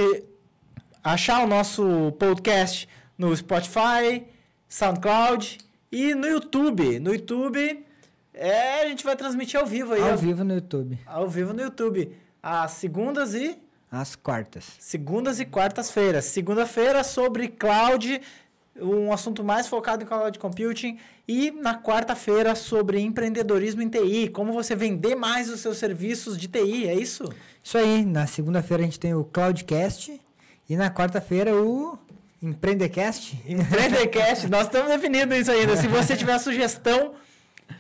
achar 1.02 1.44
o 1.46 1.48
nosso 1.48 2.12
podcast 2.20 2.90
no 3.18 3.36
Spotify, 3.36 4.26
SoundCloud 4.68 5.58
e 5.92 6.14
no 6.14 6.28
YouTube. 6.28 7.00
No 7.00 7.14
YouTube, 7.14 7.86
é, 8.34 8.82
a 8.82 8.88
gente 8.88 9.04
vai 9.04 9.16
transmitir 9.16 9.60
ao 9.60 9.66
vivo 9.66 9.94
aí. 9.94 10.02
Ao 10.02 10.18
vivo 10.18 10.44
no 10.44 10.54
YouTube. 10.54 11.00
Ao 11.06 11.30
vivo 11.30 11.54
no 11.54 11.62
YouTube. 11.62 12.12
Às 12.42 12.72
segundas 12.72 13.34
e 13.34 13.58
Às 13.92 14.16
quartas. 14.16 14.66
segundas 14.80 15.40
e 15.40 15.46
quartas-feiras. 15.46 16.26
Segunda-feira 16.26 17.04
sobre 17.04 17.48
cloud, 17.48 18.22
um 18.80 19.12
assunto 19.14 19.44
mais 19.44 19.68
focado 19.68 20.04
em 20.04 20.06
cloud 20.06 20.38
computing. 20.38 20.98
E 21.28 21.50
na 21.50 21.82
quarta-feira 21.82 22.54
sobre 22.54 23.00
empreendedorismo 23.00 23.82
em 23.82 23.90
TI, 23.90 24.30
como 24.30 24.54
você 24.54 24.76
vender 24.76 25.16
mais 25.16 25.50
os 25.50 25.60
seus 25.62 25.78
serviços 25.78 26.38
de 26.38 26.48
TI, 26.48 26.88
é 26.88 26.94
isso? 26.94 27.24
Isso 27.64 27.78
aí, 27.80 28.06
na 28.06 28.28
segunda-feira 28.28 28.84
a 28.84 28.86
gente 28.86 29.00
tem 29.00 29.16
o 29.16 29.24
Cloudcast 29.24 30.22
e 30.70 30.76
na 30.78 30.92
quarta-feira 30.92 31.56
o 31.56 31.98
Empreendecast. 32.46 33.42
Empreendecast, 33.48 34.48
nós 34.52 34.68
estamos 34.68 34.88
definindo 34.88 35.34
isso 35.34 35.50
ainda. 35.50 35.76
Se 35.76 35.88
você 35.88 36.16
tiver 36.16 36.38
sugestão, 36.38 37.14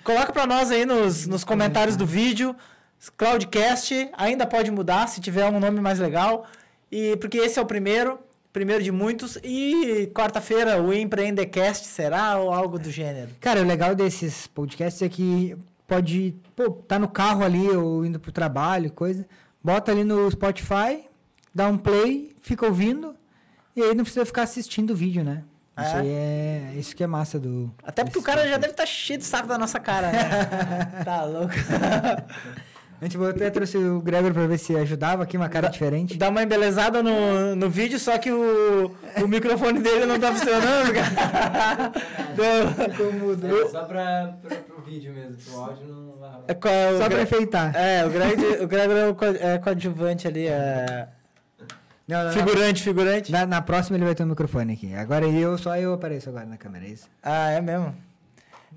coloca 0.03 0.33
para 0.33 0.47
nós 0.47 0.71
aí 0.71 0.87
nos, 0.87 1.27
nos 1.27 1.43
comentários 1.43 1.95
do 1.95 2.05
vídeo. 2.05 2.55
Cloudcast 3.15 4.09
ainda 4.13 4.47
pode 4.47 4.71
mudar 4.71 5.07
se 5.07 5.21
tiver 5.21 5.45
um 5.45 5.59
nome 5.59 5.79
mais 5.79 5.99
legal. 5.99 6.47
E 6.91 7.15
porque 7.17 7.37
esse 7.37 7.59
é 7.59 7.61
o 7.61 7.65
primeiro, 7.65 8.17
primeiro 8.51 8.81
de 8.81 8.91
muitos. 8.91 9.37
E 9.43 10.09
quarta-feira 10.15 10.81
o 10.81 10.91
Empreendecast 10.91 11.85
será 11.85 12.39
ou 12.39 12.51
algo 12.51 12.79
do 12.79 12.89
gênero. 12.89 13.29
Cara, 13.39 13.61
o 13.61 13.65
legal 13.65 13.93
desses 13.93 14.47
podcasts 14.47 15.03
é 15.03 15.09
que 15.09 15.55
pode, 15.87 16.33
pô, 16.55 16.71
tá 16.71 16.97
no 16.97 17.07
carro 17.07 17.43
ali 17.43 17.69
ou 17.69 18.03
indo 18.03 18.19
pro 18.19 18.31
trabalho, 18.31 18.91
coisa. 18.91 19.27
Bota 19.63 19.91
ali 19.91 20.03
no 20.03 20.29
Spotify, 20.31 21.03
dá 21.53 21.67
um 21.67 21.77
play, 21.77 22.35
fica 22.41 22.65
ouvindo 22.65 23.15
e 23.75 23.81
aí 23.81 23.93
não 23.95 24.03
precisa 24.03 24.25
ficar 24.25 24.43
assistindo 24.43 24.91
o 24.91 24.95
vídeo, 24.95 25.23
né? 25.23 25.43
Isso 25.77 25.95
É. 25.95 25.99
aí 25.99 26.07
é, 26.09 26.73
isso 26.77 26.95
que 26.95 27.03
é 27.03 27.07
massa 27.07 27.37
do 27.37 27.69
Até 27.83 28.03
porque 28.05 28.17
o 28.17 28.21
cara 28.23 28.47
já 28.47 28.57
deve 28.57 28.71
estar 28.71 28.85
cheio 28.85 29.19
de 29.19 29.25
saco 29.25 29.47
da 29.47 29.57
nossa 29.57 29.77
cara, 29.79 30.09
né? 30.11 31.03
tá 31.03 31.23
louco. 31.25 31.53
A 33.01 33.03
gente 33.05 33.17
até 33.21 33.49
trouxe 33.49 33.77
o 33.77 33.99
Gregor 34.01 34.31
pra 34.33 34.47
ver 34.47 34.57
se 34.57 34.73
ajudava 34.77 35.23
aqui, 35.23 35.35
uma 35.35 35.49
cara 35.49 35.67
diferente. 35.67 36.17
Dá 36.17 36.29
uma 36.29 36.41
embelezada 36.41 37.03
no, 37.03 37.53
no 37.53 37.69
vídeo, 37.69 37.99
só 37.99 38.17
que 38.17 38.31
o, 38.31 38.89
o 39.21 39.27
microfone 39.27 39.79
dele 39.81 40.05
não 40.05 40.17
tá 40.17 40.31
funcionando, 40.33 40.93
cara. 40.93 41.91
Do- 42.35 42.91
Ficou 42.91 43.13
mudo. 43.13 43.45
É, 43.45 43.69
só 43.69 43.83
pra, 43.83 44.37
pra, 44.41 44.55
pro 44.55 44.81
vídeo 44.81 45.13
mesmo, 45.13 45.35
pro 45.43 45.59
áudio 45.61 45.87
não 45.87 46.17
vai 46.17 46.39
é, 46.47 46.53
qual 46.53 46.73
é 46.73 46.89
o 46.91 46.97
Só 46.97 47.05
pra 47.05 47.09
Gre- 47.09 47.21
enfeitar. 47.23 47.75
É, 47.75 48.05
o 48.05 48.09
Greg, 48.09 48.63
o 48.63 48.67
Greg 48.67 48.93
é 48.93 49.07
o 49.07 49.13
co- 49.15 49.25
é 49.25 49.57
coadjuvante 49.57 50.25
ali, 50.27 50.47
é 50.47 51.07
Não, 52.07 52.23
não, 52.23 52.31
figurante, 52.31 52.83
figurante. 52.83 53.31
Na, 53.31 53.45
na 53.45 53.61
próxima 53.61 53.97
ele 53.97 54.05
vai 54.05 54.13
ter 54.13 54.23
um 54.23 54.27
microfone 54.27 54.73
aqui. 54.73 54.93
Agora 54.93 55.27
eu, 55.27 55.57
só 55.57 55.75
eu 55.75 55.93
apareço 55.93 56.29
agora 56.29 56.45
na 56.45 56.57
câmera, 56.57 56.85
é 56.85 56.89
isso? 56.89 57.09
Ah, 57.21 57.51
é 57.51 57.61
mesmo? 57.61 57.95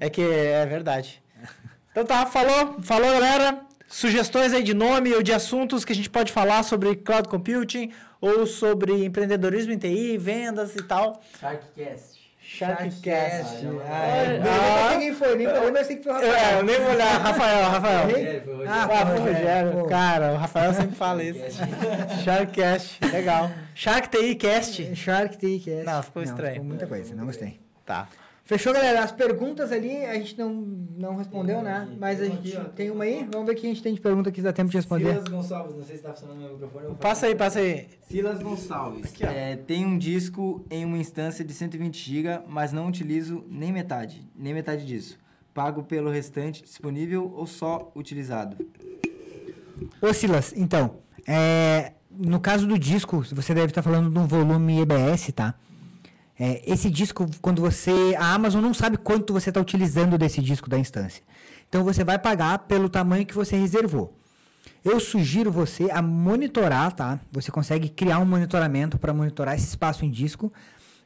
É 0.00 0.08
que 0.08 0.22
é 0.22 0.64
verdade. 0.66 1.22
Então 1.90 2.06
tá, 2.06 2.26
falou, 2.26 2.80
falou 2.80 3.10
galera. 3.10 3.60
Sugestões 3.88 4.52
aí 4.52 4.62
de 4.62 4.72
nome 4.72 5.12
ou 5.14 5.22
de 5.22 5.32
assuntos 5.32 5.84
que 5.84 5.92
a 5.92 5.96
gente 5.96 6.08
pode 6.08 6.30
falar 6.30 6.62
sobre 6.62 6.94
cloud 6.94 7.28
computing 7.28 7.90
ou 8.20 8.46
sobre 8.46 9.04
empreendedorismo 9.04 9.72
em 9.72 9.78
TI, 9.78 10.16
vendas 10.16 10.76
e 10.76 10.82
tal. 10.84 11.20
Sharkcast. 11.40 12.07
Sharkcast. 12.50 13.66
Ah, 13.86 14.90
não 14.92 14.98
quem 14.98 15.12
foi, 15.12 15.36
nem 15.36 15.46
falei, 15.46 15.70
mas 15.70 15.86
sei 15.86 15.96
que 15.96 16.02
foi 16.02 16.12
o 16.14 16.16
eu, 16.16 16.22
é, 16.22 16.26
eu 16.28 16.32
Rafael. 16.32 16.62
nem 16.64 16.80
vou 16.80 16.90
olhar. 16.92 17.20
Rafael, 17.20 17.70
Rafael. 17.70 18.08
É. 18.16 18.42
Ah, 18.66 18.88
foi 19.06 19.18
o 19.18 19.20
Rogério. 19.22 19.86
Cara, 19.86 20.32
o 20.32 20.36
Rafael 20.38 20.72
sempre 20.72 20.96
fala 20.96 21.22
isso. 21.22 21.38
Sharkcast. 22.24 23.04
Legal. 23.12 23.50
Shark 23.74 24.08
TI 24.08 24.34
Cast. 24.34 24.96
Shark 24.96 25.36
Tank 25.36 25.60
Cast. 25.62 25.84
Não, 25.84 26.02
ficou 26.02 26.22
estranho. 26.22 26.52
Ficou 26.54 26.66
muita 26.66 26.86
coisa, 26.86 27.14
não 27.14 27.26
gostei. 27.26 27.60
Tá. 27.84 28.08
Fechou, 28.48 28.72
galera? 28.72 29.04
As 29.04 29.12
perguntas 29.12 29.70
ali 29.70 30.06
a 30.06 30.14
gente 30.14 30.38
não, 30.38 30.50
não 30.96 31.16
respondeu, 31.16 31.60
né? 31.60 31.86
Mas 32.00 32.18
a 32.18 32.24
gente 32.24 32.56
aqui, 32.56 32.56
ó. 32.56 32.64
tem 32.70 32.90
uma 32.90 33.04
aí. 33.04 33.28
Vamos 33.30 33.46
ver 33.46 33.52
o 33.52 33.54
que 33.54 33.66
a 33.66 33.68
gente 33.68 33.82
tem 33.82 33.92
de 33.92 34.00
pergunta 34.00 34.32
que 34.32 34.40
dá 34.40 34.54
tempo 34.54 34.70
de 34.70 34.76
responder. 34.78 35.10
Silas 35.10 35.28
Gonçalves, 35.28 35.76
não 35.76 35.82
sei 35.82 35.98
se 35.98 36.02
tá 36.02 36.14
funcionando 36.14 36.38
meu 36.38 36.52
microfone. 36.54 36.94
Passa 36.94 37.26
aí, 37.26 37.34
passa 37.34 37.58
aí. 37.58 37.88
Silas 38.08 38.42
Gonçalves. 38.42 39.12
Aqui, 39.12 39.26
ó. 39.26 39.28
É, 39.28 39.54
tem 39.54 39.84
um 39.84 39.98
disco 39.98 40.64
em 40.70 40.82
uma 40.86 40.96
instância 40.96 41.44
de 41.44 41.52
120 41.52 41.94
GB, 41.94 42.44
mas 42.48 42.72
não 42.72 42.88
utilizo 42.88 43.44
nem 43.50 43.70
metade, 43.70 44.26
nem 44.34 44.54
metade 44.54 44.86
disso. 44.86 45.18
Pago 45.52 45.82
pelo 45.82 46.10
restante 46.10 46.62
disponível 46.62 47.30
ou 47.36 47.46
só 47.46 47.92
utilizado? 47.94 48.56
Ô 50.00 50.10
Silas, 50.14 50.54
então, 50.56 51.00
é, 51.26 51.92
no 52.10 52.40
caso 52.40 52.66
do 52.66 52.78
disco, 52.78 53.22
você 53.30 53.52
deve 53.52 53.72
estar 53.72 53.82
falando 53.82 54.10
de 54.10 54.18
um 54.18 54.26
volume 54.26 54.80
EBS, 54.80 55.32
tá? 55.34 55.54
É, 56.38 56.62
esse 56.66 56.88
disco, 56.88 57.28
quando 57.42 57.60
você. 57.60 58.14
A 58.16 58.32
Amazon 58.34 58.62
não 58.62 58.72
sabe 58.72 58.96
quanto 58.96 59.32
você 59.32 59.50
está 59.50 59.60
utilizando 59.60 60.16
desse 60.16 60.40
disco 60.40 60.70
da 60.70 60.78
instância. 60.78 61.22
Então 61.68 61.82
você 61.82 62.04
vai 62.04 62.18
pagar 62.18 62.60
pelo 62.60 62.88
tamanho 62.88 63.26
que 63.26 63.34
você 63.34 63.56
reservou. 63.56 64.14
Eu 64.84 65.00
sugiro 65.00 65.50
você 65.50 65.90
a 65.90 66.00
monitorar, 66.00 66.92
tá? 66.92 67.18
Você 67.32 67.50
consegue 67.50 67.88
criar 67.88 68.20
um 68.20 68.24
monitoramento 68.24 68.98
para 68.98 69.12
monitorar 69.12 69.54
esse 69.56 69.66
espaço 69.66 70.04
em 70.04 70.10
disco. 70.10 70.52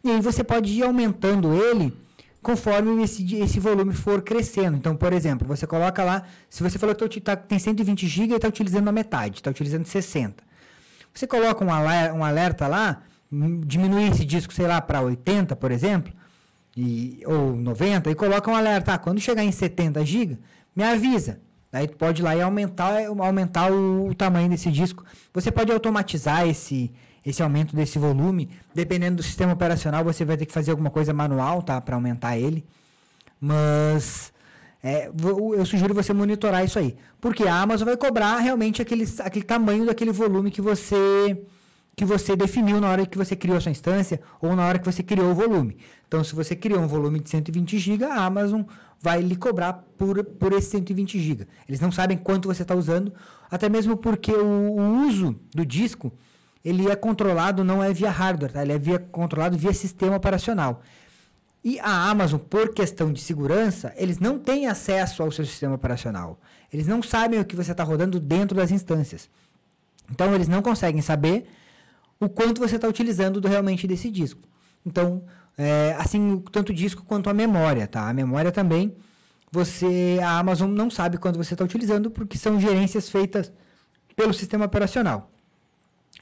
E 0.04 0.10
aí 0.10 0.20
você 0.20 0.44
pode 0.44 0.70
ir 0.72 0.82
aumentando 0.82 1.54
ele 1.54 1.96
conforme 2.42 3.02
esse, 3.02 3.36
esse 3.36 3.58
volume 3.60 3.94
for 3.94 4.20
crescendo. 4.20 4.76
Então, 4.76 4.96
por 4.96 5.12
exemplo, 5.12 5.46
você 5.46 5.66
coloca 5.66 6.02
lá, 6.02 6.24
se 6.50 6.62
você 6.62 6.78
falou 6.78 6.94
que 6.94 7.20
tá 7.20 7.36
tá- 7.36 7.42
tem 7.42 7.58
120 7.58 8.06
GB 8.06 8.32
e 8.32 8.36
está 8.36 8.48
utilizando 8.48 8.88
a 8.88 8.92
metade, 8.92 9.36
está 9.36 9.50
utilizando 9.50 9.86
60. 9.86 10.42
Você 11.14 11.26
coloca 11.26 11.64
um 11.64 11.68
um 11.68 12.24
alerta 12.24 12.66
lá, 12.66 13.02
hum, 13.32 13.60
diminui 13.64 14.08
esse 14.08 14.24
disco, 14.24 14.52
sei 14.52 14.66
lá, 14.66 14.80
para 14.80 15.00
80, 15.00 15.56
por 15.56 15.70
exemplo, 15.70 16.12
e, 16.76 17.22
ou 17.26 17.56
90, 17.56 18.10
e 18.10 18.14
coloca 18.14 18.50
um 18.50 18.54
alerta. 18.54 18.94
Ah, 18.94 18.98
quando 18.98 19.20
chegar 19.20 19.42
em 19.42 19.52
70 19.52 20.04
GB, 20.04 20.38
me 20.74 20.84
avisa. 20.84 21.40
Daí 21.70 21.88
tu 21.88 21.96
pode 21.96 22.20
ir 22.20 22.24
lá 22.24 22.36
e 22.36 22.42
aumentar, 22.42 23.06
aumentar 23.06 23.72
o, 23.72 24.08
o 24.08 24.14
tamanho 24.14 24.48
desse 24.50 24.70
disco. 24.70 25.04
Você 25.32 25.50
pode 25.50 25.72
automatizar 25.72 26.46
esse, 26.46 26.92
esse 27.24 27.42
aumento 27.42 27.74
desse 27.74 27.98
volume. 27.98 28.50
Dependendo 28.74 29.16
do 29.16 29.22
sistema 29.22 29.54
operacional, 29.54 30.04
você 30.04 30.24
vai 30.24 30.36
ter 30.36 30.44
que 30.44 30.52
fazer 30.52 30.70
alguma 30.70 30.90
coisa 30.90 31.14
manual, 31.14 31.62
tá? 31.62 31.80
Para 31.80 31.96
aumentar 31.96 32.36
ele. 32.36 32.64
Mas 33.40 34.32
é, 34.82 35.08
eu 35.08 35.64
sugiro 35.64 35.94
você 35.94 36.12
monitorar 36.12 36.64
isso 36.64 36.78
aí. 36.78 36.96
Porque 37.20 37.44
a 37.44 37.60
Amazon 37.60 37.86
vai 37.86 37.96
cobrar 37.96 38.38
realmente 38.38 38.82
aquele, 38.82 39.06
aquele 39.20 39.44
tamanho 39.44 39.86
daquele 39.86 40.12
volume 40.12 40.50
que 40.50 40.60
você 40.60 41.42
que 41.94 42.04
você 42.04 42.34
definiu 42.34 42.80
na 42.80 42.88
hora 42.88 43.06
que 43.06 43.18
você 43.18 43.36
criou 43.36 43.56
a 43.58 43.60
sua 43.60 43.70
instância 43.70 44.20
ou 44.40 44.56
na 44.56 44.66
hora 44.66 44.78
que 44.78 44.84
você 44.84 45.02
criou 45.02 45.30
o 45.30 45.34
volume. 45.34 45.76
Então, 46.08 46.24
se 46.24 46.34
você 46.34 46.56
criou 46.56 46.80
um 46.80 46.86
volume 46.86 47.20
de 47.20 47.28
120 47.28 47.78
GB, 47.78 48.04
a 48.04 48.24
Amazon 48.24 48.62
vai 49.00 49.20
lhe 49.20 49.36
cobrar 49.36 49.84
por, 49.98 50.22
por 50.24 50.52
esse 50.52 50.70
120 50.70 51.18
GB. 51.20 51.46
Eles 51.68 51.80
não 51.80 51.92
sabem 51.92 52.16
quanto 52.16 52.48
você 52.48 52.62
está 52.62 52.74
usando, 52.74 53.12
até 53.50 53.68
mesmo 53.68 53.96
porque 53.96 54.32
o, 54.32 54.44
o 54.44 55.06
uso 55.06 55.36
do 55.54 55.66
disco 55.66 56.12
ele 56.64 56.88
é 56.88 56.94
controlado 56.94 57.64
não 57.64 57.82
é 57.82 57.92
via 57.92 58.10
hardware, 58.10 58.52
tá? 58.52 58.62
ele 58.62 58.72
é 58.72 58.78
via, 58.78 58.98
controlado 58.98 59.58
via 59.58 59.72
sistema 59.72 60.16
operacional. 60.16 60.82
E 61.64 61.78
a 61.80 62.10
Amazon, 62.10 62.38
por 62.38 62.72
questão 62.72 63.12
de 63.12 63.20
segurança, 63.20 63.92
eles 63.96 64.18
não 64.18 64.38
têm 64.38 64.66
acesso 64.66 65.22
ao 65.22 65.30
seu 65.30 65.44
sistema 65.44 65.74
operacional. 65.74 66.38
Eles 66.72 66.86
não 66.86 67.02
sabem 67.02 67.38
o 67.38 67.44
que 67.44 67.54
você 67.54 67.72
está 67.72 67.84
rodando 67.84 68.18
dentro 68.18 68.56
das 68.56 68.70
instâncias. 68.70 69.28
Então, 70.10 70.34
eles 70.34 70.48
não 70.48 70.60
conseguem 70.60 71.00
saber 71.00 71.46
o 72.26 72.28
quanto 72.28 72.60
você 72.60 72.76
está 72.76 72.88
utilizando 72.88 73.40
do, 73.40 73.48
realmente 73.48 73.86
desse 73.86 74.10
disco. 74.10 74.48
Então, 74.84 75.22
é, 75.56 75.94
assim, 75.98 76.32
o- 76.34 76.40
tanto 76.40 76.70
o 76.70 76.74
disco 76.74 77.04
quanto 77.04 77.28
a 77.30 77.34
memória, 77.34 77.86
tá? 77.86 78.08
A 78.08 78.12
memória 78.12 78.50
também, 78.50 78.94
você, 79.50 80.18
a 80.22 80.38
Amazon 80.38 80.70
não 80.70 80.90
sabe 80.90 81.18
quanto 81.18 81.36
você 81.36 81.54
está 81.54 81.64
utilizando, 81.64 82.10
porque 82.10 82.38
são 82.38 82.58
gerências 82.60 83.08
feitas 83.08 83.52
pelo 84.16 84.32
sistema 84.32 84.64
operacional. 84.64 85.30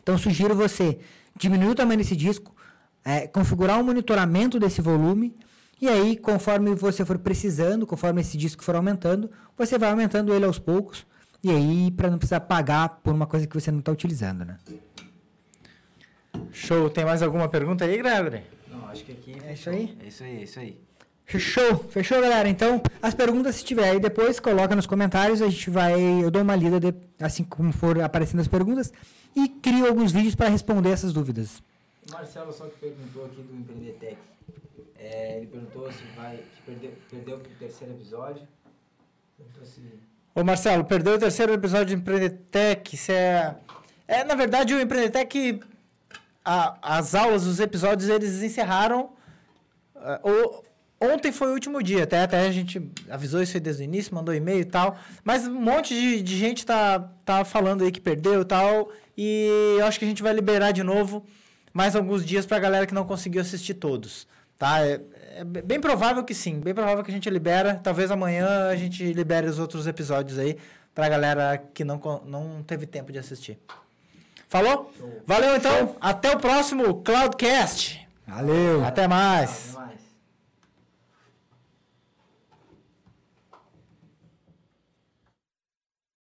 Então, 0.02 0.16
sugiro 0.18 0.54
você 0.54 0.98
diminuir 1.36 1.68
o 1.70 1.74
tamanho 1.74 1.98
desse 1.98 2.16
disco, 2.16 2.54
é, 3.04 3.26
configurar 3.26 3.78
um 3.78 3.84
monitoramento 3.84 4.58
desse 4.58 4.80
volume, 4.80 5.34
e 5.80 5.88
aí, 5.88 6.16
conforme 6.16 6.74
você 6.74 7.04
for 7.04 7.18
precisando, 7.18 7.86
conforme 7.86 8.20
esse 8.20 8.36
disco 8.36 8.62
for 8.62 8.74
aumentando, 8.74 9.30
você 9.56 9.78
vai 9.78 9.90
aumentando 9.90 10.34
ele 10.34 10.44
aos 10.44 10.58
poucos, 10.58 11.06
e 11.42 11.50
aí, 11.50 11.90
para 11.92 12.10
não 12.10 12.18
precisar 12.18 12.40
pagar 12.40 13.00
por 13.02 13.14
uma 13.14 13.26
coisa 13.26 13.46
que 13.46 13.58
você 13.58 13.70
não 13.70 13.78
está 13.78 13.90
utilizando, 13.90 14.44
né? 14.44 14.58
Show. 16.52 16.90
Tem 16.90 17.04
mais 17.04 17.22
alguma 17.22 17.48
pergunta 17.48 17.84
aí, 17.84 17.96
Gregory? 17.98 18.42
Não, 18.68 18.88
acho 18.88 19.04
que 19.04 19.12
aqui. 19.12 19.36
É 19.46 19.52
isso 19.52 19.70
aí? 19.70 19.96
É 20.02 20.06
isso 20.08 20.22
aí, 20.22 20.38
é 20.38 20.42
isso 20.42 20.60
aí. 20.60 20.80
Fechou, 21.24 21.78
fechou, 21.90 22.20
galera. 22.20 22.48
Então, 22.48 22.82
as 23.00 23.14
perguntas, 23.14 23.54
se 23.54 23.64
tiver 23.64 23.88
aí 23.90 24.00
depois, 24.00 24.40
coloca 24.40 24.74
nos 24.74 24.86
comentários. 24.86 25.40
A 25.40 25.48
gente 25.48 25.70
vai. 25.70 25.94
Eu 26.00 26.30
dou 26.30 26.42
uma 26.42 26.56
lida 26.56 26.80
de- 26.80 26.94
assim 27.20 27.44
como 27.44 27.72
for 27.72 28.00
aparecendo 28.00 28.40
as 28.40 28.48
perguntas 28.48 28.92
e 29.36 29.48
crio 29.48 29.86
alguns 29.86 30.10
vídeos 30.10 30.34
para 30.34 30.48
responder 30.48 30.90
essas 30.90 31.12
dúvidas. 31.12 31.62
O 32.08 32.12
Marcelo 32.12 32.52
só 32.52 32.64
que 32.64 32.76
perguntou 32.80 33.26
aqui 33.26 33.42
do 33.42 33.56
Empreendetec. 33.56 34.16
É, 34.98 35.36
ele 35.36 35.46
perguntou 35.46 35.90
se 35.92 36.02
vai. 36.16 36.36
Se 36.36 36.62
perdeu, 36.66 36.92
perdeu 37.08 37.38
pro 37.38 37.52
terceiro 37.52 37.94
episódio. 37.94 38.42
Perguntou 39.38 39.64
se. 39.64 39.80
Ô 40.34 40.42
Marcelo, 40.44 40.84
perdeu 40.84 41.14
o 41.14 41.18
terceiro 41.18 41.52
episódio 41.52 41.86
de 41.86 41.94
Empreendetec. 41.94 42.94
Isso 42.94 43.12
é... 43.12 43.56
é, 44.08 44.24
na 44.24 44.34
verdade, 44.34 44.74
o 44.74 44.80
Empreendetec, 44.80 45.60
a, 46.44 46.96
as 46.96 47.14
aulas, 47.14 47.46
os 47.46 47.60
episódios, 47.60 48.08
eles 48.08 48.42
encerraram. 48.42 49.10
ah, 49.96 50.20
o, 50.24 50.62
ontem 51.00 51.32
foi 51.32 51.48
o 51.48 51.52
último 51.52 51.82
dia, 51.82 52.04
até, 52.04 52.22
até 52.22 52.46
a 52.46 52.52
gente 52.52 52.80
avisou 53.08 53.42
isso 53.42 53.56
aí 53.56 53.60
desde 53.60 53.82
o 53.82 53.84
início, 53.84 54.14
mandou 54.14 54.34
e-mail 54.34 54.60
e 54.60 54.64
tal. 54.64 54.96
Mas 55.24 55.46
um 55.46 55.60
monte 55.60 55.94
de, 55.94 56.22
de 56.22 56.36
gente 56.36 56.66
tá, 56.66 57.10
tá 57.24 57.44
falando 57.44 57.84
aí 57.84 57.90
que 57.90 58.00
perdeu 58.00 58.42
e 58.42 58.44
tal. 58.44 58.90
E 59.16 59.76
eu 59.78 59.86
acho 59.86 59.98
que 59.98 60.04
a 60.04 60.08
gente 60.08 60.22
vai 60.22 60.32
liberar 60.32 60.72
de 60.72 60.82
novo 60.82 61.24
mais 61.72 61.94
alguns 61.94 62.24
dias 62.24 62.46
pra 62.46 62.58
galera 62.58 62.86
que 62.86 62.94
não 62.94 63.04
conseguiu 63.04 63.40
assistir 63.40 63.74
todos. 63.74 64.26
Tá? 64.58 64.80
É, 64.86 65.00
é 65.36 65.44
bem 65.44 65.80
provável 65.80 66.22
que 66.24 66.34
sim, 66.34 66.60
bem 66.60 66.74
provável 66.74 67.02
que 67.02 67.10
a 67.10 67.14
gente 67.14 67.30
libera. 67.30 67.80
Talvez 67.82 68.10
amanhã 68.10 68.68
a 68.68 68.76
gente 68.76 69.12
libere 69.12 69.46
os 69.46 69.58
outros 69.58 69.86
episódios 69.86 70.38
aí 70.38 70.56
pra 70.94 71.08
galera 71.08 71.56
que 71.72 71.84
não, 71.84 72.00
não 72.26 72.62
teve 72.62 72.86
tempo 72.86 73.12
de 73.12 73.18
assistir. 73.18 73.58
Falou? 74.50 74.92
Valeu 75.24 75.54
então, 75.56 75.94
até 76.00 76.34
o 76.34 76.40
próximo 76.40 77.02
Cloudcast. 77.04 78.04
Valeu! 78.26 78.84
Até 78.84 79.06
mais. 79.06 79.76
Até 79.76 79.78
mais. 79.78 79.89